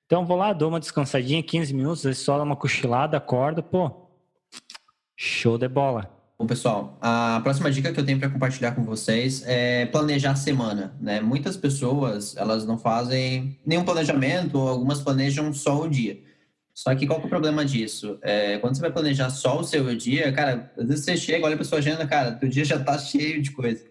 Então 0.06 0.24
vou 0.24 0.38
lá, 0.38 0.54
dou 0.54 0.70
uma 0.70 0.80
descansadinha, 0.80 1.42
15 1.42 1.74
minutos, 1.74 1.98
às 1.98 2.04
vezes 2.04 2.22
só 2.22 2.38
dá 2.38 2.42
uma 2.42 2.56
cochilada, 2.56 3.18
acordo, 3.18 3.62
pô. 3.62 4.08
Show 5.14 5.58
de 5.58 5.68
bola. 5.68 6.10
Bom, 6.36 6.46
pessoal, 6.48 6.98
a 7.00 7.40
próxima 7.44 7.70
dica 7.70 7.92
que 7.92 8.00
eu 8.00 8.04
tenho 8.04 8.18
para 8.18 8.28
compartilhar 8.28 8.72
com 8.72 8.82
vocês 8.82 9.44
é 9.46 9.86
planejar 9.86 10.32
a 10.32 10.36
semana, 10.36 10.92
né? 11.00 11.20
Muitas 11.20 11.56
pessoas, 11.56 12.36
elas 12.36 12.66
não 12.66 12.76
fazem 12.76 13.56
nenhum 13.64 13.84
planejamento, 13.84 14.58
ou 14.58 14.68
algumas 14.68 15.00
planejam 15.00 15.52
só 15.52 15.82
o 15.82 15.88
dia. 15.88 16.18
Só 16.74 16.92
que 16.96 17.06
qual 17.06 17.20
que 17.20 17.26
é 17.26 17.28
o 17.28 17.30
problema 17.30 17.64
disso? 17.64 18.18
É, 18.20 18.58
quando 18.58 18.74
você 18.74 18.80
vai 18.80 18.90
planejar 18.90 19.30
só 19.30 19.60
o 19.60 19.64
seu 19.64 19.94
dia, 19.94 20.32
cara, 20.32 20.72
às 20.76 20.88
vezes 20.88 21.04
você 21.04 21.16
chega, 21.16 21.46
olha 21.46 21.54
para 21.54 21.64
sua 21.64 21.78
agenda, 21.78 22.04
cara, 22.04 22.32
teu 22.32 22.48
dia 22.48 22.64
já 22.64 22.76
está 22.76 22.98
cheio 22.98 23.40
de 23.40 23.52
coisa. 23.52 23.84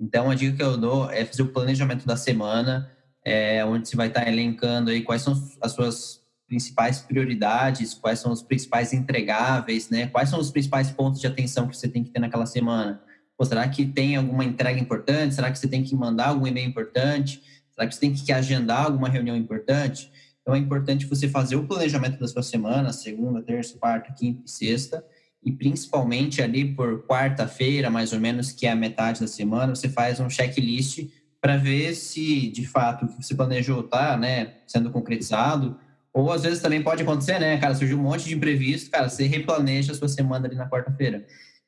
Então, 0.00 0.30
a 0.30 0.34
dica 0.34 0.56
que 0.56 0.62
eu 0.62 0.78
dou 0.78 1.10
é 1.10 1.26
fazer 1.26 1.42
o 1.42 1.52
planejamento 1.52 2.06
da 2.06 2.16
semana, 2.16 2.90
é, 3.22 3.62
onde 3.66 3.86
você 3.86 3.94
vai 3.94 4.08
estar 4.08 4.24
tá 4.24 4.30
elencando 4.30 4.90
aí 4.90 5.02
quais 5.02 5.20
são 5.20 5.34
as 5.60 5.72
suas 5.72 6.19
principais 6.50 6.98
prioridades, 6.98 7.94
quais 7.94 8.18
são 8.18 8.32
os 8.32 8.42
principais 8.42 8.92
entregáveis, 8.92 9.88
né? 9.88 10.08
Quais 10.08 10.28
são 10.28 10.40
os 10.40 10.50
principais 10.50 10.90
pontos 10.90 11.20
de 11.20 11.26
atenção 11.28 11.68
que 11.68 11.76
você 11.76 11.86
tem 11.86 12.02
que 12.02 12.10
ter 12.10 12.18
naquela 12.18 12.44
semana. 12.44 13.00
Pô, 13.38 13.44
será 13.44 13.66
que 13.68 13.86
tem 13.86 14.16
alguma 14.16 14.44
entrega 14.44 14.80
importante? 14.80 15.36
Será 15.36 15.48
que 15.48 15.56
você 15.60 15.68
tem 15.68 15.84
que 15.84 15.94
mandar 15.94 16.30
algum 16.30 16.48
e-mail 16.48 16.68
importante? 16.68 17.40
Será 17.70 17.86
que 17.86 17.94
você 17.94 18.00
tem 18.00 18.12
que 18.12 18.32
agendar 18.32 18.86
alguma 18.86 19.08
reunião 19.08 19.36
importante? 19.36 20.10
Então 20.42 20.52
é 20.52 20.58
importante 20.58 21.06
você 21.06 21.28
fazer 21.28 21.54
o 21.54 21.68
planejamento 21.68 22.18
da 22.18 22.26
sua 22.26 22.42
semana, 22.42 22.92
segunda, 22.92 23.40
terça, 23.40 23.78
quarta, 23.78 24.12
quinta 24.12 24.42
e 24.44 24.50
sexta, 24.50 25.04
e 25.44 25.52
principalmente 25.52 26.42
ali 26.42 26.74
por 26.74 27.06
quarta-feira, 27.06 27.88
mais 27.88 28.12
ou 28.12 28.18
menos, 28.18 28.50
que 28.50 28.66
é 28.66 28.72
a 28.72 28.76
metade 28.76 29.20
da 29.20 29.28
semana, 29.28 29.72
você 29.72 29.88
faz 29.88 30.18
um 30.18 30.28
checklist 30.28 31.08
para 31.40 31.56
ver 31.56 31.94
se 31.94 32.48
de 32.48 32.66
fato 32.66 33.04
o 33.04 33.08
que 33.08 33.22
você 33.22 33.36
planejou 33.36 33.82
está 33.82 34.16
né, 34.16 34.54
sendo 34.66 34.90
concretizado. 34.90 35.78
Ou 36.12 36.32
às 36.32 36.42
vezes 36.42 36.60
também 36.60 36.82
pode 36.82 37.02
acontecer, 37.02 37.38
né, 37.38 37.58
cara, 37.58 37.74
surgiu 37.74 37.98
um 37.98 38.02
monte 38.02 38.24
de 38.24 38.34
imprevisto, 38.34 38.90
cara, 38.90 39.08
você 39.08 39.26
replaneja 39.26 39.92
a 39.92 39.94
sua 39.94 40.08
semana 40.08 40.46
ali 40.46 40.56
na 40.56 40.68
quarta-feira. 40.68 41.24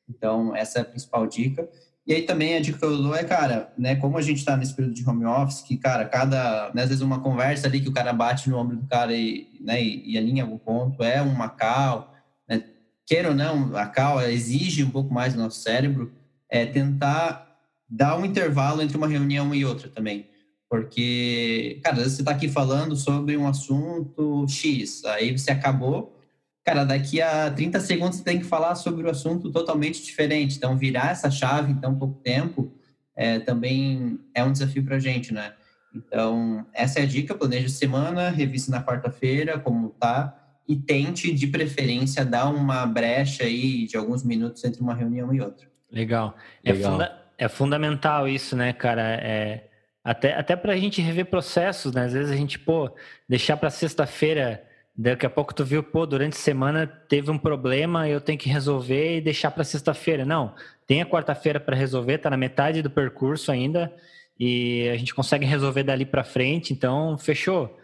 Então, 0.09 0.55
essa 0.55 0.79
é 0.79 0.81
a 0.81 0.85
principal 0.85 1.25
dica. 1.25 1.67
E 2.05 2.13
aí 2.13 2.23
também 2.23 2.55
a 2.55 2.59
dica 2.59 2.77
que 2.77 2.83
eu 2.83 3.01
dou 3.01 3.15
é, 3.15 3.23
cara, 3.23 3.71
né, 3.77 3.95
como 3.95 4.17
a 4.17 4.21
gente 4.21 4.39
está 4.39 4.57
nesse 4.57 4.75
período 4.75 4.93
de 4.93 5.07
home 5.07 5.25
office, 5.25 5.61
que, 5.61 5.77
cara, 5.77 6.03
cada, 6.03 6.69
né, 6.73 6.83
às 6.83 6.89
vezes 6.89 7.01
uma 7.01 7.21
conversa 7.21 7.67
ali 7.67 7.79
que 7.79 7.87
o 7.87 7.93
cara 7.93 8.11
bate 8.11 8.49
no 8.49 8.57
ombro 8.57 8.75
do 8.75 8.85
cara 8.87 9.13
e, 9.13 9.47
né, 9.61 9.81
e, 9.81 10.11
e 10.11 10.17
alinha 10.17 10.45
o 10.45 10.59
ponto, 10.59 11.01
é 11.01 11.21
uma 11.21 11.47
cal, 11.47 12.13
né, 12.47 12.61
queira 13.05 13.29
ou 13.29 13.35
não, 13.35 13.75
a 13.77 13.85
cal 13.85 14.21
exige 14.21 14.83
um 14.83 14.89
pouco 14.89 15.13
mais 15.13 15.33
do 15.33 15.39
nosso 15.39 15.61
cérebro, 15.61 16.11
é 16.49 16.65
tentar 16.65 17.57
dar 17.89 18.17
um 18.17 18.25
intervalo 18.25 18.81
entre 18.81 18.97
uma 18.97 19.07
reunião 19.07 19.55
e 19.55 19.63
outra 19.63 19.87
também. 19.87 20.27
Porque, 20.73 21.79
cara, 21.83 21.97
às 21.97 22.01
vezes 22.01 22.15
você 22.15 22.21
está 22.23 22.31
aqui 22.31 22.49
falando 22.49 22.95
sobre 22.95 23.37
um 23.37 23.47
assunto 23.47 24.47
X, 24.49 25.05
aí 25.05 25.37
você 25.37 25.51
acabou, 25.51 26.19
cara, 26.65 26.83
daqui 26.83 27.21
a 27.21 27.51
30 27.51 27.79
segundos 27.79 28.17
você 28.17 28.23
tem 28.23 28.39
que 28.39 28.43
falar 28.43 28.73
sobre 28.73 29.03
o 29.03 29.05
um 29.05 29.11
assunto 29.11 29.51
totalmente 29.51 30.03
diferente. 30.03 30.57
Então, 30.57 30.75
virar 30.75 31.11
essa 31.11 31.29
chave 31.29 31.71
em 31.71 31.75
tão 31.75 31.93
pouco 31.93 32.19
tempo 32.23 32.73
é, 33.15 33.37
também 33.37 34.19
é 34.33 34.43
um 34.43 34.51
desafio 34.51 34.83
para 34.83 34.95
a 34.95 34.99
gente, 34.99 35.31
né? 35.31 35.53
Então, 35.93 36.65
essa 36.73 36.99
é 36.99 37.03
a 37.03 37.05
dica, 37.05 37.35
planeja 37.35 37.69
semana, 37.69 38.31
revise 38.31 38.71
na 38.71 38.83
quarta-feira 38.83 39.59
como 39.59 39.89
tá 39.89 40.35
e 40.67 40.75
tente, 40.75 41.31
de 41.31 41.45
preferência, 41.45 42.25
dar 42.25 42.49
uma 42.49 42.83
brecha 42.87 43.43
aí 43.43 43.85
de 43.85 43.95
alguns 43.95 44.23
minutos 44.23 44.63
entre 44.63 44.81
uma 44.81 44.95
reunião 44.95 45.31
e 45.31 45.39
outra. 45.39 45.67
Legal. 45.91 46.35
É 46.63 46.73
Legal. 46.73 46.93
É, 46.93 46.93
funda 46.93 47.23
é 47.37 47.47
fundamental 47.47 48.27
isso, 48.27 48.55
né, 48.55 48.73
cara? 48.73 49.19
É, 49.21 49.69
até 50.03 50.33
até 50.35 50.55
para 50.55 50.73
a 50.73 50.77
gente 50.77 51.01
rever 51.01 51.25
processos, 51.25 51.93
né? 51.93 52.05
Às 52.05 52.13
vezes 52.13 52.31
a 52.31 52.35
gente, 52.35 52.59
pô, 52.59 52.93
deixar 53.27 53.57
para 53.57 53.69
sexta-feira, 53.69 54.63
daqui 54.95 55.25
a 55.25 55.29
pouco 55.29 55.53
tu 55.53 55.63
viu, 55.63 55.81
pô, 55.81 56.05
durante 56.05 56.33
a 56.33 56.39
semana 56.39 56.85
teve 56.85 57.31
um 57.31 57.37
problema, 57.37 58.07
eu 58.09 58.19
tenho 58.19 58.37
que 58.37 58.49
resolver 58.49 59.17
e 59.17 59.21
deixar 59.21 59.51
para 59.51 59.63
sexta-feira. 59.63 60.25
Não, 60.25 60.53
tem 60.85 61.01
a 61.01 61.05
quarta-feira 61.05 61.59
para 61.59 61.75
resolver, 61.75 62.17
tá 62.17 62.29
na 62.29 62.37
metade 62.37 62.81
do 62.81 62.89
percurso 62.89 63.51
ainda 63.51 63.93
e 64.39 64.89
a 64.89 64.97
gente 64.97 65.13
consegue 65.13 65.45
resolver 65.45 65.83
dali 65.83 66.05
para 66.05 66.23
frente, 66.23 66.73
então 66.73 67.17
fechou. 67.17 67.79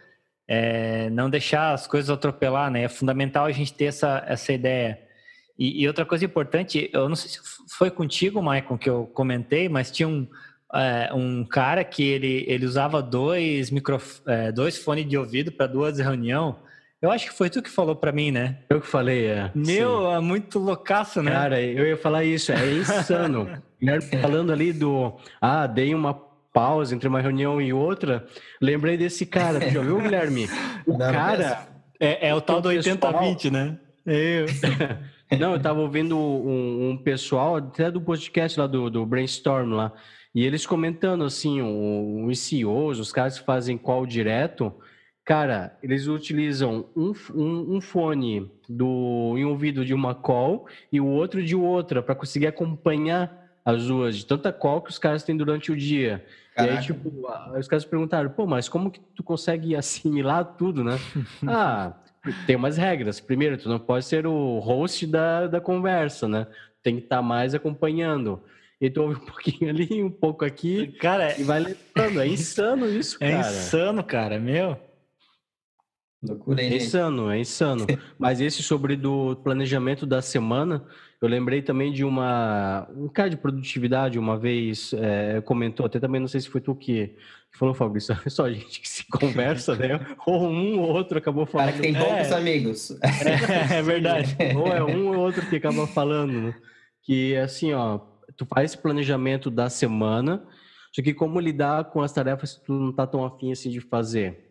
É, 0.46 1.08
não 1.10 1.30
deixar 1.30 1.72
as 1.72 1.86
coisas 1.86 2.10
atropelar, 2.10 2.70
né? 2.72 2.82
É 2.82 2.88
fundamental 2.88 3.46
a 3.46 3.52
gente 3.52 3.72
ter 3.72 3.84
essa, 3.84 4.24
essa 4.26 4.52
ideia. 4.52 4.98
E, 5.56 5.82
e, 5.82 5.86
outra 5.86 6.04
coisa 6.04 6.24
importante, 6.24 6.90
eu 6.92 7.08
não 7.08 7.14
sei 7.14 7.30
se 7.30 7.38
foi 7.68 7.90
contigo, 7.90 8.42
Maicon, 8.42 8.76
que 8.76 8.90
eu 8.90 9.06
comentei, 9.06 9.68
mas 9.68 9.92
tinha 9.92 10.08
um, 10.08 10.26
é, 10.74 11.10
um 11.12 11.44
cara 11.44 11.82
que 11.84 12.02
ele, 12.02 12.44
ele 12.46 12.64
usava 12.64 13.02
dois, 13.02 13.70
microf... 13.70 14.20
É, 14.26 14.52
dois 14.52 14.76
fones 14.78 15.08
de 15.08 15.16
ouvido 15.16 15.50
para 15.50 15.66
duas 15.66 15.98
reuniões. 15.98 16.54
Eu 17.02 17.10
acho 17.10 17.28
que 17.28 17.34
foi 17.34 17.48
tu 17.48 17.62
que 17.62 17.70
falou 17.70 17.96
para 17.96 18.12
mim, 18.12 18.30
né? 18.30 18.58
Eu 18.68 18.80
que 18.80 18.86
falei, 18.86 19.26
é. 19.26 19.50
Meu, 19.54 20.02
Sim. 20.02 20.12
é 20.12 20.20
muito 20.20 20.58
loucaço, 20.58 21.22
né? 21.22 21.30
Cara, 21.30 21.60
eu 21.60 21.86
ia 21.86 21.96
falar 21.96 22.24
isso, 22.24 22.52
é 22.52 22.72
insano. 22.72 23.48
Falando 24.20 24.52
ali 24.52 24.72
do, 24.72 25.16
ah, 25.40 25.66
dei 25.66 25.94
uma 25.94 26.12
pausa 26.52 26.94
entre 26.94 27.08
uma 27.08 27.20
reunião 27.20 27.60
e 27.60 27.72
outra, 27.72 28.26
lembrei 28.60 28.98
desse 28.98 29.24
cara, 29.24 29.58
tu 29.60 29.70
já 29.70 29.80
viu, 29.80 29.98
Guilherme? 30.02 30.48
O 30.86 30.98
não, 30.98 31.10
cara... 31.10 31.68
É, 31.98 32.28
é 32.28 32.34
o 32.34 32.40
tal 32.40 32.62
do 32.62 32.70
80-20, 32.70 33.50
né? 33.50 33.78
Eu. 34.06 34.46
Não, 35.38 35.50
eu 35.50 35.58
estava 35.58 35.78
ouvindo 35.80 36.18
um, 36.18 36.90
um, 36.90 36.96
pessoal, 36.96 37.56
até 37.56 37.88
do 37.88 38.00
podcast 38.00 38.58
lá 38.58 38.66
do, 38.66 38.90
do 38.90 39.06
Brainstorm 39.06 39.74
lá, 39.74 39.92
e 40.34 40.44
eles 40.44 40.66
comentando 40.66 41.24
assim, 41.24 41.60
os 41.60 42.38
CEOs, 42.38 43.00
os 43.00 43.12
caras 43.12 43.38
que 43.38 43.44
fazem 43.44 43.76
call 43.76 44.06
direto, 44.06 44.72
cara, 45.24 45.76
eles 45.82 46.06
utilizam 46.06 46.86
um, 46.96 47.12
um, 47.34 47.76
um 47.76 47.80
fone 47.80 48.50
do, 48.68 49.34
em 49.36 49.44
ouvido 49.44 49.84
de 49.84 49.92
uma 49.92 50.14
call 50.14 50.66
e 50.92 51.00
o 51.00 51.06
outro 51.06 51.42
de 51.42 51.56
outra 51.56 52.02
para 52.02 52.14
conseguir 52.14 52.46
acompanhar 52.46 53.40
as 53.64 53.86
duas, 53.86 54.16
de 54.16 54.26
tanta 54.26 54.52
call 54.52 54.82
que 54.82 54.90
os 54.90 54.98
caras 54.98 55.22
têm 55.22 55.36
durante 55.36 55.70
o 55.72 55.76
dia. 55.76 56.24
Caraca. 56.54 56.74
E 56.74 56.76
aí, 56.76 56.82
tipo, 56.82 57.10
os 57.58 57.68
caras 57.68 57.84
perguntaram, 57.84 58.30
pô, 58.30 58.46
mas 58.46 58.68
como 58.68 58.90
que 58.90 59.00
tu 59.00 59.22
consegue 59.22 59.74
assimilar 59.76 60.44
tudo, 60.56 60.84
né? 60.84 60.98
ah, 61.46 61.92
tem 62.46 62.56
umas 62.56 62.76
regras. 62.76 63.20
Primeiro, 63.20 63.56
tu 63.58 63.68
não 63.68 63.78
pode 63.78 64.04
ser 64.04 64.26
o 64.26 64.58
host 64.58 65.06
da, 65.06 65.46
da 65.46 65.60
conversa, 65.60 66.28
né? 66.28 66.46
Tem 66.82 66.96
que 66.96 67.02
estar 67.02 67.16
tá 67.16 67.22
mais 67.22 67.54
acompanhando. 67.54 68.42
E 68.80 68.88
tu 68.88 69.02
ouve 69.02 69.16
um 69.16 69.24
pouquinho 69.26 69.70
ali, 69.70 70.02
um 70.02 70.10
pouco 70.10 70.44
aqui, 70.44 70.88
cara, 70.98 71.38
e 71.38 71.44
vai 71.44 71.60
levando. 71.60 72.20
É 72.20 72.26
insano 72.28 72.88
isso, 72.88 73.16
é 73.20 73.30
cara. 73.30 73.46
É 73.46 73.50
insano, 73.50 74.02
cara, 74.02 74.38
meu. 74.38 74.76
Loucura, 76.22 76.62
hein, 76.62 76.72
é 76.72 76.76
insano, 76.76 77.30
é 77.30 77.38
insano. 77.38 77.86
Mas 78.18 78.40
esse 78.40 78.62
sobre 78.62 78.94
do 78.94 79.36
planejamento 79.36 80.04
da 80.04 80.20
semana, 80.20 80.84
eu 81.20 81.26
lembrei 81.26 81.62
também 81.62 81.90
de 81.92 82.04
uma 82.04 82.86
um 82.94 83.08
cara 83.08 83.30
de 83.30 83.38
produtividade 83.38 84.18
uma 84.18 84.38
vez 84.38 84.92
é, 84.94 85.40
comentou, 85.40 85.86
até 85.86 85.98
também 85.98 86.20
não 86.20 86.28
sei 86.28 86.40
se 86.40 86.48
foi 86.50 86.60
tu 86.60 86.74
que 86.74 87.16
falou, 87.52 87.74
Fabrício, 87.74 88.14
é 88.24 88.28
só 88.28 88.44
a 88.44 88.52
gente 88.52 88.80
que 88.82 88.88
se 88.88 89.06
conversa, 89.08 89.74
né? 89.76 89.98
Ou 90.26 90.46
um 90.46 90.78
ou 90.78 90.90
outro 90.90 91.16
acabou 91.16 91.46
falando. 91.46 91.68
Cara 91.68 91.76
que 91.78 91.82
tem 91.82 91.94
poucos 91.94 92.30
é, 92.30 92.34
amigos. 92.34 92.90
É, 93.02 93.78
é, 93.78 93.82
verdade. 93.82 94.36
ou 94.56 94.66
é 94.66 94.84
um 94.84 95.08
ou 95.08 95.16
outro 95.16 95.46
que 95.48 95.56
acaba 95.56 95.86
falando, 95.86 96.32
né? 96.32 96.54
Que 97.02 97.34
assim, 97.36 97.72
ó, 97.72 97.98
tu 98.40 98.46
faz 98.46 98.72
esse 98.72 98.82
planejamento 98.82 99.50
da 99.50 99.70
semana, 99.70 100.42
só 100.92 101.02
que 101.02 101.14
como 101.14 101.38
lidar 101.38 101.84
com 101.84 102.02
as 102.02 102.12
tarefas 102.12 102.54
que 102.54 102.64
tu 102.64 102.72
não 102.72 102.92
tá 102.92 103.06
tão 103.06 103.24
afim 103.24 103.52
assim 103.52 103.70
de 103.70 103.80
fazer? 103.80 104.50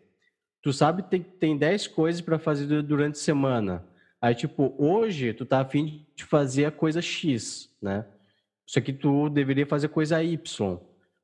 tu 0.62 0.72
sabe 0.72 1.02
que 1.02 1.10
tem, 1.10 1.22
tem 1.22 1.56
10 1.56 1.88
coisas 1.88 2.20
para 2.20 2.38
fazer 2.38 2.82
durante 2.82 3.14
a 3.14 3.22
semana. 3.22 3.84
Aí, 4.20 4.34
tipo, 4.34 4.74
hoje 4.78 5.32
tu 5.32 5.46
tá 5.46 5.60
afim 5.60 6.06
de 6.14 6.24
fazer 6.24 6.66
a 6.66 6.70
coisa 6.70 7.00
X, 7.00 7.70
né? 7.80 8.04
Só 8.66 8.80
que 8.80 8.92
tu 8.92 9.28
deveria 9.30 9.66
fazer 9.66 9.88
coisa 9.88 10.22
Y. 10.22 10.78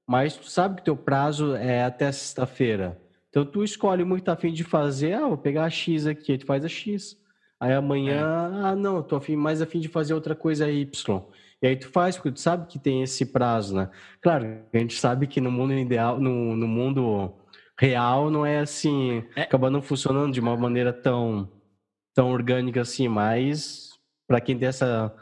Mas 0.06 0.36
tu 0.36 0.48
sabe 0.48 0.76
que 0.76 0.84
teu 0.84 0.96
prazo 0.96 1.54
é 1.54 1.84
até 1.84 2.10
sexta-feira. 2.10 3.00
Então 3.28 3.44
tu 3.44 3.62
escolhe 3.62 4.02
muito 4.04 4.24
tá 4.24 4.32
afim 4.32 4.52
de 4.52 4.64
fazer, 4.64 5.12
ah, 5.12 5.28
vou 5.28 5.36
pegar 5.36 5.64
a 5.64 5.70
X 5.70 6.06
aqui, 6.06 6.32
aí 6.32 6.38
tu 6.38 6.46
faz 6.46 6.64
a 6.64 6.68
X. 6.68 7.16
Aí 7.60 7.72
amanhã, 7.72 8.20
é. 8.20 8.66
ah, 8.66 8.74
não, 8.74 9.02
tô 9.02 9.16
afim, 9.16 9.36
mais 9.36 9.60
afim 9.60 9.78
de 9.78 9.88
fazer 9.88 10.14
outra 10.14 10.34
coisa 10.34 10.70
Y. 10.70 11.22
E 11.62 11.66
aí 11.66 11.76
tu 11.76 11.88
faz, 11.88 12.16
porque 12.16 12.32
tu 12.32 12.40
sabe 12.40 12.66
que 12.66 12.78
tem 12.78 13.02
esse 13.02 13.26
prazo, 13.26 13.74
né? 13.74 13.90
Claro, 14.20 14.61
a 14.72 14.78
gente 14.78 14.94
sabe 14.98 15.26
que 15.26 15.40
no 15.40 15.50
mundo 15.50 15.72
ideal, 15.72 16.20
no, 16.20 16.54
no 16.54 16.68
mundo 16.68 17.34
real 17.78 18.30
não 18.30 18.44
é 18.44 18.59
assim, 18.59 19.24
é. 19.34 19.42
acaba 19.42 19.70
não 19.70 19.82
funcionando 19.82 20.32
de 20.32 20.40
uma 20.40 20.57
maneira 20.57 20.92
tão, 20.92 21.50
tão 22.14 22.30
orgânica 22.30 22.80
assim, 22.80 23.09
mas 23.09 23.90
para 24.26 24.40
quem 24.40 24.59
tem 24.59 24.68
essa. 24.68 25.14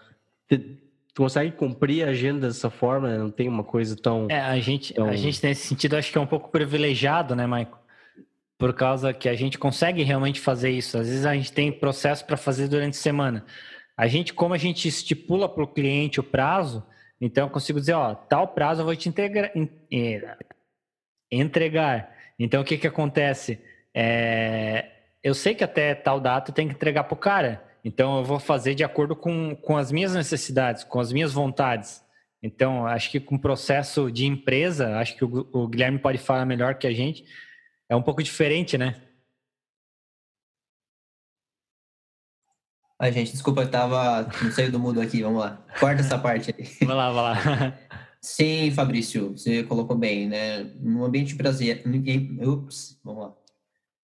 Tu 0.48 1.22
consegue 1.22 1.52
cumprir 1.52 2.04
a 2.04 2.10
agenda 2.10 2.48
dessa 2.48 2.68
forma, 2.68 3.08
né? 3.08 3.18
não 3.18 3.30
tem 3.30 3.48
uma 3.48 3.62
coisa 3.62 3.96
tão. 3.96 4.26
É, 4.28 4.40
a 4.40 4.58
gente, 4.58 4.92
tão... 4.94 5.06
a 5.06 5.14
gente 5.14 5.44
nesse 5.44 5.68
sentido 5.68 5.96
acho 5.96 6.10
que 6.10 6.18
é 6.18 6.20
um 6.20 6.26
pouco 6.26 6.50
privilegiado, 6.50 7.36
né, 7.36 7.46
Michael? 7.46 7.78
Por 8.58 8.72
causa 8.72 9.12
que 9.12 9.28
a 9.28 9.34
gente 9.34 9.58
consegue 9.58 10.02
realmente 10.02 10.40
fazer 10.40 10.70
isso. 10.70 10.98
Às 10.98 11.08
vezes 11.08 11.26
a 11.26 11.34
gente 11.34 11.52
tem 11.52 11.70
processo 11.70 12.24
para 12.24 12.36
fazer 12.36 12.66
durante 12.66 12.94
a 12.94 13.00
semana. 13.00 13.44
A 13.96 14.06
gente, 14.06 14.32
como 14.32 14.54
a 14.54 14.58
gente 14.58 14.88
estipula 14.88 15.48
para 15.48 15.62
o 15.62 15.68
cliente 15.68 16.20
o 16.20 16.24
prazo, 16.24 16.84
então 17.20 17.46
eu 17.46 17.50
consigo 17.50 17.78
dizer, 17.78 17.94
ó, 17.94 18.14
tal 18.14 18.48
prazo 18.48 18.80
eu 18.80 18.84
vou 18.84 18.96
te 18.96 19.08
integra... 19.08 19.52
Eh, 19.90 20.36
entregar. 21.30 22.14
Então, 22.38 22.62
o 22.62 22.64
que, 22.64 22.78
que 22.78 22.86
acontece? 22.86 23.60
É, 23.92 24.86
eu 25.22 25.34
sei 25.34 25.54
que 25.54 25.64
até 25.64 25.94
tal 25.94 26.20
data 26.20 26.52
tem 26.52 26.68
que 26.68 26.74
entregar 26.74 27.04
para 27.04 27.14
o 27.14 27.18
cara. 27.18 27.64
Então, 27.84 28.18
eu 28.18 28.24
vou 28.24 28.38
fazer 28.38 28.74
de 28.74 28.84
acordo 28.84 29.14
com, 29.14 29.54
com 29.56 29.76
as 29.76 29.92
minhas 29.92 30.14
necessidades, 30.14 30.84
com 30.84 31.00
as 31.00 31.12
minhas 31.12 31.32
vontades. 31.32 32.02
Então, 32.42 32.86
acho 32.86 33.10
que 33.10 33.20
com 33.20 33.36
o 33.36 33.40
processo 33.40 34.10
de 34.10 34.26
empresa, 34.26 34.98
acho 34.98 35.16
que 35.16 35.24
o, 35.24 35.48
o 35.52 35.68
Guilherme 35.68 35.98
pode 35.98 36.18
falar 36.18 36.44
melhor 36.44 36.74
que 36.74 36.86
a 36.86 36.92
gente, 36.92 37.24
é 37.88 37.96
um 37.96 38.02
pouco 38.02 38.22
diferente, 38.22 38.76
né? 38.76 38.96
A 42.98 43.10
gente, 43.10 43.32
desculpa, 43.32 43.62
eu 43.62 43.70
tava. 43.70 44.28
Não 44.42 44.52
saiu 44.52 44.70
do 44.70 44.78
mudo 44.78 45.00
aqui, 45.00 45.22
vamos 45.22 45.40
lá. 45.40 45.64
Corta 45.80 46.00
essa 46.00 46.18
parte 46.18 46.54
aí. 46.56 46.68
Vai 46.86 46.96
lá, 46.96 47.10
vai 47.12 47.22
lá. 47.22 47.78
Sim, 48.20 48.70
Fabrício, 48.70 49.32
você 49.36 49.62
colocou 49.64 49.96
bem, 49.96 50.28
né? 50.28 50.70
No 50.80 51.04
ambiente 51.04 51.34
brasileiro. 51.34 51.82
Ups, 52.42 52.98
vamos 53.04 53.24
lá. 53.24 53.34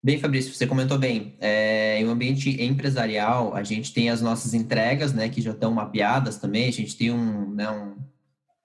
Bem, 0.03 0.19
Fabrício, 0.19 0.53
você 0.53 0.65
comentou 0.65 0.97
bem. 0.97 1.37
É, 1.39 1.99
em 1.99 2.07
um 2.07 2.11
ambiente 2.11 2.61
empresarial, 2.61 3.55
a 3.55 3.63
gente 3.63 3.93
tem 3.93 4.09
as 4.09 4.19
nossas 4.21 4.53
entregas, 4.53 5.13
né, 5.13 5.29
que 5.29 5.41
já 5.41 5.51
estão 5.51 5.71
mapeadas 5.71 6.37
também. 6.37 6.67
A 6.67 6.73
gente 6.73 6.97
tem 6.97 7.11
um, 7.11 7.53
né, 7.53 7.69
um 7.69 7.97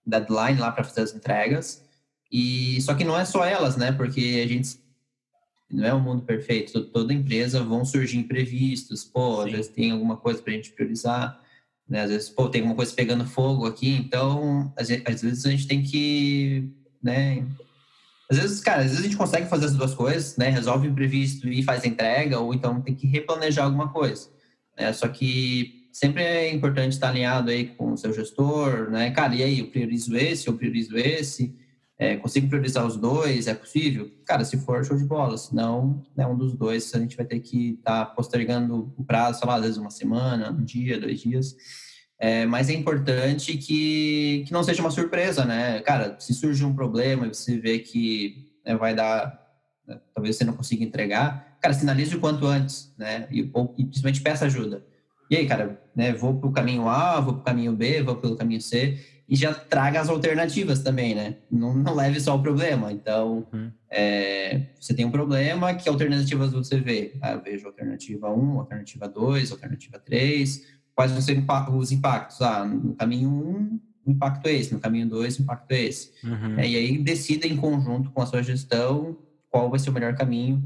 deadline 0.04 0.58
lá 0.58 0.72
para 0.72 0.82
fazer 0.82 1.02
as 1.02 1.14
entregas. 1.14 1.84
E 2.32 2.80
só 2.80 2.94
que 2.94 3.04
não 3.04 3.16
é 3.18 3.24
só 3.24 3.44
elas, 3.44 3.76
né? 3.76 3.92
Porque 3.92 4.42
a 4.44 4.48
gente 4.48 4.78
não 5.70 5.84
é 5.84 5.94
um 5.94 6.00
mundo 6.00 6.22
perfeito. 6.22 6.84
Toda 6.84 7.12
empresa 7.12 7.62
vão 7.62 7.84
surgir 7.84 8.18
imprevistos, 8.18 9.04
pô, 9.04 9.36
Sim. 9.36 9.48
às 9.48 9.52
vezes 9.52 9.68
tem 9.72 9.90
alguma 9.90 10.16
coisa 10.16 10.40
para 10.40 10.52
a 10.52 10.56
gente 10.56 10.70
priorizar, 10.70 11.40
né? 11.88 12.02
Às 12.02 12.10
vezes, 12.10 12.28
pô, 12.28 12.48
tem 12.48 12.60
alguma 12.60 12.76
coisa 12.76 12.92
pegando 12.94 13.26
fogo 13.26 13.66
aqui, 13.66 13.90
então 13.90 14.72
às, 14.76 14.88
às 14.90 15.22
vezes 15.22 15.44
a 15.44 15.50
gente 15.50 15.66
tem 15.66 15.82
que, 15.82 16.70
né? 17.02 17.44
Às 18.30 18.38
vezes, 18.38 18.60
cara, 18.60 18.80
às 18.80 18.86
vezes 18.86 19.00
a 19.00 19.02
gente 19.02 19.16
consegue 19.16 19.48
fazer 19.48 19.66
as 19.66 19.74
duas 19.74 19.94
coisas, 19.94 20.36
né? 20.36 20.48
Resolve 20.48 20.88
o 20.88 20.90
imprevisto 20.90 21.48
e 21.48 21.62
faz 21.62 21.84
a 21.84 21.88
entrega, 21.88 22.40
ou 22.40 22.52
então 22.54 22.80
tem 22.80 22.94
que 22.94 23.06
replanejar 23.06 23.64
alguma 23.64 23.88
coisa. 23.88 24.28
Né? 24.76 24.92
Só 24.92 25.08
que 25.08 25.88
sempre 25.92 26.22
é 26.22 26.52
importante 26.52 26.92
estar 26.92 27.08
alinhado 27.08 27.50
aí 27.50 27.68
com 27.68 27.92
o 27.92 27.96
seu 27.96 28.12
gestor, 28.12 28.90
né? 28.90 29.10
Cara, 29.12 29.34
e 29.34 29.42
aí, 29.42 29.60
eu 29.60 29.68
priorizo 29.68 30.16
esse, 30.16 30.48
eu 30.48 30.56
priorizo 30.56 30.96
esse 30.96 31.54
é, 31.98 32.16
consigo 32.16 32.48
priorizar 32.48 32.86
os 32.86 32.96
dois? 32.96 33.46
É 33.46 33.54
possível? 33.54 34.10
Cara, 34.24 34.44
se 34.44 34.58
for, 34.58 34.84
show 34.84 34.96
de 34.96 35.04
bola. 35.04 35.38
Se 35.38 35.54
não, 35.54 36.04
né, 36.14 36.26
um 36.26 36.36
dos 36.36 36.52
dois, 36.52 36.94
a 36.94 36.98
gente 36.98 37.16
vai 37.16 37.24
ter 37.24 37.40
que 37.40 37.70
estar 37.70 38.04
tá 38.04 38.10
postergando 38.12 38.92
o 38.96 39.04
prazo, 39.04 39.38
sei 39.38 39.48
lá, 39.48 39.54
às 39.56 39.62
vezes 39.62 39.76
uma 39.78 39.90
semana, 39.90 40.50
um 40.50 40.62
dia, 40.62 41.00
dois 41.00 41.20
dias. 41.20 41.56
É, 42.18 42.46
mas 42.46 42.68
é 42.68 42.74
importante 42.74 43.56
que, 43.56 44.44
que 44.46 44.52
não 44.52 44.62
seja 44.62 44.82
uma 44.82 44.90
surpresa, 44.90 45.44
né? 45.44 45.80
Cara, 45.80 46.16
se 46.18 46.34
surge 46.34 46.64
um 46.64 46.74
problema 46.74 47.26
e 47.26 47.34
você 47.34 47.58
vê 47.58 47.78
que 47.78 48.52
né, 48.64 48.74
vai 48.76 48.94
dar, 48.94 49.38
né, 49.86 49.98
talvez 50.14 50.36
você 50.36 50.44
não 50.44 50.54
consiga 50.54 50.84
entregar, 50.84 51.58
cara, 51.60 51.74
sinalize 51.74 52.14
o 52.14 52.20
quanto 52.20 52.46
antes, 52.46 52.92
né? 52.98 53.26
E, 53.30 53.50
ou, 53.52 53.74
e 53.78 53.84
principalmente 53.84 54.22
peça 54.22 54.46
ajuda. 54.46 54.84
E 55.30 55.36
aí, 55.36 55.46
cara, 55.46 55.80
né, 55.94 56.12
vou 56.12 56.38
para 56.38 56.48
o 56.48 56.52
caminho 56.52 56.88
A, 56.88 57.20
vou 57.20 57.34
para 57.34 57.40
o 57.40 57.44
caminho 57.44 57.72
B, 57.72 58.02
vou 58.02 58.16
pelo 58.16 58.36
caminho 58.36 58.60
C 58.60 58.98
e 59.28 59.34
já 59.34 59.52
traga 59.52 60.00
as 60.00 60.08
alternativas 60.08 60.82
também, 60.82 61.14
né? 61.14 61.36
Não, 61.50 61.74
não 61.74 61.94
leve 61.94 62.20
só 62.20 62.36
o 62.36 62.42
problema. 62.42 62.92
Então, 62.92 63.46
uhum. 63.52 63.70
é, 63.90 64.66
você 64.78 64.94
tem 64.94 65.04
um 65.04 65.10
problema, 65.10 65.74
que 65.74 65.88
alternativas 65.88 66.52
você 66.52 66.78
vê? 66.78 67.14
Ah, 67.20 67.32
eu 67.32 67.42
vejo 67.42 67.66
alternativa 67.66 68.30
1, 68.30 68.58
alternativa 68.60 69.08
2, 69.08 69.50
alternativa 69.50 69.98
3. 69.98 70.76
Quais 70.94 71.10
vão 71.10 71.20
ser 71.20 71.44
os 71.72 71.92
impactos? 71.92 72.40
Ah, 72.40 72.64
no 72.64 72.94
caminho 72.94 73.28
1, 73.28 73.80
o 74.06 74.10
impacto 74.12 74.46
é 74.46 74.52
esse. 74.52 74.72
No 74.72 74.80
caminho 74.80 75.08
2, 75.08 75.40
o 75.40 75.42
impacto 75.42 75.72
é 75.72 75.82
esse. 75.82 76.12
Uhum. 76.22 76.58
É, 76.58 76.68
e 76.68 76.76
aí, 76.76 76.98
decida 76.98 77.48
em 77.48 77.56
conjunto 77.56 78.10
com 78.10 78.22
a 78.22 78.26
sua 78.26 78.42
gestão 78.42 79.18
qual 79.50 79.68
vai 79.68 79.78
ser 79.78 79.90
o 79.90 79.92
melhor 79.92 80.14
caminho. 80.14 80.62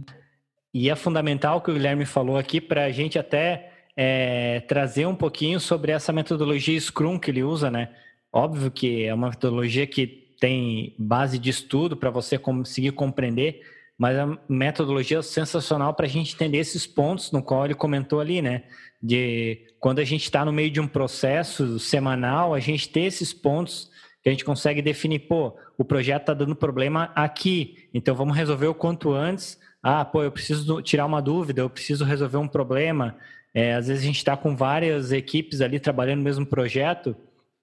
E 0.72 0.90
é 0.90 0.94
fundamental 0.94 1.58
o 1.58 1.61
que 1.61 1.70
o 1.70 1.74
Guilherme 1.74 2.04
falou 2.04 2.36
aqui 2.36 2.61
para 2.61 2.84
a 2.84 2.90
gente 2.90 3.18
até 3.18 3.72
é, 3.96 4.61
trazer 4.61 5.06
um 5.06 5.14
pouquinho 5.14 5.58
sobre 5.58 5.92
essa 5.92 6.12
metodologia 6.12 6.78
Scrum 6.78 7.18
que 7.18 7.30
ele 7.30 7.42
usa, 7.42 7.70
né? 7.70 7.88
Óbvio 8.33 8.70
que 8.70 9.05
é 9.05 9.12
uma 9.14 9.31
metodologia 9.31 9.87
que 9.87 10.07
tem 10.41 10.95
base 10.99 11.39
de 11.39 11.51
estudo 11.51 11.97
para 11.97 12.11
você 12.11 12.39
conseguir 12.39 12.93
compreender, 12.93 13.61
mas 13.99 14.16
é 14.16 14.24
uma 14.24 14.41
metodologia 14.49 15.20
sensacional 15.22 15.93
para 15.93 16.07
a 16.07 16.09
gente 16.09 16.35
entender 16.35 16.59
esses 16.59 16.87
pontos 16.87 17.33
no 17.33 17.43
qual 17.43 17.64
ele 17.64 17.74
comentou 17.74 18.20
ali, 18.20 18.41
né? 18.41 18.62
De 19.03 19.66
quando 19.78 19.99
a 19.99 20.05
gente 20.05 20.24
está 20.24 20.45
no 20.45 20.53
meio 20.53 20.70
de 20.70 20.81
um 20.81 20.87
processo 20.87 21.78
semanal, 21.78 22.55
a 22.55 22.61
gente 22.61 22.89
ter 22.89 23.03
esses 23.03 23.33
pontos 23.33 23.91
que 24.22 24.28
a 24.28 24.33
gente 24.33 24.45
consegue 24.45 24.81
definir, 24.81 25.20
pô, 25.20 25.57
o 25.76 25.85
projeto 25.85 26.22
está 26.22 26.35
dando 26.35 26.55
problema 26.55 27.11
aqui, 27.14 27.89
então 27.93 28.14
vamos 28.14 28.37
resolver 28.37 28.66
o 28.66 28.74
quanto 28.74 29.12
antes. 29.12 29.59
Ah, 29.83 30.05
pô, 30.05 30.22
eu 30.22 30.31
preciso 30.31 30.81
tirar 30.83 31.07
uma 31.07 31.20
dúvida, 31.20 31.62
eu 31.62 31.70
preciso 31.70 32.05
resolver 32.05 32.37
um 32.37 32.49
problema. 32.49 33.16
É, 33.53 33.74
às 33.74 33.89
vezes 33.89 34.03
a 34.03 34.07
gente 34.07 34.18
está 34.18 34.37
com 34.37 34.55
várias 34.55 35.11
equipes 35.11 35.61
ali 35.61 35.81
trabalhando 35.81 36.18
no 36.18 36.24
mesmo 36.24 36.47
projeto 36.47 37.16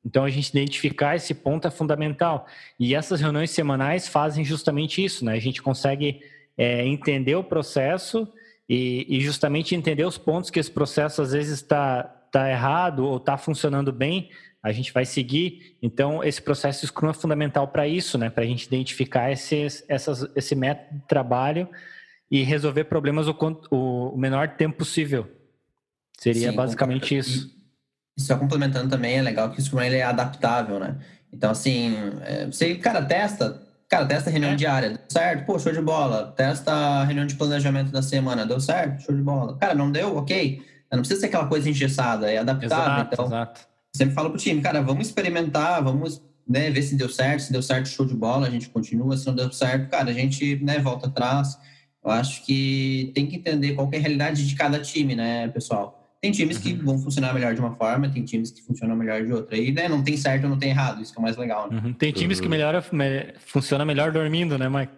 então, 0.06 0.24
a 0.24 0.30
gente 0.30 0.50
identificar 0.50 1.16
esse 1.16 1.34
ponto 1.34 1.68
é 1.68 1.72
fundamental. 1.72 2.48
E 2.80 2.96
essas 2.96 3.20
reuniões 3.20 3.52
semanais 3.52 4.08
fazem 4.08 4.44
justamente 4.44 5.04
isso, 5.04 5.26
né? 5.26 5.34
A 5.34 5.40
gente 5.40 5.62
consegue 5.62 6.22
é, 6.58 6.86
entender 6.86 7.36
o 7.36 7.44
processo 7.44 8.28
e, 8.70 9.06
e, 9.10 9.22
justamente 9.22 9.76
entender 9.76 10.06
os 10.06 10.18
pontos 10.18 10.50
que 10.50 10.60
esse 10.60 10.72
processo 10.72 11.22
às 11.22 11.32
vezes 11.32 11.54
está 11.54 12.04
tá 12.32 12.50
errado 12.50 13.06
ou 13.06 13.18
está 13.18 13.38
funcionando 13.38 13.92
bem, 13.92 14.30
a 14.62 14.72
gente 14.72 14.94
vai 14.94 15.06
seguir. 15.06 15.76
Então, 15.82 16.24
esse 16.24 16.42
processo 16.42 16.86
Scrum 16.86 17.10
é 17.10 17.14
fundamental 17.14 17.68
para 17.68 17.88
isso, 17.88 18.18
né? 18.18 18.30
Para 18.30 18.44
a 18.44 18.48
gente 18.48 18.66
identificar 18.66 19.32
esses, 19.32 19.84
essas, 19.88 20.26
esse 20.36 20.56
método 20.56 21.00
de 21.00 21.08
trabalho 21.08 21.70
e 22.30 22.44
resolver 22.44 22.86
problemas 22.86 23.28
o, 23.28 23.36
o, 23.72 24.18
menor 24.18 24.56
tempo 24.56 24.78
possível. 24.78 25.30
Seria 26.18 26.50
Sim, 26.50 26.56
basicamente 26.56 27.16
isso. 27.16 27.57
Só 28.18 28.36
complementando 28.36 28.90
também, 28.90 29.18
é 29.18 29.22
legal 29.22 29.52
que 29.52 29.60
o 29.60 29.62
Scrum 29.62 29.82
ele 29.82 29.98
é 29.98 30.04
adaptável, 30.04 30.80
né? 30.80 30.96
Então, 31.32 31.52
assim, 31.52 31.96
é, 32.22 32.46
você, 32.48 32.76
cara, 32.76 33.04
testa, 33.04 33.62
cara, 33.88 34.06
testa 34.06 34.30
reunião 34.30 34.54
é. 34.54 34.56
diária, 34.56 34.90
deu 34.90 35.00
certo? 35.08 35.46
Pô, 35.46 35.60
show 35.60 35.72
de 35.72 35.82
bola. 35.82 36.34
Testa 36.36 37.04
reunião 37.04 37.28
de 37.28 37.36
planejamento 37.36 37.92
da 37.92 38.02
semana, 38.02 38.46
deu 38.46 38.60
certo? 38.60 39.04
Show 39.04 39.16
de 39.16 39.22
bola. 39.22 39.56
Cara, 39.58 39.76
não 39.76 39.92
deu? 39.92 40.18
Ok. 40.18 40.66
Não 40.92 41.00
precisa 41.00 41.20
ser 41.20 41.28
aquela 41.28 41.48
coisa 41.48 41.70
engessada, 41.70 42.32
é 42.32 42.38
adaptável. 42.38 42.94
Exato, 42.94 43.14
então, 43.14 43.26
exato. 43.26 43.62
sempre 43.94 44.16
falo 44.16 44.30
pro 44.30 44.40
time, 44.40 44.62
cara, 44.62 44.82
vamos 44.82 45.08
experimentar, 45.08 45.84
vamos 45.84 46.22
né, 46.48 46.70
ver 46.72 46.82
se 46.82 46.96
deu 46.96 47.10
certo, 47.10 47.42
se 47.42 47.52
deu 47.52 47.62
certo, 47.62 47.90
show 47.90 48.06
de 48.06 48.16
bola, 48.16 48.48
a 48.48 48.50
gente 48.50 48.70
continua, 48.70 49.18
se 49.18 49.28
não 49.28 49.36
deu 49.36 49.52
certo, 49.52 49.90
cara, 49.90 50.10
a 50.10 50.14
gente 50.14 50.64
né, 50.64 50.80
volta 50.80 51.08
atrás. 51.08 51.58
Eu 52.04 52.12
acho 52.12 52.46
que 52.46 53.12
tem 53.14 53.28
que 53.28 53.36
entender 53.36 53.74
qual 53.74 53.90
é 53.92 53.98
a 53.98 54.00
realidade 54.00 54.48
de 54.48 54.56
cada 54.56 54.80
time, 54.80 55.14
né, 55.14 55.50
pessoal? 55.50 55.97
Tem 56.22 56.32
times 56.32 56.58
que 56.58 56.74
uhum. 56.74 56.84
vão 56.84 57.00
funcionar 57.00 57.34
melhor 57.34 57.54
de 57.54 57.60
uma 57.60 57.76
forma, 57.76 58.10
tem 58.10 58.24
times 58.24 58.50
que 58.50 58.64
funcionam 58.64 58.96
melhor 58.96 59.24
de 59.24 59.32
outra. 59.32 59.56
E 59.56 59.72
né, 59.72 59.88
não 59.88 60.04
tem 60.04 60.18
certo 60.18 60.48
não 60.48 60.58
tem 60.58 60.72
errado, 60.72 61.02
isso 61.02 61.14
que 61.14 61.20
é 61.20 61.22
o 61.22 61.24
mais 61.24 61.38
legal. 61.38 61.70
Né? 61.70 61.80
Uhum. 61.84 61.94
Tem 61.94 62.12
times 62.12 62.40
que 62.40 62.50
melhora, 62.50 62.84
me, 62.92 63.34
funciona 63.46 63.86
melhor 63.86 64.12
dormindo, 64.12 64.58
né, 64.58 64.68
Mike? 64.68 64.94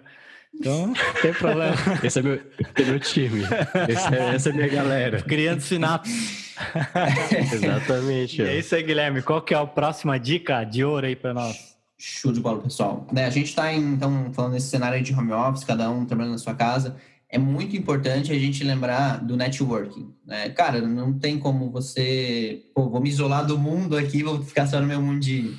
Então, 0.53 0.87
não 0.95 1.21
tem 1.21 1.33
problema. 1.33 1.75
Esse 2.01 2.19
é 2.19 2.21
meu, 2.21 2.33
é 2.35 2.83
meu 2.83 2.99
time. 2.99 3.43
Esse 3.89 4.15
é, 4.15 4.35
essa 4.35 4.49
é 4.49 4.53
minha 4.53 4.69
galera. 4.69 5.21
Criando 5.27 5.59
sinapses. 5.59 6.55
Exatamente. 7.53 8.41
E 8.41 8.45
é 8.45 8.57
isso 8.57 8.73
aí, 8.73 8.83
Guilherme. 8.83 9.21
Qual 9.21 9.41
que 9.41 9.53
é 9.53 9.57
a 9.57 9.65
próxima 9.65 10.17
dica 10.17 10.63
de 10.63 10.85
ouro 10.85 11.05
aí 11.05 11.17
para 11.17 11.33
nós? 11.33 11.77
Show 11.97 12.31
de 12.31 12.39
bola, 12.39 12.61
pessoal. 12.61 13.05
Né, 13.11 13.25
a 13.25 13.29
gente 13.29 13.47
está, 13.47 13.73
então, 13.73 14.31
falando 14.31 14.53
nesse 14.53 14.69
cenário 14.69 15.03
de 15.03 15.13
home 15.13 15.33
office, 15.33 15.65
cada 15.65 15.89
um 15.89 16.05
trabalhando 16.05 16.33
na 16.33 16.37
sua 16.37 16.55
casa 16.55 16.95
é 17.31 17.37
muito 17.37 17.77
importante 17.77 18.31
a 18.31 18.39
gente 18.39 18.63
lembrar 18.63 19.23
do 19.23 19.37
networking. 19.37 20.11
Né? 20.25 20.49
Cara, 20.49 20.81
não 20.81 21.13
tem 21.13 21.37
como 21.37 21.69
você, 21.69 22.63
pô, 22.73 22.89
vou 22.89 22.99
me 22.99 23.09
isolar 23.09 23.45
do 23.45 23.57
mundo 23.57 23.95
aqui, 23.95 24.23
vou 24.23 24.41
ficar 24.41 24.65
só 24.65 24.81
no 24.81 24.87
meu 24.87 24.99
mundinho. 24.99 25.55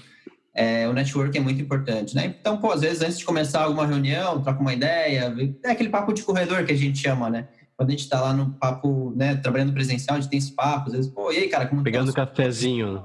É, 0.53 0.89
o 0.89 0.93
networking 0.93 1.39
é 1.39 1.41
muito 1.41 1.63
importante, 1.63 2.15
né? 2.17 2.35
Então, 2.41 2.59
pô, 2.59 2.73
às 2.73 2.81
vezes 2.81 3.01
antes 3.01 3.19
de 3.19 3.25
começar 3.25 3.63
alguma 3.63 3.87
reunião, 3.87 4.43
troca 4.43 4.61
uma 4.61 4.75
ideia, 4.75 5.33
é 5.65 5.71
aquele 5.71 5.89
papo 5.89 6.13
de 6.13 6.23
corredor 6.25 6.65
que 6.65 6.73
a 6.73 6.77
gente 6.77 6.99
chama, 6.99 7.31
né? 7.31 7.47
Quando 7.77 7.91
a 7.91 7.93
gente 7.93 8.03
está 8.03 8.21
lá 8.21 8.35
no 8.35 8.51
papo, 8.55 9.15
né, 9.17 9.37
trabalhando 9.37 9.73
presencial, 9.73 10.19
a 10.19 10.21
gente 10.21 10.29
tem 10.29 10.41
esse 10.41 10.53
papo, 10.53 10.89
às 10.89 10.93
vezes, 10.93 11.11
pô, 11.11 11.33
e 11.33 11.37
aí, 11.37 11.49
cara, 11.49 11.67
como 11.67 11.85
Pegando 11.85 12.13
tá 12.13 12.27
cafezinho. 12.27 13.03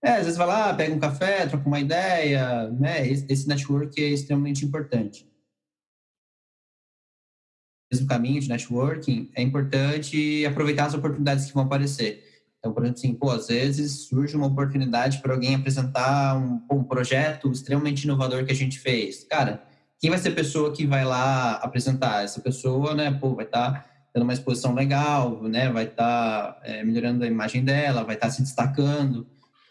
É, 0.00 0.12
às 0.12 0.22
vezes 0.22 0.36
vai 0.36 0.46
lá, 0.46 0.72
pega 0.72 0.94
um 0.94 1.00
café, 1.00 1.44
troca 1.46 1.66
uma 1.66 1.80
ideia, 1.80 2.70
né? 2.70 3.06
Esse 3.06 3.48
network 3.48 4.00
é 4.00 4.08
extremamente 4.08 4.64
importante 4.64 5.26
mesmo 7.90 8.06
caminho 8.06 8.40
de 8.40 8.48
networking, 8.48 9.30
é 9.34 9.42
importante 9.42 10.44
aproveitar 10.44 10.86
as 10.86 10.94
oportunidades 10.94 11.46
que 11.46 11.54
vão 11.54 11.64
aparecer. 11.64 12.24
Então, 12.58 12.72
por 12.72 12.82
exemplo, 12.82 12.98
assim, 12.98 13.14
pô, 13.14 13.30
às 13.30 13.46
vezes 13.46 14.08
surge 14.08 14.36
uma 14.36 14.48
oportunidade 14.48 15.18
para 15.18 15.32
alguém 15.32 15.54
apresentar 15.54 16.36
um, 16.36 16.60
um, 16.70 16.82
projeto 16.82 17.50
extremamente 17.50 18.04
inovador 18.04 18.44
que 18.44 18.50
a 18.50 18.56
gente 18.56 18.80
fez. 18.80 19.24
Cara, 19.24 19.62
quem 20.00 20.10
vai 20.10 20.18
ser 20.18 20.30
a 20.30 20.34
pessoa 20.34 20.72
que 20.72 20.84
vai 20.84 21.04
lá 21.04 21.52
apresentar? 21.54 22.24
Essa 22.24 22.40
pessoa, 22.40 22.92
né, 22.92 23.12
pô, 23.12 23.36
vai 23.36 23.44
estar 23.44 23.72
tá 23.72 23.86
tendo 24.12 24.24
uma 24.24 24.32
exposição 24.32 24.74
legal, 24.74 25.42
né, 25.44 25.70
vai 25.70 25.84
estar 25.84 26.54
tá, 26.54 26.60
é, 26.64 26.82
melhorando 26.82 27.22
a 27.22 27.26
imagem 27.28 27.64
dela, 27.64 28.02
vai 28.02 28.16
estar 28.16 28.26
tá 28.26 28.32
se 28.32 28.42
destacando. 28.42 29.26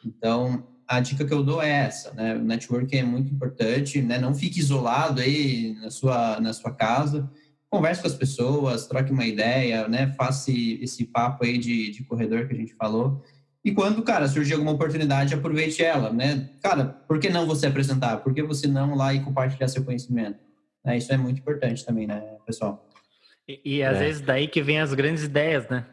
Então, 0.06 0.64
a 0.88 1.00
dica 1.00 1.26
que 1.26 1.34
eu 1.34 1.44
dou 1.44 1.62
é 1.62 1.70
essa, 1.70 2.14
né, 2.14 2.36
o 2.36 2.44
networking 2.44 2.98
é 2.98 3.04
muito 3.04 3.34
importante, 3.34 4.02
né, 4.02 4.20
não 4.20 4.34
fique 4.34 4.60
isolado 4.60 5.20
aí 5.20 5.76
na 5.82 5.90
sua, 5.90 6.40
na 6.40 6.54
sua 6.54 6.72
casa, 6.72 7.30
converse 7.70 8.02
com 8.02 8.08
as 8.08 8.16
pessoas, 8.16 8.88
troque 8.88 9.12
uma 9.12 9.26
ideia, 9.26 9.88
né? 9.88 10.14
Faça 10.14 10.52
esse 10.52 11.06
papo 11.06 11.44
aí 11.44 11.58
de, 11.58 11.92
de 11.92 12.04
corredor 12.04 12.48
que 12.48 12.54
a 12.54 12.58
gente 12.58 12.74
falou. 12.74 13.24
E 13.64 13.72
quando, 13.72 14.04
cara, 14.04 14.28
surgir 14.28 14.54
alguma 14.54 14.74
oportunidade, 14.74 15.34
aproveite 15.34 15.84
ela, 15.84 16.14
né? 16.14 16.52
Cara, 16.62 16.86
por 16.86 17.20
que 17.20 17.30
não 17.30 17.48
você 17.48 17.66
apresentar? 17.66 18.18
Por 18.18 18.34
que 18.34 18.44
você 18.44 18.68
não 18.68 18.96
lá 18.96 19.14
e 19.14 19.24
compartilhar 19.24 19.68
seu 19.68 19.84
conhecimento? 19.84 20.40
É, 20.86 20.96
isso 20.96 21.12
é 21.12 21.18
muito 21.18 21.40
importante 21.40 21.84
também, 21.84 22.06
né, 22.06 22.22
pessoal? 22.46 22.88
E, 23.48 23.78
e 23.78 23.84
às 23.84 23.98
é. 23.98 24.00
vezes 24.00 24.22
daí 24.22 24.48
que 24.48 24.62
vem 24.62 24.80
as 24.80 24.94
grandes 24.94 25.24
ideias, 25.24 25.68
né? 25.68 25.84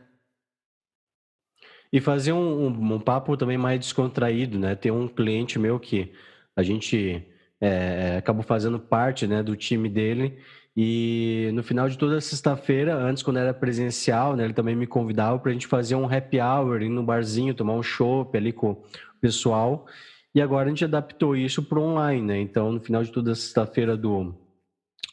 E 1.91 2.01
fazer 2.01 2.33
um, 2.33 2.66
um, 2.66 2.95
um, 2.95 3.01
papo 3.01 3.37
também 3.39 3.57
mais 3.57 3.81
descontraído, 3.81 4.59
né? 4.59 4.75
Tem 4.75 4.93
um 4.93 5.09
cliente 5.09 5.59
meu 5.59 5.81
que 5.81 6.12
a 6.55 6.62
gente 6.62 7.27
é, 7.59 8.16
acabou 8.18 8.43
fazendo 8.43 8.79
parte 8.79 9.27
né, 9.27 9.43
do 9.43 9.57
time 9.57 9.89
dele 9.89 10.39
e 10.77 11.51
no 11.53 11.62
final 11.62 11.89
de 11.89 11.99
toda 11.99 12.20
sexta-feira, 12.20 12.97
antes 12.97 13.23
quando 13.23 13.39
era 13.39 13.53
presencial, 13.53 14.35
né, 14.35 14.45
ele 14.45 14.55
também 14.55 14.75
me 14.75 14.87
convidava 14.87 15.39
para 15.39 15.51
a 15.51 15.53
gente 15.53 15.66
fazer 15.66 15.95
um 15.95 16.07
happy 16.07 16.41
hour, 16.41 16.81
ir 16.81 16.89
no 16.89 17.03
barzinho, 17.03 17.55
tomar 17.55 17.75
um 17.75 17.83
chopp 17.83 18.37
ali 18.37 18.53
com 18.53 18.70
o 18.70 18.83
pessoal. 19.20 19.87
E 20.35 20.41
agora 20.41 20.66
a 20.66 20.68
gente 20.70 20.85
adaptou 20.85 21.37
isso 21.37 21.62
para 21.62 21.79
online, 21.79 22.27
né? 22.27 22.41
Então, 22.41 22.73
no 22.73 22.81
final 22.81 23.05
de 23.05 23.12
toda 23.12 23.35
sexta-feira 23.35 23.99
do, 23.99 24.35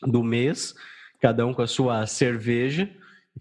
do 0.02 0.24
mês, 0.24 0.74
cada 1.20 1.46
um 1.46 1.54
com 1.54 1.62
a 1.62 1.68
sua 1.68 2.06
cerveja. 2.08 2.90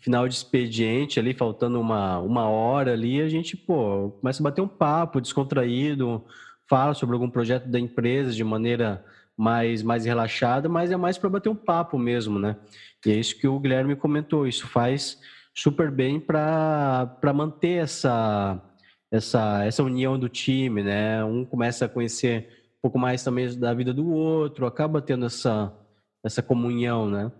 Final 0.01 0.29
de 0.29 0.35
expediente 0.35 1.19
ali, 1.19 1.35
faltando 1.35 1.81
uma, 1.81 2.19
uma 2.19 2.49
hora 2.49 2.93
ali, 2.93 3.21
a 3.21 3.29
gente, 3.29 3.57
pô, 3.57 4.11
começa 4.21 4.43
a 4.43 4.45
bater 4.45 4.61
um 4.61 4.69
papo 4.69 5.21
descontraído, 5.21 6.25
fala 6.69 6.95
sobre 6.95 7.14
algum 7.14 7.31
projeto 7.31 7.69
da 7.69 7.81
empresa 7.81 8.33
de 8.33 8.45
maneira 8.45 9.05
mais, 9.39 9.84
mais 9.84 10.05
relaxada, 10.05 10.68
mas 10.68 10.91
é 10.91 10.97
mais 10.97 11.16
para 11.16 11.30
bater 11.30 11.49
um 11.49 11.55
papo 11.55 11.97
mesmo, 11.97 12.41
né? 12.41 12.57
E 13.07 13.12
é 13.12 13.14
isso 13.14 13.39
que 13.39 13.47
o 13.47 13.61
Guilherme 13.61 13.95
comentou, 13.95 14.49
isso 14.49 14.66
faz 14.66 15.20
super 15.55 15.93
bem 15.93 16.18
para 16.18 17.16
manter 17.32 17.84
essa, 17.84 18.61
essa, 19.12 19.64
essa 19.64 19.82
união 19.84 20.18
do 20.18 20.28
time, 20.28 20.82
né? 20.82 21.22
Um 21.22 21.45
começa 21.45 21.84
a 21.84 21.89
conhecer 21.89 22.49
um 22.78 22.82
pouco 22.82 22.99
mais 22.99 23.22
também 23.22 23.57
da 23.57 23.72
vida 23.72 23.95
do 23.95 24.11
outro, 24.11 24.66
acaba 24.66 25.01
tendo 25.01 25.26
essa, 25.26 25.72
essa 26.24 26.43
comunhão, 26.43 27.09
né? 27.09 27.30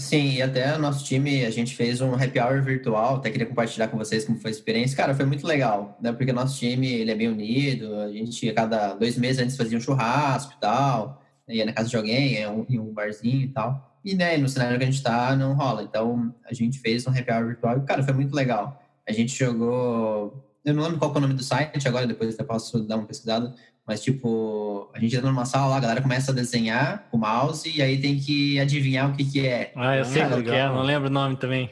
Sim, 0.00 0.34
e 0.34 0.42
até 0.42 0.76
o 0.76 0.78
nosso 0.78 1.04
time, 1.04 1.44
a 1.44 1.50
gente 1.50 1.74
fez 1.74 2.00
um 2.00 2.14
happy 2.14 2.38
hour 2.38 2.62
virtual, 2.62 3.16
até 3.16 3.30
queria 3.30 3.46
compartilhar 3.46 3.88
com 3.88 3.98
vocês 3.98 4.24
como 4.24 4.38
foi 4.38 4.52
a 4.52 4.54
experiência. 4.54 4.96
Cara, 4.96 5.12
foi 5.12 5.24
muito 5.26 5.44
legal, 5.44 5.98
né? 6.00 6.12
Porque 6.12 6.30
o 6.30 6.34
nosso 6.34 6.56
time, 6.56 6.86
ele 6.86 7.10
é 7.10 7.14
bem 7.16 7.26
unido, 7.28 7.96
a 7.96 8.12
gente, 8.12 8.48
a 8.48 8.54
cada 8.54 8.94
dois 8.94 9.18
meses 9.18 9.42
antes 9.42 9.56
fazia 9.56 9.76
um 9.76 9.80
churrasco 9.80 10.54
e 10.56 10.60
tal, 10.60 11.20
né? 11.48 11.56
ia 11.56 11.64
na 11.64 11.72
casa 11.72 11.88
de 11.88 11.96
alguém, 11.96 12.34
ia 12.34 12.48
um, 12.48 12.64
um 12.70 12.92
barzinho 12.92 13.42
e 13.42 13.48
tal. 13.48 13.98
E, 14.04 14.14
né, 14.14 14.36
no 14.36 14.48
cenário 14.48 14.78
que 14.78 14.84
a 14.84 14.86
gente 14.86 15.02
tá, 15.02 15.34
não 15.34 15.54
rola. 15.54 15.82
Então, 15.82 16.32
a 16.48 16.54
gente 16.54 16.78
fez 16.78 17.04
um 17.04 17.10
happy 17.10 17.32
hour 17.32 17.46
virtual 17.46 17.78
e, 17.78 17.80
cara, 17.82 18.02
foi 18.04 18.14
muito 18.14 18.34
legal. 18.34 18.80
A 19.06 19.12
gente 19.12 19.36
jogou... 19.36 20.44
Eu 20.64 20.74
não 20.74 20.84
lembro 20.84 20.98
qual 20.98 21.12
é 21.12 21.18
o 21.18 21.20
nome 21.20 21.34
do 21.34 21.42
site 21.42 21.88
agora, 21.88 22.06
depois 22.06 22.38
eu 22.38 22.44
posso 22.44 22.80
dar 22.84 22.96
uma 22.96 23.06
pesquisada, 23.06 23.52
mas, 23.88 24.02
tipo, 24.02 24.90
a 24.92 25.00
gente 25.00 25.16
entra 25.16 25.30
numa 25.30 25.46
sala 25.46 25.68
lá, 25.68 25.76
a 25.78 25.80
galera 25.80 26.02
começa 26.02 26.30
a 26.30 26.34
desenhar 26.34 27.08
com 27.10 27.16
o 27.16 27.20
mouse 27.20 27.74
e 27.74 27.80
aí 27.80 27.98
tem 27.98 28.18
que 28.18 28.60
adivinhar 28.60 29.10
o 29.10 29.16
que 29.16 29.24
que 29.24 29.46
é. 29.46 29.72
Ah, 29.74 29.96
eu 29.96 30.04
sei 30.04 30.22
o 30.24 30.42
que 30.44 30.50
é, 30.50 30.66
não 30.66 30.82
lembro 30.82 31.08
o 31.08 31.12
nome 31.12 31.36
também. 31.36 31.70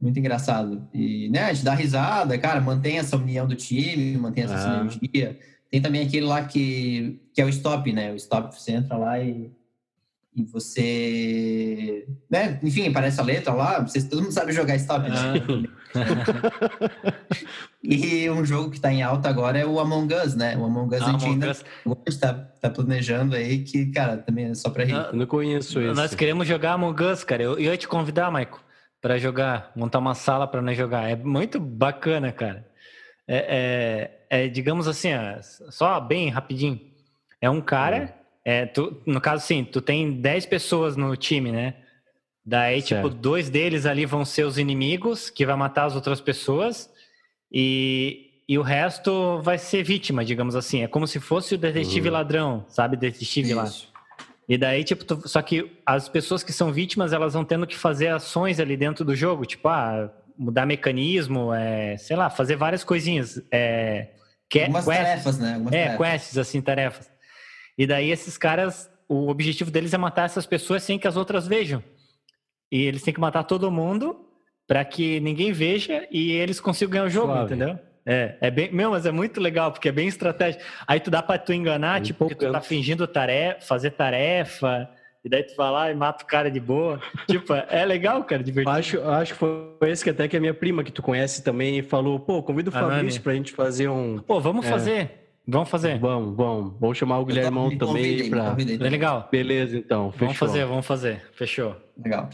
Muito 0.00 0.20
engraçado. 0.20 0.88
E, 0.94 1.28
né, 1.28 1.42
a 1.42 1.52
gente 1.52 1.64
dá 1.64 1.74
risada, 1.74 2.38
cara, 2.38 2.60
mantém 2.60 2.98
essa 2.98 3.16
união 3.16 3.44
do 3.44 3.56
time, 3.56 4.16
mantém 4.16 4.44
essa 4.44 4.54
ah. 4.54 4.88
sinergia. 4.88 5.36
Tem 5.68 5.82
também 5.82 6.06
aquele 6.06 6.26
lá 6.26 6.44
que, 6.44 7.20
que 7.34 7.42
é 7.42 7.44
o 7.44 7.48
stop, 7.48 7.92
né? 7.92 8.12
O 8.12 8.16
stop, 8.16 8.54
você 8.54 8.70
entra 8.70 8.96
lá 8.96 9.18
e 9.18 9.50
e 10.34 10.44
você, 10.44 12.06
né? 12.30 12.60
Enfim, 12.62 12.88
aparece 12.88 13.20
a 13.20 13.24
letra 13.24 13.52
lá, 13.52 13.80
vocês, 13.80 14.04
todo 14.04 14.22
mundo 14.22 14.32
sabe 14.32 14.52
jogar 14.52 14.76
stop, 14.76 15.08
né? 15.08 15.16
Ah. 15.94 17.10
e 17.82 18.30
um 18.30 18.44
jogo 18.44 18.70
que 18.70 18.76
está 18.76 18.92
em 18.92 19.02
alta 19.02 19.28
agora 19.28 19.58
é 19.58 19.66
o 19.66 19.80
Among 19.80 20.14
Us, 20.14 20.36
né? 20.36 20.56
O 20.56 20.64
Among 20.64 20.94
Us 20.94 21.02
ah, 21.02 21.06
a 21.06 21.10
gente 21.10 21.26
ainda 21.26 21.56
está 22.06 22.32
tá 22.32 22.70
planejando 22.70 23.34
aí, 23.34 23.64
que, 23.64 23.86
cara, 23.86 24.18
também 24.18 24.46
é 24.46 24.54
só 24.54 24.70
para 24.70 24.84
rir. 24.84 24.94
Eu 24.94 25.12
não 25.14 25.26
conheço 25.26 25.80
isso. 25.80 25.94
Nós 25.94 26.14
queremos 26.14 26.46
jogar 26.46 26.74
Among 26.74 27.02
Us, 27.02 27.24
cara. 27.24 27.42
Eu, 27.42 27.54
eu 27.54 27.72
ia 27.72 27.76
te 27.76 27.88
convidar, 27.88 28.30
Maico, 28.30 28.62
para 29.02 29.18
jogar, 29.18 29.72
montar 29.74 29.98
uma 29.98 30.14
sala 30.14 30.46
para 30.46 30.62
nós 30.62 30.76
jogar. 30.76 31.10
É 31.10 31.16
muito 31.16 31.58
bacana, 31.58 32.30
cara. 32.30 32.64
É, 33.26 34.20
é, 34.30 34.44
é 34.44 34.48
digamos 34.48 34.86
assim, 34.86 35.10
só 35.70 35.98
bem 35.98 36.28
rapidinho. 36.28 36.80
É 37.40 37.50
um 37.50 37.60
cara... 37.60 38.19
É, 38.44 38.66
tu, 38.66 39.00
no 39.06 39.20
caso, 39.20 39.46
sim, 39.46 39.64
tu 39.64 39.80
tem 39.80 40.12
10 40.20 40.46
pessoas 40.46 40.96
no 40.96 41.14
time, 41.16 41.52
né? 41.52 41.74
Daí, 42.44 42.76
tipo, 42.76 42.88
certo. 42.88 43.08
tipo, 43.10 43.20
dois 43.20 43.50
deles 43.50 43.86
ali 43.86 44.06
vão 44.06 44.24
ser 44.24 44.44
os 44.44 44.58
inimigos, 44.58 45.28
que 45.30 45.44
vai 45.44 45.56
matar 45.56 45.84
as 45.84 45.94
outras 45.94 46.20
pessoas, 46.20 46.90
e, 47.52 48.42
e 48.48 48.58
o 48.58 48.62
resto 48.62 49.40
vai 49.42 49.58
ser 49.58 49.82
vítima, 49.82 50.24
digamos 50.24 50.56
assim. 50.56 50.82
É 50.82 50.88
como 50.88 51.06
se 51.06 51.20
fosse 51.20 51.54
o 51.54 51.58
detetive 51.58 52.08
uhum. 52.08 52.14
ladrão, 52.14 52.64
sabe? 52.68 52.96
Detetive 52.96 53.50
Isso. 53.50 53.56
lá. 53.56 53.70
E 54.48 54.58
daí, 54.58 54.82
tipo, 54.82 55.04
tu, 55.04 55.28
só 55.28 55.40
que 55.42 55.70
as 55.86 56.08
pessoas 56.08 56.42
que 56.42 56.52
são 56.52 56.72
vítimas, 56.72 57.12
elas 57.12 57.34
vão 57.34 57.44
tendo 57.44 57.66
que 57.66 57.76
fazer 57.76 58.08
ações 58.08 58.58
ali 58.58 58.76
dentro 58.76 59.04
do 59.04 59.14
jogo, 59.14 59.44
tipo, 59.44 59.68
ah, 59.68 60.10
mudar 60.36 60.66
mecanismo, 60.66 61.54
é, 61.54 61.96
sei 61.98 62.16
lá, 62.16 62.28
fazer 62.30 62.56
várias 62.56 62.82
coisinhas. 62.82 63.40
É, 63.52 64.08
que, 64.48 64.60
Algumas 64.60 64.84
quests, 64.86 65.04
tarefas, 65.04 65.38
né? 65.38 65.52
Algumas 65.52 65.72
é, 65.72 65.84
tarefas. 65.84 66.06
quests, 66.08 66.38
assim, 66.38 66.60
tarefas. 66.60 67.10
E 67.80 67.86
daí 67.86 68.10
esses 68.10 68.36
caras, 68.36 68.90
o 69.08 69.30
objetivo 69.30 69.70
deles 69.70 69.94
é 69.94 69.96
matar 69.96 70.26
essas 70.26 70.44
pessoas 70.44 70.82
sem 70.82 70.98
que 70.98 71.08
as 71.08 71.16
outras 71.16 71.48
vejam. 71.48 71.82
E 72.70 72.84
eles 72.84 73.02
têm 73.02 73.14
que 73.14 73.18
matar 73.18 73.42
todo 73.44 73.70
mundo 73.70 74.20
para 74.68 74.84
que 74.84 75.18
ninguém 75.20 75.50
veja 75.50 76.06
e 76.10 76.32
eles 76.32 76.60
consigam 76.60 76.92
ganhar 76.92 77.04
o 77.06 77.08
jogo, 77.08 77.32
Suave. 77.32 77.54
entendeu? 77.54 77.78
É, 78.04 78.36
é 78.38 78.50
bem, 78.50 78.70
meu, 78.70 78.90
mas 78.90 79.06
é 79.06 79.10
muito 79.10 79.40
legal, 79.40 79.72
porque 79.72 79.88
é 79.88 79.92
bem 79.92 80.06
estratégico. 80.06 80.62
Aí 80.86 81.00
tu 81.00 81.10
dá 81.10 81.22
para 81.22 81.38
tu 81.38 81.54
enganar, 81.54 82.02
tipo, 82.02 82.28
que 82.28 82.34
tu 82.34 82.52
tá 82.52 82.60
fingindo 82.60 83.06
tarefa, 83.06 83.62
fazer 83.62 83.92
tarefa, 83.92 84.86
e 85.24 85.30
daí 85.30 85.42
tu 85.42 85.56
vai 85.56 85.70
lá 85.70 85.90
e 85.90 85.94
mata 85.94 86.22
o 86.22 86.26
cara 86.26 86.50
de 86.50 86.60
boa. 86.60 87.00
tipo, 87.26 87.54
é 87.54 87.82
legal, 87.86 88.22
cara, 88.24 88.42
divertido. 88.42 88.76
Acho, 88.76 89.00
acho 89.08 89.32
que 89.32 89.38
foi 89.38 89.90
esse 89.90 90.04
que 90.04 90.10
até 90.10 90.28
que 90.28 90.36
a 90.36 90.40
minha 90.40 90.52
prima, 90.52 90.84
que 90.84 90.92
tu 90.92 91.00
conhece 91.00 91.42
também, 91.42 91.80
falou, 91.82 92.20
pô, 92.20 92.42
convida 92.42 92.68
o 92.68 92.72
Fabrício 92.72 93.22
para 93.22 93.32
a 93.32 93.36
gente 93.36 93.52
fazer 93.52 93.88
um... 93.88 94.18
Pô, 94.18 94.38
vamos 94.38 94.66
é. 94.66 94.68
fazer. 94.68 95.29
Vamos 95.50 95.68
fazer. 95.68 95.98
Vamos, 95.98 96.36
vamos. 96.36 96.74
Vamos 96.78 96.96
chamar 96.96 97.18
o 97.18 97.24
Guilherme 97.24 97.76
também 97.76 98.30
para. 98.30 98.56
É 98.58 98.88
legal. 98.88 99.28
Beleza, 99.30 99.76
então. 99.76 100.12
Fechou. 100.12 100.26
Vamos 100.26 100.38
fazer, 100.38 100.64
vamos 100.64 100.86
fazer. 100.86 101.22
Fechou. 101.34 101.76
Legal. 102.02 102.30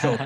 Show. 0.00 0.16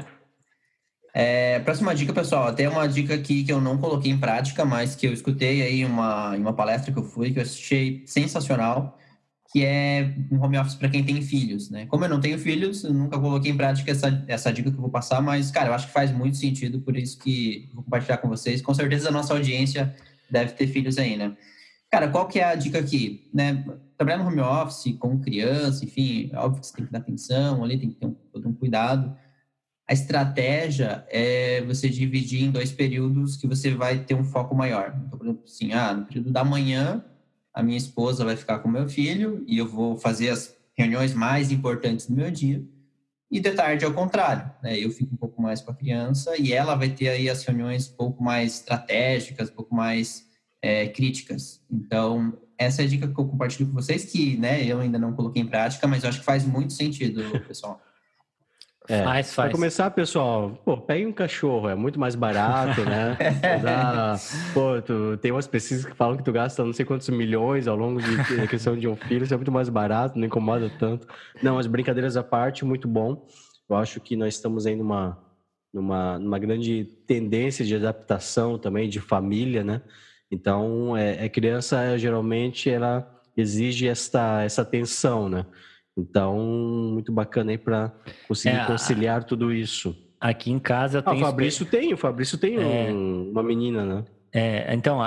É, 1.15 1.59
próxima 1.61 1.95
dica, 1.95 2.13
pessoal. 2.13 2.55
Tem 2.55 2.67
uma 2.67 2.87
dica 2.87 3.15
aqui 3.15 3.45
que 3.45 3.53
eu 3.53 3.61
não 3.61 3.77
coloquei 3.77 4.11
em 4.11 4.19
prática, 4.19 4.65
mas 4.65 4.95
que 4.95 5.07
eu 5.07 5.13
escutei 5.13 5.61
aí 5.61 5.85
uma, 5.85 6.33
em 6.37 6.41
uma 6.41 6.55
palestra 6.55 6.91
que 6.91 6.99
eu 6.99 7.05
fui, 7.05 7.31
que 7.31 7.39
eu 7.39 7.43
achei 7.43 8.03
sensacional, 8.07 8.99
que 9.53 9.63
é 9.63 10.15
um 10.31 10.43
home 10.43 10.59
office 10.59 10.75
para 10.75 10.89
quem 10.89 11.05
tem 11.05 11.21
filhos, 11.21 11.69
né? 11.69 11.85
Como 11.85 12.03
eu 12.05 12.09
não 12.09 12.19
tenho 12.19 12.39
filhos, 12.39 12.85
eu 12.85 12.95
nunca 12.95 13.19
coloquei 13.19 13.53
em 13.53 13.57
prática 13.57 13.91
essa, 13.91 14.25
essa 14.27 14.51
dica 14.51 14.71
que 14.71 14.77
eu 14.77 14.81
vou 14.81 14.89
passar, 14.89 15.21
mas, 15.21 15.51
cara, 15.51 15.69
eu 15.69 15.75
acho 15.75 15.89
que 15.89 15.93
faz 15.93 16.11
muito 16.11 16.39
sentido, 16.39 16.81
por 16.81 16.97
isso 16.97 17.19
que 17.19 17.69
vou 17.75 17.85
compartilhar 17.85 18.17
com 18.17 18.29
vocês. 18.29 18.63
Com 18.63 18.73
certeza 18.73 19.11
a 19.11 19.13
nossa 19.13 19.35
audiência 19.35 19.95
deve 20.31 20.53
ter 20.53 20.67
filhos 20.67 20.97
aí, 20.97 21.19
né? 21.19 21.37
Cara, 21.93 22.09
qual 22.09 22.27
que 22.27 22.41
é 22.41 22.45
a 22.45 22.55
dica 22.55 22.79
aqui? 22.79 23.29
Né? 23.35 23.63
Trabalhar 23.99 24.17
no 24.17 24.27
home 24.27 24.41
office 24.41 24.97
com 24.99 25.21
criança, 25.21 25.85
enfim, 25.85 26.31
é 26.33 26.39
óbvio 26.39 26.63
que 26.63 26.67
você 26.67 26.75
tem 26.75 26.87
que 26.87 26.93
dar 26.93 27.01
atenção 27.01 27.63
ali, 27.63 27.79
tem 27.79 27.91
que 27.91 27.97
ter 27.97 28.07
um, 28.07 28.15
todo 28.33 28.49
um 28.49 28.55
cuidado. 28.55 29.15
A 29.87 29.93
estratégia 29.93 31.05
é 31.11 31.61
você 31.61 31.91
dividir 31.91 32.45
em 32.45 32.51
dois 32.51 32.73
períodos 32.73 33.37
que 33.37 33.47
você 33.47 33.75
vai 33.75 33.99
ter 33.99 34.15
um 34.15 34.25
foco 34.25 34.55
maior. 34.55 34.99
Então, 35.07 35.19
por 35.19 35.27
exemplo, 35.27 35.45
assim, 35.45 35.75
ah, 35.75 35.93
no 35.93 36.07
período 36.07 36.31
da 36.31 36.43
manhã, 36.43 37.05
a 37.53 37.63
minha 37.63 37.77
esposa 37.77 38.25
vai 38.25 38.37
ficar 38.37 38.61
com 38.61 38.71
meu 38.71 38.89
filho 38.89 39.45
e 39.47 39.59
eu 39.59 39.69
vou 39.69 39.99
fazer 39.99 40.31
as 40.31 40.57
reuniões 40.75 41.13
mais 41.13 41.53
importantes 41.53 42.07
do 42.07 42.17
meu 42.17 42.31
dia. 42.31 42.65
E 43.31 43.39
de 43.39 43.51
tarde, 43.51 43.85
ao 43.85 43.93
contrário, 43.93 44.51
né? 44.63 44.79
Eu 44.79 44.91
fico 44.91 45.13
um 45.13 45.19
pouco 45.19 45.43
mais 45.43 45.61
com 45.61 45.71
a 45.71 45.75
criança 45.75 46.39
e 46.39 46.55
ela 46.55 46.75
vai 46.75 46.89
ter 46.89 47.11
aí 47.11 47.29
as 47.29 47.45
reuniões 47.45 47.91
um 47.91 47.97
pouco 47.97 48.25
mais 48.25 48.61
estratégicas, 48.61 49.51
um 49.51 49.55
pouco 49.55 49.75
mais 49.75 50.32
é, 50.63 50.87
críticas. 50.89 51.61
Então, 51.71 52.39
essa 52.57 52.83
é 52.83 52.85
a 52.85 52.89
dica 52.89 53.09
que 53.09 53.19
eu 53.19 53.27
compartilho 53.27 53.69
com 53.69 53.75
vocês, 53.75 54.05
que 54.05 54.37
né, 54.37 54.65
eu 54.65 54.81
ainda 54.81 54.99
não 54.99 55.13
coloquei 55.13 55.43
em 55.43 55.47
prática, 55.47 55.87
mas 55.89 56.05
eu 56.05 56.09
acho 56.09 56.21
que 56.21 56.25
faz 56.25 56.47
muito 56.47 56.73
sentido, 56.73 57.23
pessoal. 57.41 57.83
É, 58.89 59.03
faz, 59.05 59.33
faz. 59.33 59.49
Para 59.49 59.51
começar, 59.51 59.91
pessoal, 59.93 60.61
pô, 60.65 60.77
pegue 60.77 61.07
um 61.07 61.13
cachorro, 61.13 61.69
é 61.69 61.75
muito 61.75 62.01
mais 62.01 62.17
barato, 62.17 62.85
né? 62.85 63.17
Dá, 63.63 64.17
pô, 64.53 64.83
tu, 64.83 65.17
tem 65.19 65.31
umas 65.31 65.47
pesquisas 65.47 65.85
que 65.85 65.95
falam 65.95 66.17
que 66.17 66.25
tu 66.25 66.33
gasta 66.33 66.65
não 66.65 66.73
sei 66.73 66.85
quantos 66.85 67.09
milhões 67.09 67.69
ao 67.69 67.77
longo 67.77 68.03
de, 68.03 68.37
da 68.37 68.47
questão 68.47 68.77
de 68.77 68.89
um 68.89 68.97
filho, 68.97 69.23
isso 69.23 69.35
é 69.35 69.37
muito 69.37 69.53
mais 69.53 69.69
barato, 69.69 70.19
não 70.19 70.27
incomoda 70.27 70.71
tanto. 70.81 71.07
Não, 71.41 71.59
as 71.59 71.67
brincadeiras 71.69 72.17
à 72.17 72.25
parte, 72.25 72.65
muito 72.65 72.89
bom. 72.89 73.25
Eu 73.69 73.77
acho 73.77 74.01
que 74.01 74.17
nós 74.17 74.35
estamos 74.35 74.67
aí 74.67 74.75
numa, 74.75 75.17
numa, 75.73 76.19
numa 76.19 76.39
grande 76.39 76.85
tendência 77.07 77.65
de 77.65 77.77
adaptação 77.77 78.59
também, 78.59 78.89
de 78.89 79.01
família, 79.01 79.63
né? 79.63 79.81
Então, 80.33 80.97
é, 80.97 81.27
é 81.27 81.29
criança 81.29 81.99
geralmente 81.99 82.71
ela 82.71 83.07
exige 83.37 83.87
esta 83.87 84.43
essa 84.43 84.63
atenção, 84.63 85.29
né? 85.29 85.45
Então, 85.97 86.39
muito 86.39 87.13
bacana 87.13 87.51
aí 87.51 87.59
para 87.59 87.93
conseguir 88.27 88.57
é, 88.57 88.65
conciliar 88.65 89.25
tudo 89.25 89.53
isso. 89.53 89.95
Aqui 90.19 90.51
em 90.51 90.59
casa 90.59 91.03
tem. 91.03 91.13
Ah, 91.13 91.17
o 91.17 91.21
Fabrício 91.21 91.67
tem, 91.67 91.93
o 91.93 91.99
Fabrício 91.99 92.39
tem 92.39 92.57
é, 92.57 92.91
um, 92.91 93.31
uma 93.31 93.43
menina, 93.43 93.85
né? 93.85 94.05
É, 94.35 94.75
então, 94.75 95.01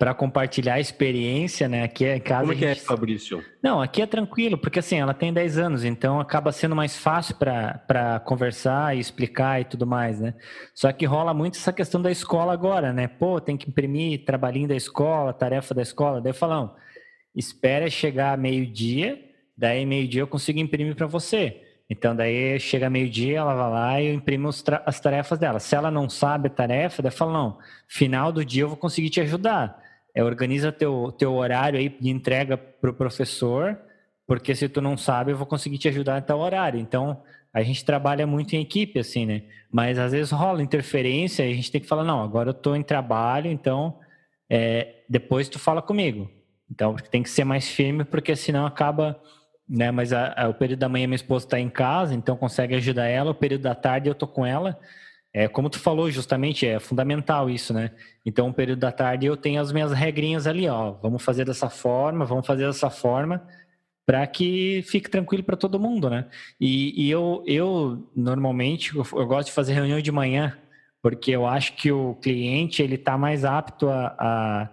para 0.00 0.12
compartilhar 0.14 0.74
a 0.74 0.80
experiência, 0.80 1.68
né? 1.68 1.84
Aqui 1.84 2.04
é 2.04 2.18
casa. 2.18 2.40
Como 2.40 2.52
é 2.52 2.56
que 2.56 2.64
é, 2.64 2.74
Fabrício? 2.74 3.44
Não, 3.62 3.80
aqui 3.80 4.02
é 4.02 4.06
tranquilo, 4.06 4.58
porque 4.58 4.80
assim, 4.80 4.98
ela 4.98 5.14
tem 5.14 5.32
10 5.32 5.58
anos, 5.58 5.84
então 5.84 6.18
acaba 6.18 6.50
sendo 6.50 6.74
mais 6.74 6.96
fácil 6.98 7.36
para 7.36 8.20
conversar 8.26 8.96
e 8.96 8.98
explicar 8.98 9.60
e 9.60 9.64
tudo 9.64 9.86
mais, 9.86 10.18
né? 10.18 10.34
Só 10.74 10.90
que 10.92 11.06
rola 11.06 11.32
muito 11.32 11.56
essa 11.56 11.72
questão 11.72 12.02
da 12.02 12.10
escola 12.10 12.52
agora, 12.52 12.92
né? 12.92 13.06
Pô, 13.06 13.40
tem 13.40 13.56
que 13.56 13.70
imprimir 13.70 14.24
trabalhinho 14.24 14.66
da 14.66 14.74
escola, 14.74 15.32
tarefa 15.32 15.72
da 15.72 15.82
escola. 15.82 16.20
Daí 16.20 16.30
eu 16.30 16.34
falo, 16.34 16.74
espera 17.32 17.88
chegar 17.88 18.36
meio-dia, 18.36 19.20
daí 19.56 19.86
meio-dia 19.86 20.22
eu 20.22 20.26
consigo 20.26 20.58
imprimir 20.58 20.96
para 20.96 21.06
você. 21.06 21.62
Então, 21.88 22.16
daí 22.16 22.58
chega 22.58 22.88
meio-dia, 22.88 23.38
ela 23.38 23.54
vai 23.54 23.70
lá 23.70 24.00
e 24.00 24.06
eu 24.08 24.14
imprimo 24.14 24.48
as 24.48 25.00
tarefas 25.00 25.38
dela. 25.38 25.60
Se 25.60 25.76
ela 25.76 25.90
não 25.90 26.08
sabe 26.08 26.48
a 26.48 26.50
tarefa, 26.50 27.02
daí 27.02 27.12
fala: 27.12 27.32
não, 27.32 27.58
final 27.88 28.32
do 28.32 28.44
dia 28.44 28.62
eu 28.62 28.68
vou 28.68 28.76
conseguir 28.76 29.10
te 29.10 29.20
ajudar. 29.20 29.82
É, 30.14 30.22
organiza 30.22 30.72
teu, 30.72 31.12
teu 31.18 31.34
horário 31.34 31.78
aí 31.78 31.88
de 31.88 32.08
entrega 32.08 32.56
para 32.56 32.90
o 32.90 32.94
professor, 32.94 33.78
porque 34.26 34.54
se 34.54 34.68
tu 34.68 34.80
não 34.80 34.96
sabe, 34.96 35.32
eu 35.32 35.36
vou 35.36 35.46
conseguir 35.46 35.78
te 35.78 35.88
ajudar 35.88 36.16
até 36.16 36.34
o 36.34 36.38
horário. 36.38 36.80
Então, 36.80 37.22
a 37.54 37.62
gente 37.62 37.84
trabalha 37.84 38.26
muito 38.26 38.54
em 38.54 38.60
equipe, 38.60 38.98
assim, 38.98 39.24
né? 39.24 39.42
Mas 39.70 39.96
às 39.96 40.10
vezes 40.10 40.32
rola 40.32 40.60
interferência 40.60 41.44
a 41.44 41.48
gente 41.48 41.70
tem 41.70 41.80
que 41.80 41.86
falar, 41.86 42.02
não, 42.02 42.20
agora 42.20 42.48
eu 42.48 42.52
estou 42.52 42.74
em 42.74 42.82
trabalho, 42.82 43.48
então 43.48 44.00
é, 44.50 45.02
depois 45.08 45.48
tu 45.48 45.58
fala 45.58 45.80
comigo. 45.80 46.28
Então 46.68 46.96
tem 47.10 47.22
que 47.22 47.30
ser 47.30 47.44
mais 47.44 47.68
firme, 47.68 48.04
porque 48.04 48.34
senão 48.34 48.66
acaba, 48.66 49.20
né? 49.68 49.90
Mas 49.90 50.12
a, 50.12 50.34
a, 50.36 50.48
o 50.48 50.54
período 50.54 50.80
da 50.80 50.88
manhã 50.88 51.06
minha 51.06 51.16
esposa 51.16 51.46
está 51.46 51.58
em 51.58 51.68
casa, 51.68 52.14
então 52.14 52.36
consegue 52.36 52.74
ajudar 52.74 53.06
ela, 53.06 53.30
o 53.30 53.34
período 53.34 53.62
da 53.62 53.74
tarde 53.74 54.08
eu 54.08 54.14
tô 54.14 54.26
com 54.26 54.44
ela. 54.44 54.78
É, 55.32 55.48
como 55.48 55.68
tu 55.68 55.80
falou, 55.80 56.10
justamente, 56.10 56.64
é 56.64 56.78
fundamental 56.78 57.50
isso, 57.50 57.74
né? 57.74 57.90
Então, 58.24 58.48
o 58.48 58.54
período 58.54 58.78
da 58.78 58.92
tarde 58.92 59.26
eu 59.26 59.36
tenho 59.36 59.60
as 59.60 59.72
minhas 59.72 59.92
regrinhas 59.92 60.46
ali, 60.46 60.68
ó. 60.68 60.92
Vamos 60.92 61.24
fazer 61.24 61.44
dessa 61.44 61.68
forma, 61.68 62.24
vamos 62.24 62.46
fazer 62.46 62.66
dessa 62.66 62.88
forma 62.88 63.44
para 64.06 64.26
que 64.26 64.82
fique 64.86 65.10
tranquilo 65.10 65.42
para 65.42 65.56
todo 65.56 65.80
mundo, 65.80 66.08
né? 66.10 66.26
E, 66.60 67.06
e, 67.06 67.10
eu, 67.10 67.42
eu 67.46 68.08
normalmente 68.14 68.94
eu, 68.94 69.04
eu, 69.12 69.26
gosto 69.26 69.46
de 69.48 69.54
fazer 69.54 69.72
reunião 69.72 70.00
de 70.00 70.12
manhã 70.12 70.56
porque 71.04 71.32
eu 71.32 71.46
acho 71.46 71.74
que 71.74 71.92
o 71.92 72.14
cliente 72.14 72.82
ele 72.82 72.94
está 72.94 73.18
mais 73.18 73.44
apto 73.44 73.90
a, 73.90 74.16
a, 74.18 74.70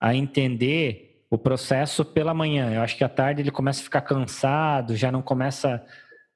a, 0.00 0.14
entender 0.14 1.03
o 1.34 1.38
processo 1.38 2.04
pela 2.04 2.32
manhã. 2.32 2.72
Eu 2.72 2.82
acho 2.82 2.96
que 2.96 3.04
à 3.04 3.08
tarde 3.08 3.42
ele 3.42 3.50
começa 3.50 3.80
a 3.80 3.84
ficar 3.84 4.00
cansado, 4.02 4.94
já 4.94 5.10
não 5.10 5.20
começa 5.22 5.84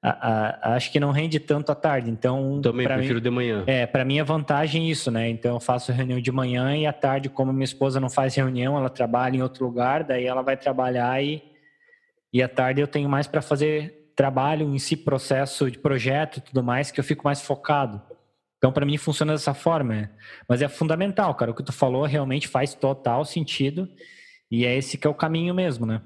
a, 0.02 0.74
acho 0.74 0.90
que 0.90 0.98
não 0.98 1.10
rende 1.10 1.38
tanto 1.38 1.70
à 1.70 1.74
tarde. 1.74 2.10
Então 2.10 2.60
também 2.60 2.86
prefiro 2.86 3.16
mim, 3.16 3.20
de 3.20 3.30
manhã. 3.30 3.64
É 3.66 3.86
para 3.86 4.04
mim 4.04 4.18
é 4.18 4.24
vantagem 4.24 4.90
isso, 4.90 5.10
né? 5.10 5.28
Então 5.28 5.54
eu 5.54 5.60
faço 5.60 5.92
reunião 5.92 6.20
de 6.20 6.32
manhã 6.32 6.76
e 6.76 6.86
à 6.86 6.92
tarde, 6.92 7.28
como 7.28 7.52
minha 7.52 7.64
esposa 7.64 8.00
não 8.00 8.10
faz 8.10 8.34
reunião, 8.34 8.76
ela 8.76 8.90
trabalha 8.90 9.36
em 9.36 9.42
outro 9.42 9.64
lugar, 9.64 10.04
daí 10.04 10.26
ela 10.26 10.42
vai 10.42 10.56
trabalhar 10.56 11.22
e 11.22 11.42
e 12.32 12.42
à 12.42 12.48
tarde 12.48 12.80
eu 12.80 12.86
tenho 12.86 13.08
mais 13.08 13.26
para 13.26 13.40
fazer 13.40 14.12
trabalho 14.14 14.74
em 14.74 14.78
si, 14.78 14.96
processo 14.96 15.70
de 15.70 15.78
projeto 15.78 16.38
e 16.38 16.40
tudo 16.40 16.62
mais, 16.62 16.90
que 16.90 16.98
eu 17.00 17.04
fico 17.04 17.24
mais 17.24 17.40
focado. 17.40 18.02
Então, 18.58 18.72
para 18.72 18.84
mim, 18.84 18.98
funciona 18.98 19.32
dessa 19.32 19.54
forma. 19.54 19.94
Né? 19.94 20.10
Mas 20.48 20.60
é 20.60 20.68
fundamental, 20.68 21.34
cara. 21.34 21.52
O 21.52 21.54
que 21.54 21.62
tu 21.62 21.72
falou 21.72 22.04
realmente 22.04 22.48
faz 22.48 22.74
total 22.74 23.24
sentido. 23.24 23.88
E 24.50 24.64
é 24.64 24.76
esse 24.76 24.96
que 24.96 25.06
é 25.06 25.10
o 25.10 25.14
caminho 25.14 25.54
mesmo, 25.54 25.84
né? 25.84 26.02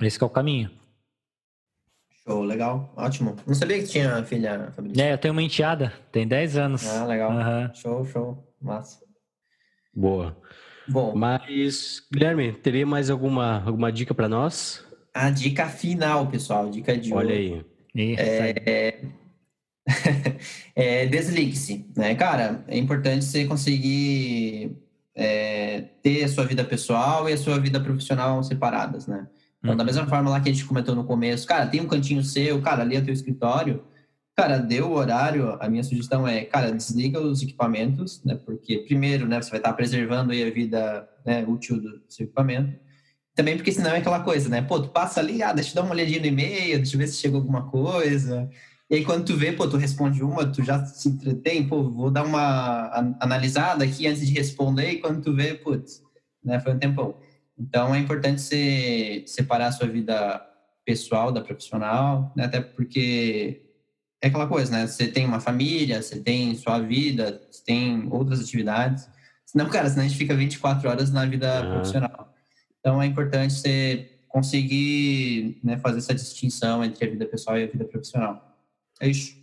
Esse 0.00 0.18
que 0.18 0.24
é 0.24 0.26
o 0.26 0.30
caminho. 0.30 0.70
Show, 2.26 2.42
legal. 2.42 2.92
Ótimo. 2.96 3.36
Não 3.46 3.54
sabia 3.54 3.78
que 3.78 3.86
tinha 3.86 4.22
filha, 4.24 4.72
Fabrício. 4.72 5.02
É, 5.02 5.12
eu 5.12 5.18
tenho 5.18 5.32
uma 5.32 5.42
enteada. 5.42 5.92
Tem 6.10 6.26
10 6.26 6.56
anos. 6.56 6.86
Ah, 6.86 7.06
legal. 7.06 7.30
Uhum. 7.30 7.74
Show, 7.74 8.04
show. 8.04 8.54
Massa. 8.60 9.00
Boa. 9.94 10.36
Bom. 10.88 11.14
Mas, 11.14 12.06
Guilherme, 12.12 12.52
teria 12.52 12.86
mais 12.86 13.10
alguma, 13.10 13.62
alguma 13.64 13.90
dica 13.90 14.14
para 14.14 14.28
nós? 14.28 14.84
A 15.14 15.30
dica 15.30 15.68
final, 15.68 16.26
pessoal, 16.28 16.68
dica 16.68 16.96
de 16.96 17.12
Olha 17.12 17.34
aí. 17.34 17.64
É, 17.96 19.00
é, 20.74 21.06
desligue-se, 21.06 21.86
né? 21.96 22.14
Cara, 22.14 22.64
é 22.68 22.76
importante 22.76 23.24
você 23.24 23.46
conseguir 23.46 24.76
é, 25.16 25.80
ter 26.02 26.24
a 26.24 26.28
sua 26.28 26.44
vida 26.44 26.62
pessoal 26.62 27.28
e 27.28 27.32
a 27.32 27.38
sua 27.38 27.58
vida 27.58 27.80
profissional 27.80 28.42
separadas, 28.42 29.06
né? 29.06 29.26
Então, 29.58 29.74
da 29.74 29.82
uhum. 29.82 29.86
mesma 29.86 30.06
forma 30.06 30.30
lá 30.30 30.40
que 30.40 30.50
a 30.50 30.52
gente 30.52 30.66
comentou 30.66 30.94
no 30.94 31.04
começo, 31.04 31.46
cara, 31.46 31.66
tem 31.66 31.80
um 31.80 31.88
cantinho 31.88 32.22
seu, 32.22 32.60
cara, 32.60 32.82
ali 32.82 32.94
é 32.94 33.00
o 33.00 33.04
teu 33.04 33.14
escritório, 33.14 33.82
cara, 34.36 34.58
deu 34.58 34.90
o 34.90 34.94
horário, 34.94 35.56
a 35.58 35.68
minha 35.68 35.82
sugestão 35.82 36.28
é, 36.28 36.44
cara, 36.44 36.70
desliga 36.70 37.18
os 37.18 37.42
equipamentos, 37.42 38.22
né? 38.22 38.38
Porque, 38.44 38.78
primeiro, 38.80 39.26
né, 39.26 39.40
você 39.40 39.50
vai 39.50 39.58
estar 39.58 39.72
preservando 39.72 40.32
aí 40.32 40.44
a 40.46 40.50
vida 40.50 41.08
né, 41.24 41.44
útil 41.48 41.80
do 41.80 42.02
seu 42.08 42.26
equipamento. 42.26 42.78
Também 43.34 43.56
porque 43.56 43.72
senão 43.72 43.90
é 43.90 43.98
aquela 43.98 44.20
coisa, 44.20 44.48
né? 44.48 44.62
Pô, 44.62 44.80
tu 44.80 44.88
passa 44.88 45.20
ali, 45.20 45.42
ah, 45.42 45.52
deixa 45.52 45.70
eu 45.70 45.74
dar 45.76 45.82
uma 45.82 45.92
olhadinha 45.94 46.20
no 46.20 46.26
e-mail, 46.26 46.76
deixa 46.76 46.94
eu 46.94 46.98
ver 46.98 47.06
se 47.06 47.16
chegou 47.16 47.40
alguma 47.40 47.70
coisa. 47.70 48.48
E 48.88 48.96
aí 48.96 49.04
quando 49.04 49.24
tu 49.24 49.36
vê, 49.36 49.52
pô, 49.52 49.68
tu 49.68 49.76
responde 49.76 50.22
uma, 50.22 50.46
tu 50.46 50.62
já 50.62 50.84
se 50.86 51.08
entretém, 51.08 51.66
pô, 51.66 51.90
vou 51.90 52.10
dar 52.10 52.24
uma 52.24 53.16
analisada 53.20 53.84
aqui 53.84 54.06
antes 54.06 54.26
de 54.26 54.32
responder, 54.32 54.92
e 54.92 54.98
quando 55.00 55.22
tu 55.22 55.34
vê, 55.34 55.54
putz, 55.54 56.02
né, 56.44 56.60
foi 56.60 56.72
um 56.72 56.78
tempão. 56.78 57.16
Então 57.58 57.94
é 57.94 57.98
importante 57.98 58.40
você 58.40 59.24
separar 59.26 59.68
a 59.68 59.72
sua 59.72 59.88
vida 59.88 60.40
pessoal 60.84 61.32
da 61.32 61.40
profissional, 61.40 62.32
né? 62.36 62.44
até 62.44 62.60
porque 62.60 63.62
é 64.22 64.28
aquela 64.28 64.46
coisa, 64.46 64.70
né? 64.70 64.86
Você 64.86 65.08
tem 65.08 65.26
uma 65.26 65.40
família, 65.40 66.00
você 66.00 66.20
tem 66.20 66.54
sua 66.54 66.78
vida, 66.78 67.42
você 67.50 67.62
tem 67.64 68.08
outras 68.10 68.40
atividades. 68.40 69.08
Senão, 69.44 69.68
cara, 69.68 69.88
senão 69.88 70.04
a 70.04 70.08
gente 70.08 70.16
fica 70.16 70.34
24 70.34 70.88
horas 70.88 71.12
na 71.12 71.26
vida 71.26 71.62
uhum. 71.62 71.70
profissional. 71.72 72.34
Então, 72.80 73.02
é 73.02 73.06
importante 73.06 73.52
você 73.52 74.10
conseguir 74.28 75.58
né, 75.62 75.76
fazer 75.78 75.98
essa 75.98 76.14
distinção 76.14 76.84
entre 76.84 77.04
a 77.06 77.10
vida 77.10 77.26
pessoal 77.26 77.58
e 77.58 77.64
a 77.64 77.66
vida 77.66 77.84
profissional. 77.84 78.55
É 79.00 79.08
isso. 79.08 79.36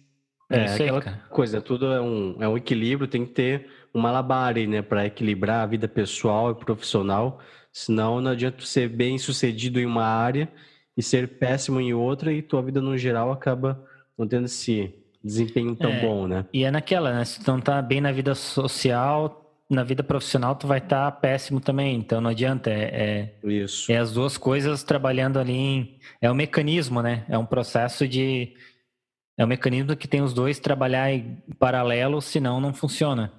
É, 0.49 0.66
é 0.66 0.74
aquela 0.74 1.01
coisa, 1.30 1.62
tudo 1.62 1.91
é 1.91 2.01
um, 2.01 2.38
é 2.39 2.47
um 2.47 2.58
equilíbrio, 2.58 3.08
tem 3.08 3.26
que 3.26 3.32
ter 3.32 3.68
um 3.93 3.99
malabar 3.99 4.56
né, 4.56 4.82
para 4.82 5.06
equilibrar 5.06 5.64
a 5.64 5.66
vida 5.66 5.88
pessoal 5.88 6.51
e 6.51 6.56
profissional, 6.56 7.39
senão 7.72 8.22
não 8.22 8.32
adianta 8.32 8.64
ser 8.66 8.88
bem 8.89 9.18
sucedido 9.18 9.80
em 9.80 9.86
uma 9.86 10.06
área 10.06 10.51
e 10.95 11.01
ser 11.01 11.39
péssimo 11.39 11.80
em 11.80 11.93
outra 11.93 12.32
e 12.32 12.41
tua 12.41 12.62
vida 12.62 12.82
no 12.82 12.97
geral 12.97 13.32
acaba 13.32 13.84
não 14.18 14.28
tendo 14.28 14.45
esse 14.45 14.93
desempenho 15.24 15.76
tão 15.76 15.91
é, 15.91 16.01
bom, 16.01 16.28
né? 16.28 16.45
E 16.54 16.64
é 16.64 16.72
naquela, 16.72 17.14
né? 17.14 17.26
Se 17.26 17.43
tu 17.43 17.51
não 17.51 17.62
tá 17.62 17.82
bem 17.82 18.01
na 18.01 18.12
vida 18.12 18.36
social, 18.36 19.43
na 19.70 19.84
vida 19.84 20.04
profissional 20.04 20.56
tu 20.56 20.68
vai 20.68 20.80
estar 20.80 21.10
tá 21.10 21.12
péssimo 21.12 21.60
também, 21.60 21.95
então 21.95 22.20
não 22.20 22.30
adianta. 22.30 22.70
É, 22.70 23.34
é, 23.43 23.47
Isso. 23.47 23.91
é 23.91 23.97
as 23.97 24.12
duas 24.12 24.38
coisas 24.38 24.84
trabalhando 24.84 25.39
ali 25.39 25.54
em. 25.54 25.97
É 26.22 26.30
um 26.30 26.36
mecanismo, 26.36 27.01
né? 27.01 27.26
É 27.30 27.38
um 27.38 27.45
processo 27.45 28.08
de. 28.08 28.54
É 29.38 29.43
um 29.43 29.47
mecanismo 29.47 29.95
que 29.95 30.07
tem 30.07 30.21
os 30.21 30.34
dois 30.34 30.59
trabalhar 30.59 31.11
em 31.11 31.38
paralelo, 31.57 32.21
senão 32.21 32.61
não 32.61 32.73
funciona. 32.73 33.31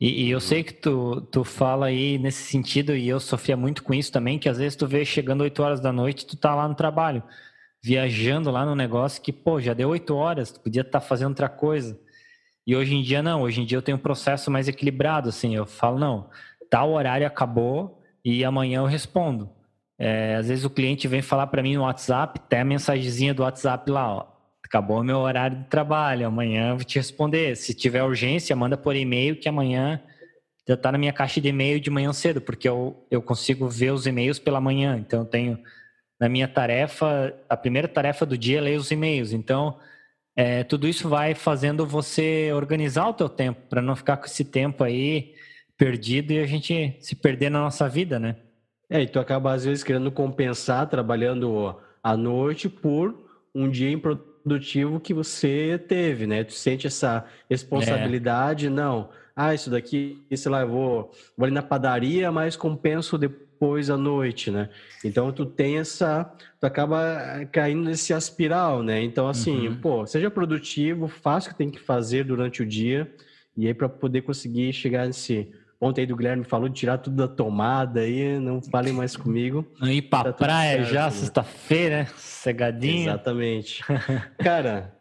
E, 0.00 0.24
e 0.24 0.30
eu 0.30 0.36
uhum. 0.36 0.40
sei 0.40 0.62
que 0.64 0.72
tu, 0.72 1.20
tu 1.30 1.44
fala 1.44 1.86
aí 1.86 2.18
nesse 2.18 2.42
sentido, 2.44 2.96
e 2.96 3.08
eu 3.08 3.20
sofria 3.20 3.56
muito 3.56 3.82
com 3.82 3.94
isso 3.94 4.10
também, 4.10 4.38
que 4.38 4.48
às 4.48 4.58
vezes 4.58 4.76
tu 4.76 4.86
vê 4.86 5.04
chegando 5.04 5.42
8 5.42 5.62
horas 5.62 5.80
da 5.80 5.92
noite, 5.92 6.26
tu 6.26 6.36
tá 6.36 6.54
lá 6.54 6.66
no 6.66 6.74
trabalho, 6.74 7.22
viajando 7.82 8.50
lá 8.50 8.64
no 8.64 8.74
negócio 8.74 9.22
que, 9.22 9.32
pô, 9.32 9.60
já 9.60 9.74
deu 9.74 9.88
8 9.90 10.14
horas, 10.14 10.50
tu 10.50 10.60
podia 10.60 10.82
estar 10.82 11.00
tá 11.00 11.06
fazendo 11.06 11.30
outra 11.30 11.48
coisa. 11.48 11.98
E 12.66 12.74
hoje 12.76 12.94
em 12.94 13.02
dia 13.02 13.22
não, 13.22 13.42
hoje 13.42 13.60
em 13.60 13.64
dia 13.64 13.78
eu 13.78 13.82
tenho 13.82 13.98
um 13.98 14.00
processo 14.00 14.50
mais 14.50 14.68
equilibrado, 14.68 15.28
assim, 15.28 15.54
eu 15.54 15.66
falo, 15.66 15.98
não, 15.98 16.28
tal 16.68 16.92
horário 16.92 17.26
acabou 17.26 18.02
e 18.24 18.44
amanhã 18.44 18.80
eu 18.80 18.86
respondo. 18.86 19.50
É, 19.98 20.36
às 20.36 20.48
vezes 20.48 20.64
o 20.64 20.70
cliente 20.70 21.06
vem 21.06 21.20
falar 21.20 21.46
para 21.48 21.62
mim 21.62 21.76
no 21.76 21.82
WhatsApp, 21.82 22.40
tem 22.48 22.60
a 22.60 22.64
mensagenzinha 22.64 23.34
do 23.34 23.42
WhatsApp 23.42 23.90
lá, 23.90 24.14
ó, 24.14 24.26
acabou 24.70 25.02
meu 25.02 25.18
horário 25.18 25.58
de 25.58 25.64
trabalho, 25.64 26.28
amanhã 26.28 26.76
vou 26.76 26.84
te 26.84 26.96
responder. 26.96 27.56
Se 27.56 27.74
tiver 27.74 28.04
urgência, 28.04 28.54
manda 28.54 28.76
por 28.76 28.94
e-mail 28.94 29.34
que 29.34 29.48
amanhã 29.48 30.00
já 30.66 30.74
está 30.74 30.92
na 30.92 30.98
minha 30.98 31.12
caixa 31.12 31.40
de 31.40 31.48
e-mail 31.48 31.80
de 31.80 31.90
manhã 31.90 32.12
cedo, 32.12 32.40
porque 32.40 32.68
eu, 32.68 33.04
eu 33.10 33.20
consigo 33.20 33.68
ver 33.68 33.92
os 33.92 34.06
e-mails 34.06 34.38
pela 34.38 34.60
manhã. 34.60 34.96
Então 34.96 35.20
eu 35.20 35.26
tenho 35.26 35.58
na 36.20 36.28
minha 36.28 36.46
tarefa, 36.46 37.34
a 37.48 37.56
primeira 37.56 37.88
tarefa 37.88 38.24
do 38.24 38.38
dia 38.38 38.58
é 38.58 38.60
ler 38.60 38.78
os 38.78 38.92
e-mails. 38.92 39.32
Então 39.32 39.76
é, 40.36 40.62
tudo 40.62 40.86
isso 40.86 41.08
vai 41.08 41.34
fazendo 41.34 41.84
você 41.84 42.52
organizar 42.54 43.08
o 43.08 43.14
teu 43.14 43.28
tempo 43.28 43.60
para 43.68 43.82
não 43.82 43.96
ficar 43.96 44.18
com 44.18 44.26
esse 44.26 44.44
tempo 44.44 44.84
aí 44.84 45.34
perdido 45.76 46.32
e 46.32 46.38
a 46.38 46.46
gente 46.46 46.96
se 47.00 47.16
perder 47.16 47.50
na 47.50 47.60
nossa 47.60 47.88
vida, 47.88 48.20
né? 48.20 48.36
É, 48.88 49.02
e 49.02 49.08
tu 49.08 49.18
acaba 49.18 49.52
às 49.52 49.64
vezes 49.64 49.82
querendo 49.82 50.12
compensar 50.12 50.88
trabalhando 50.88 51.76
à 52.00 52.16
noite 52.16 52.68
por 52.68 53.28
um 53.52 53.68
dia 53.68 53.90
improdutivo 53.90 54.29
que 55.02 55.14
você 55.14 55.78
teve, 55.78 56.26
né? 56.26 56.44
Tu 56.44 56.52
sente 56.52 56.86
essa 56.86 57.24
responsabilidade, 57.48 58.66
é. 58.66 58.70
não. 58.70 59.10
Ah, 59.34 59.54
isso 59.54 59.70
daqui, 59.70 60.22
sei 60.34 60.50
lá, 60.50 60.62
eu 60.62 60.68
vou, 60.68 61.12
vou 61.36 61.44
ali 61.44 61.54
na 61.54 61.62
padaria, 61.62 62.30
mas 62.30 62.56
compenso 62.56 63.16
depois 63.16 63.50
depois 63.60 63.90
à 63.90 63.96
noite, 63.96 64.50
né? 64.50 64.70
Então 65.04 65.30
tu 65.30 65.44
tem 65.44 65.76
essa, 65.76 66.24
tu 66.58 66.64
acaba 66.64 67.44
caindo 67.52 67.84
nesse 67.84 68.14
aspiral, 68.14 68.82
né? 68.82 69.02
Então 69.02 69.28
assim, 69.28 69.68
uhum. 69.68 69.76
pô, 69.76 70.06
seja 70.06 70.30
produtivo, 70.30 71.06
faça 71.06 71.48
o 71.48 71.52
que 71.52 71.58
tem 71.58 71.70
que 71.70 71.78
fazer 71.78 72.24
durante 72.24 72.62
o 72.62 72.66
dia 72.66 73.14
e 73.54 73.66
aí 73.66 73.74
para 73.74 73.86
poder 73.86 74.22
conseguir 74.22 74.72
chegar 74.72 75.06
nesse 75.06 75.52
Ontem 75.80 76.02
aí 76.02 76.06
do 76.06 76.14
Guilherme 76.14 76.44
falou 76.44 76.68
de 76.68 76.74
tirar 76.74 76.98
tudo 76.98 77.16
da 77.16 77.26
tomada 77.26 78.00
aí, 78.00 78.38
não 78.38 78.60
falem 78.60 78.92
mais 78.92 79.16
comigo. 79.16 79.66
Ir 79.82 80.02
pra 80.02 80.24
tá 80.24 80.32
praia 80.34 80.84
já, 80.84 81.06
né? 81.06 81.10
sexta-feira, 81.10 81.98
né? 82.00 82.08
cegadinho. 82.16 83.08
Exatamente. 83.08 83.82
Cara, 84.38 84.94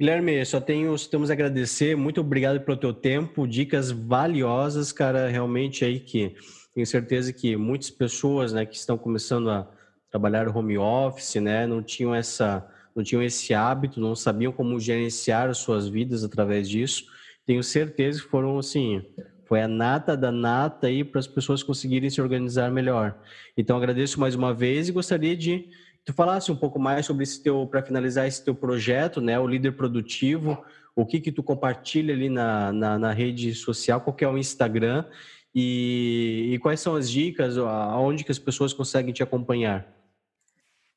Guilherme, 0.00 0.44
só 0.46 0.58
tenho, 0.58 0.96
só 0.96 1.10
temos 1.10 1.28
a 1.28 1.34
agradecer. 1.34 1.94
Muito 1.96 2.22
obrigado 2.22 2.60
pelo 2.60 2.78
teu 2.78 2.94
tempo, 2.94 3.46
dicas 3.46 3.90
valiosas, 3.90 4.90
cara, 4.90 5.28
realmente 5.28 5.84
aí 5.84 6.00
que 6.00 6.34
tenho 6.74 6.86
certeza 6.86 7.32
que 7.32 7.54
muitas 7.54 7.90
pessoas, 7.90 8.54
né, 8.54 8.64
que 8.64 8.74
estão 8.74 8.96
começando 8.96 9.50
a 9.50 9.68
trabalhar 10.10 10.48
home 10.48 10.78
office, 10.78 11.34
né, 11.36 11.66
não 11.66 11.82
tinham 11.82 12.14
essa, 12.14 12.66
não 12.96 13.04
tinham 13.04 13.22
esse 13.22 13.52
hábito, 13.52 14.00
não 14.00 14.16
sabiam 14.16 14.50
como 14.50 14.80
gerenciar 14.80 15.50
as 15.50 15.58
suas 15.58 15.86
vidas 15.86 16.24
através 16.24 16.68
disso. 16.68 17.04
Tenho 17.44 17.62
certeza 17.62 18.22
que 18.22 18.28
foram 18.28 18.58
assim, 18.58 19.04
foi 19.52 19.60
a 19.60 19.68
nata 19.68 20.16
da 20.16 20.32
nata 20.32 20.86
aí 20.86 21.04
para 21.04 21.18
as 21.18 21.26
pessoas 21.26 21.62
conseguirem 21.62 22.08
se 22.08 22.22
organizar 22.22 22.70
melhor. 22.70 23.14
Então 23.54 23.76
agradeço 23.76 24.18
mais 24.18 24.34
uma 24.34 24.54
vez 24.54 24.88
e 24.88 24.92
gostaria 24.92 25.36
de 25.36 25.68
tu 26.06 26.14
falasse 26.14 26.50
um 26.50 26.56
pouco 26.56 26.78
mais 26.78 27.04
sobre 27.04 27.24
esse 27.24 27.42
teu, 27.42 27.66
para 27.66 27.82
finalizar 27.82 28.26
esse 28.26 28.42
teu 28.42 28.54
projeto, 28.54 29.20
né, 29.20 29.38
o 29.38 29.46
líder 29.46 29.72
produtivo, 29.72 30.56
o 30.96 31.04
que 31.04 31.20
que 31.20 31.30
tu 31.30 31.42
compartilha 31.42 32.14
ali 32.14 32.30
na, 32.30 32.72
na, 32.72 32.98
na 32.98 33.12
rede 33.12 33.54
social, 33.54 34.00
qual 34.00 34.16
é 34.22 34.26
o 34.26 34.38
Instagram 34.38 35.04
e, 35.54 36.52
e, 36.54 36.58
quais 36.58 36.80
são 36.80 36.96
as 36.96 37.10
dicas, 37.10 37.58
aonde 37.58 38.24
que 38.24 38.32
as 38.32 38.38
pessoas 38.38 38.72
conseguem 38.72 39.12
te 39.12 39.22
acompanhar? 39.22 39.86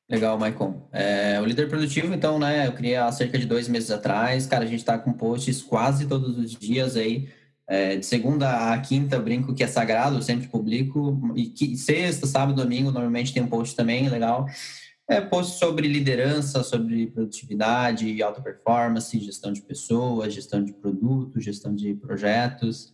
Legal, 0.08 0.38
Maicon. 0.38 0.88
É, 0.92 1.38
o 1.42 1.44
líder 1.44 1.68
produtivo, 1.68 2.14
então, 2.14 2.38
né, 2.38 2.66
eu 2.66 2.72
criei 2.72 2.96
há 2.96 3.12
cerca 3.12 3.38
de 3.38 3.44
dois 3.44 3.68
meses 3.68 3.90
atrás. 3.90 4.46
Cara, 4.46 4.64
a 4.64 4.66
gente 4.66 4.78
está 4.78 4.96
com 4.96 5.12
posts 5.12 5.60
quase 5.62 6.06
todos 6.06 6.38
os 6.38 6.52
dias 6.52 6.96
aí. 6.96 7.28
É, 7.68 7.96
de 7.96 8.06
segunda 8.06 8.72
a 8.72 8.78
quinta, 8.78 9.18
brinco 9.18 9.52
que 9.52 9.64
é 9.64 9.66
sagrado, 9.66 10.22
sempre 10.22 10.46
publico. 10.48 11.32
E 11.34 11.46
que, 11.46 11.76
sexta, 11.76 12.26
sábado, 12.26 12.62
domingo, 12.62 12.92
normalmente 12.92 13.32
tem 13.32 13.42
um 13.42 13.48
post 13.48 13.74
também, 13.74 14.08
legal. 14.08 14.46
É 15.08 15.20
post 15.20 15.58
sobre 15.58 15.86
liderança, 15.86 16.62
sobre 16.62 17.06
produtividade, 17.08 18.22
alta 18.22 18.40
performance, 18.40 19.18
gestão 19.20 19.52
de 19.52 19.62
pessoas, 19.62 20.34
gestão 20.34 20.64
de 20.64 20.72
produtos, 20.72 21.44
gestão 21.44 21.74
de 21.74 21.94
projetos. 21.94 22.92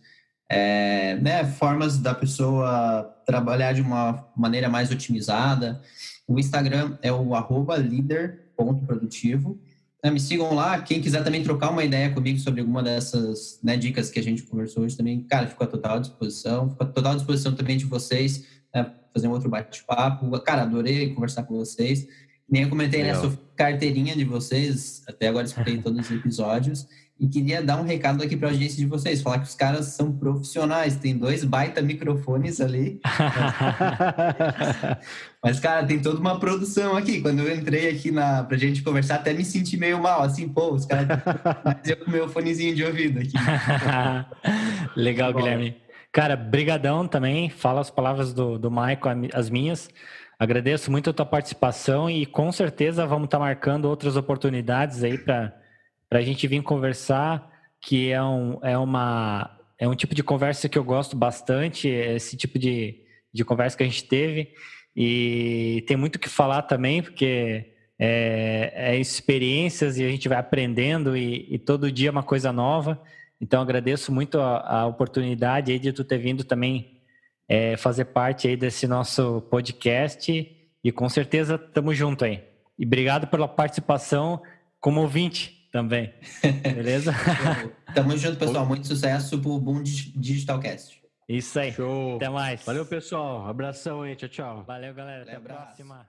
É, 0.49 1.15
né, 1.15 1.43
formas 1.45 1.97
da 1.97 2.13
pessoa 2.13 3.03
trabalhar 3.25 3.73
de 3.73 3.81
uma 3.81 4.27
maneira 4.35 4.69
mais 4.69 4.91
otimizada. 4.91 5.81
O 6.27 6.39
Instagram 6.39 6.97
é 7.01 7.11
o 7.11 7.33
arroba 7.33 7.75
líder.produtivo. 7.77 9.59
Né, 10.03 10.11
me 10.11 10.19
sigam 10.19 10.53
lá. 10.53 10.81
Quem 10.81 11.01
quiser 11.01 11.23
também 11.23 11.41
trocar 11.43 11.69
uma 11.69 11.83
ideia 11.83 12.11
comigo 12.11 12.37
sobre 12.39 12.59
alguma 12.59 12.83
dessas 12.83 13.59
né, 13.63 13.77
dicas 13.77 14.09
que 14.09 14.19
a 14.19 14.23
gente 14.23 14.43
conversou 14.43 14.83
hoje 14.83 14.97
também, 14.97 15.23
cara, 15.23 15.47
fico 15.47 15.63
à 15.63 15.67
total 15.67 15.99
disposição. 15.99 16.69
Fico 16.69 16.83
à 16.83 16.85
total 16.85 17.15
disposição 17.15 17.55
também 17.55 17.77
de 17.77 17.85
vocês, 17.85 18.45
né, 18.75 18.91
fazer 19.13 19.27
um 19.29 19.31
outro 19.31 19.49
bate-papo. 19.49 20.29
Cara, 20.41 20.63
adorei 20.63 21.13
conversar 21.13 21.43
com 21.43 21.55
vocês. 21.55 22.05
Nem 22.49 22.63
eu 22.63 22.69
comentei 22.69 23.01
nessa 23.03 23.31
carteirinha 23.55 24.15
de 24.15 24.25
vocês, 24.25 25.01
até 25.07 25.29
agora 25.29 25.45
escutei 25.45 25.77
todos 25.77 26.05
os 26.05 26.11
episódios. 26.11 26.85
E 27.19 27.27
queria 27.27 27.61
dar 27.61 27.79
um 27.79 27.83
recado 27.83 28.23
aqui 28.23 28.35
para 28.35 28.49
a 28.49 28.51
audiência 28.51 28.77
de 28.77 28.87
vocês, 28.87 29.21
falar 29.21 29.39
que 29.39 29.47
os 29.47 29.53
caras 29.53 29.85
são 29.87 30.11
profissionais, 30.11 30.95
tem 30.95 31.15
dois 31.15 31.43
baita 31.43 31.81
microfones 31.81 32.59
ali. 32.59 32.99
Mas, 35.41 35.59
cara, 35.59 35.85
tem 35.85 36.01
toda 36.01 36.19
uma 36.19 36.39
produção 36.39 36.97
aqui. 36.97 37.21
Quando 37.21 37.39
eu 37.39 37.55
entrei 37.55 37.89
aqui 37.89 38.11
na, 38.11 38.43
pra 38.43 38.57
gente 38.57 38.81
conversar, 38.81 39.15
até 39.15 39.31
me 39.31 39.45
senti 39.45 39.77
meio 39.77 40.01
mal, 40.01 40.23
assim, 40.23 40.49
pô, 40.49 40.73
os 40.73 40.85
caras 40.85 41.07
eu 41.85 41.97
com 41.97 42.09
meu 42.09 42.27
fonezinho 42.27 42.75
de 42.75 42.83
ouvido 42.83 43.19
aqui. 43.19 43.33
Legal, 44.97 45.31
Bom. 45.31 45.39
Guilherme. 45.39 45.77
Cara, 46.11 46.35
brigadão 46.35 47.07
também. 47.07 47.49
Fala 47.49 47.81
as 47.81 47.89
palavras 47.89 48.33
do, 48.33 48.57
do 48.57 48.71
Maico, 48.71 49.07
as 49.33 49.49
minhas. 49.49 49.89
Agradeço 50.37 50.91
muito 50.91 51.09
a 51.09 51.13
tua 51.13 51.25
participação 51.25 52.09
e 52.09 52.25
com 52.25 52.51
certeza 52.51 53.05
vamos 53.05 53.25
estar 53.25 53.37
tá 53.37 53.43
marcando 53.43 53.85
outras 53.85 54.17
oportunidades 54.17 55.03
aí 55.03 55.17
para 55.17 55.62
para 56.13 56.19
a 56.19 56.23
gente 56.23 56.47
vir 56.47 56.61
conversar, 56.61 57.51
que 57.81 58.11
é, 58.11 58.21
um, 58.21 58.59
é, 58.61 58.77
uma, 58.77 59.49
é 59.79 59.87
um 59.87 59.95
tipo 59.95 60.13
de 60.13 60.21
conversa 60.21 60.69
que 60.69 60.77
eu 60.77 60.83
gosto 60.83 61.17
bastante, 61.17 61.87
esse 61.87 62.37
tipo 62.37 62.59
de, 62.59 63.01
de 63.33 63.43
conversa 63.43 63.75
que 63.75 63.81
a 63.81 63.87
gente 63.87 64.03
teve. 64.03 64.53
E 64.95 65.83
tem 65.87 65.97
muito 65.97 66.19
que 66.19 66.29
falar 66.29 66.61
também, 66.61 67.01
porque 67.01 67.65
é, 67.97 68.71
é 68.75 68.99
experiências 68.99 69.97
e 69.97 70.05
a 70.05 70.07
gente 70.07 70.29
vai 70.29 70.37
aprendendo 70.37 71.17
e, 71.17 71.47
e, 71.49 71.57
todo 71.57 71.91
dia 71.91 72.09
é 72.09 72.11
uma 72.11 72.21
coisa 72.21 72.53
nova. 72.53 73.01
Então 73.41 73.59
agradeço 73.59 74.11
muito 74.11 74.39
a, 74.39 74.81
a 74.81 74.85
oportunidade 74.85 75.71
aí 75.71 75.79
de 75.79 75.91
tu 75.91 76.03
ter 76.03 76.19
vindo 76.19 76.43
também 76.43 77.01
é, 77.49 77.75
fazer 77.75 78.05
parte 78.05 78.47
aí 78.47 78.55
desse 78.55 78.85
nosso 78.85 79.41
podcast 79.49 80.31
e 80.83 80.91
com 80.91 81.09
certeza 81.09 81.55
estamos 81.55 81.97
junto 81.97 82.23
aí. 82.23 82.43
E 82.77 82.85
obrigado 82.85 83.25
pela 83.25 83.47
participação 83.47 84.43
como 84.79 85.01
ouvinte 85.01 85.52
também. 85.73 86.13
Beleza? 86.63 87.11
Tamo 87.95 88.15
junto, 88.15 88.37
pessoal. 88.37 88.63
Muito 88.63 88.85
sucesso 88.85 89.41
pro 89.41 89.59
Boom 89.59 89.81
Digitalcast. 89.81 91.01
Isso 91.27 91.59
aí. 91.59 91.73
Show. 91.73 92.17
Até 92.17 92.29
mais. 92.29 92.63
Valeu, 92.63 92.85
pessoal. 92.85 93.47
Abração 93.47 94.03
aí. 94.03 94.15
Tchau, 94.15 94.29
tchau. 94.29 94.63
Valeu, 94.65 94.93
galera. 94.93 95.23
Até 95.23 95.35
a 95.35 95.41
próxima. 95.41 96.07